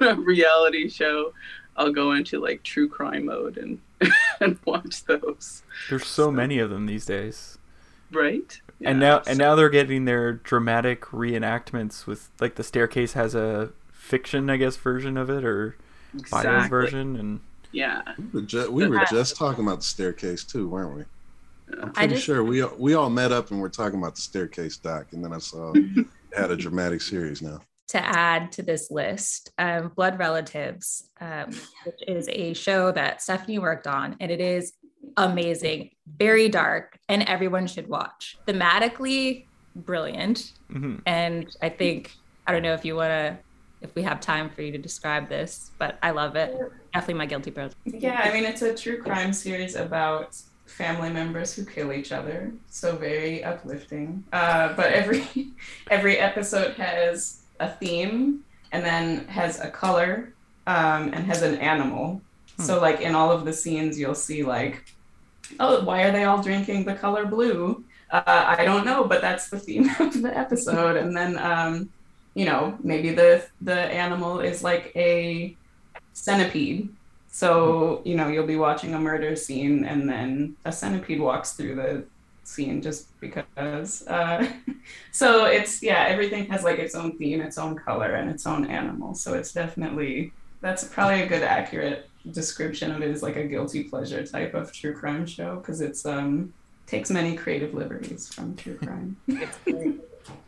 a 0.00 0.14
reality 0.16 0.88
show. 0.88 1.34
I'll 1.76 1.92
go 1.92 2.12
into 2.12 2.40
like 2.40 2.62
true 2.62 2.88
crime 2.88 3.26
mode 3.26 3.58
and 3.58 3.80
and 4.40 4.58
watch 4.64 5.04
those. 5.04 5.62
There's 5.90 6.06
so, 6.06 6.26
so 6.26 6.30
many 6.30 6.58
of 6.58 6.70
them 6.70 6.86
these 6.86 7.04
days. 7.04 7.58
Right? 8.10 8.60
Yeah, 8.80 8.90
and 8.90 9.00
now 9.00 9.22
so. 9.22 9.30
and 9.30 9.38
now 9.38 9.54
they're 9.54 9.68
getting 9.68 10.04
their 10.06 10.32
dramatic 10.32 11.02
reenactments 11.06 12.06
with 12.06 12.30
like 12.40 12.54
the 12.54 12.64
staircase 12.64 13.12
has 13.12 13.34
a 13.34 13.72
fiction, 13.92 14.48
I 14.48 14.56
guess, 14.56 14.76
version 14.76 15.16
of 15.16 15.28
it 15.28 15.44
or 15.44 15.76
exactly. 16.14 16.50
bio 16.50 16.68
version 16.68 17.16
and 17.16 17.40
yeah. 17.72 18.02
We 18.32 18.40
were, 18.40 18.46
ju- 18.46 18.70
we 18.70 18.86
were 18.86 19.04
just 19.10 19.36
talking 19.36 19.64
about 19.64 19.78
the 19.78 19.84
staircase 19.84 20.44
too, 20.44 20.68
weren't 20.68 20.96
we? 20.96 21.04
I'm 21.80 21.92
pretty 21.92 22.14
just, 22.14 22.26
sure 22.26 22.44
we 22.44 22.64
we 22.64 22.94
all 22.94 23.10
met 23.10 23.32
up 23.32 23.50
and 23.50 23.60
we're 23.60 23.68
talking 23.68 23.98
about 23.98 24.14
the 24.14 24.20
staircase 24.20 24.76
doc, 24.76 25.12
and 25.12 25.24
then 25.24 25.32
I 25.32 25.38
saw 25.38 25.72
had 26.36 26.50
a 26.50 26.56
dramatic 26.56 27.00
series 27.00 27.42
now. 27.42 27.60
To 27.88 28.04
add 28.04 28.52
to 28.52 28.62
this 28.62 28.90
list, 28.90 29.50
um, 29.58 29.92
Blood 29.96 30.18
Relatives, 30.18 31.08
um, 31.20 31.50
which 31.84 32.00
is 32.06 32.28
a 32.28 32.52
show 32.52 32.92
that 32.92 33.22
Stephanie 33.22 33.58
worked 33.58 33.86
on, 33.86 34.16
and 34.20 34.30
it 34.30 34.40
is 34.40 34.74
amazing, 35.16 35.90
very 36.18 36.48
dark, 36.48 36.98
and 37.08 37.22
everyone 37.22 37.66
should 37.66 37.88
watch. 37.88 38.36
Thematically, 38.46 39.46
brilliant, 39.74 40.52
mm-hmm. 40.70 40.96
and 41.06 41.54
I 41.62 41.70
think 41.70 42.12
I 42.46 42.52
don't 42.52 42.62
know 42.62 42.74
if 42.74 42.84
you 42.84 42.96
want 42.96 43.10
to 43.10 43.38
if 43.80 43.94
we 43.94 44.02
have 44.02 44.20
time 44.20 44.50
for 44.50 44.62
you 44.62 44.72
to 44.72 44.78
describe 44.78 45.28
this, 45.28 45.70
but 45.78 45.98
I 46.02 46.10
love 46.10 46.36
it. 46.36 46.56
Definitely 46.92 47.14
my 47.14 47.26
guilty 47.26 47.50
pleasure. 47.50 47.74
Yeah, 47.84 48.20
I 48.24 48.32
mean, 48.32 48.44
it's 48.44 48.62
a 48.62 48.74
true 48.74 49.00
crime 49.00 49.32
series 49.32 49.76
about 49.76 50.36
family 50.68 51.10
members 51.10 51.54
who 51.54 51.64
kill 51.64 51.92
each 51.92 52.12
other, 52.12 52.52
so 52.68 52.96
very 52.96 53.42
uplifting. 53.42 54.24
Uh, 54.32 54.74
but 54.74 54.92
every 54.92 55.26
every 55.90 56.18
episode 56.18 56.74
has 56.74 57.42
a 57.60 57.70
theme 57.70 58.44
and 58.72 58.84
then 58.84 59.26
has 59.26 59.60
a 59.60 59.70
color 59.70 60.32
um, 60.66 61.12
and 61.14 61.26
has 61.26 61.42
an 61.42 61.56
animal. 61.56 62.20
Hmm. 62.56 62.62
So 62.62 62.80
like 62.80 63.00
in 63.00 63.14
all 63.14 63.32
of 63.32 63.44
the 63.44 63.52
scenes, 63.52 63.98
you'll 63.98 64.14
see 64.14 64.42
like, 64.42 64.84
oh, 65.58 65.82
why 65.84 66.02
are 66.02 66.12
they 66.12 66.24
all 66.24 66.42
drinking 66.42 66.84
the 66.84 66.94
color 66.94 67.26
blue? 67.26 67.84
Uh, 68.10 68.54
I 68.58 68.64
don't 68.64 68.86
know, 68.86 69.04
but 69.04 69.20
that's 69.20 69.48
the 69.48 69.58
theme 69.58 69.90
of 69.98 70.22
the 70.22 70.36
episode. 70.36 70.96
And 70.96 71.16
then 71.16 71.38
um, 71.38 71.90
you 72.34 72.44
know, 72.44 72.78
maybe 72.82 73.10
the 73.10 73.44
the 73.60 73.74
animal 73.74 74.40
is 74.40 74.62
like 74.62 74.92
a 74.94 75.56
centipede. 76.12 76.88
So, 77.38 78.02
you 78.04 78.16
know, 78.16 78.26
you'll 78.26 78.48
be 78.48 78.56
watching 78.56 78.94
a 78.94 78.98
murder 78.98 79.36
scene 79.36 79.84
and 79.84 80.10
then 80.10 80.56
a 80.64 80.72
centipede 80.72 81.20
walks 81.20 81.52
through 81.52 81.76
the 81.76 82.04
scene 82.42 82.82
just 82.82 83.16
because. 83.20 84.04
Uh, 84.08 84.44
so 85.12 85.44
it's 85.44 85.80
yeah, 85.80 86.06
everything 86.08 86.46
has 86.46 86.64
like 86.64 86.80
its 86.80 86.96
own 86.96 87.16
theme, 87.16 87.40
its 87.40 87.56
own 87.56 87.76
color, 87.76 88.16
and 88.16 88.28
its 88.28 88.44
own 88.44 88.66
animal. 88.66 89.14
So 89.14 89.34
it's 89.34 89.52
definitely 89.52 90.32
that's 90.62 90.82
probably 90.82 91.22
a 91.22 91.28
good 91.28 91.44
accurate 91.44 92.10
description 92.32 92.90
of 92.90 93.02
it 93.02 93.08
as 93.12 93.22
like 93.22 93.36
a 93.36 93.44
guilty 93.44 93.84
pleasure 93.84 94.26
type 94.26 94.54
of 94.54 94.72
true 94.72 94.92
crime 94.92 95.24
show 95.24 95.58
because 95.58 95.80
it's 95.80 96.04
um 96.06 96.52
takes 96.88 97.08
many 97.08 97.36
creative 97.36 97.72
liberties 97.72 98.34
from 98.34 98.56
true 98.56 98.76
crime. 98.82 99.16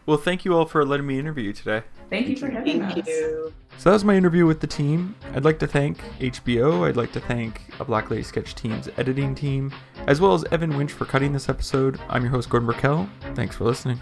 Well, 0.07 0.19
thank 0.19 0.45
you 0.45 0.57
all 0.57 0.67
for 0.67 0.85
letting 0.85 1.07
me 1.07 1.21
interview 1.21 1.45
you 1.45 1.53
today. 1.53 1.85
Thank 2.09 2.27
you 2.27 2.37
for 2.37 2.51
having 2.51 2.81
thank 2.81 2.99
us. 2.99 3.07
You. 3.07 3.55
So 3.81 3.89
that 3.89 3.95
was 3.95 4.05
my 4.05 4.15
interview 4.15 4.45
with 4.45 4.61
the 4.61 4.67
team. 4.67 5.15
I'd 5.35 5.47
like 5.47 5.59
to 5.61 5.67
thank 5.67 6.03
HBO. 6.19 6.87
I'd 6.87 6.99
like 6.99 7.13
to 7.13 7.21
thank 7.21 7.63
a 7.81 7.85
Black 7.87 8.11
Lady 8.11 8.23
Sketch 8.23 8.55
team's 8.55 8.91
editing 8.99 9.35
team, 9.35 9.73
as 10.07 10.21
well 10.21 10.35
as 10.35 10.45
Evan 10.53 10.77
Winch 10.77 10.93
for 10.93 11.07
cutting 11.07 11.33
this 11.33 11.49
episode. 11.49 11.99
I'm 12.11 12.21
your 12.23 12.31
host, 12.31 12.51
Gordon 12.51 12.67
Burkell. 12.67 13.09
Thanks 13.35 13.57
for 13.57 13.65
listening. 13.65 13.99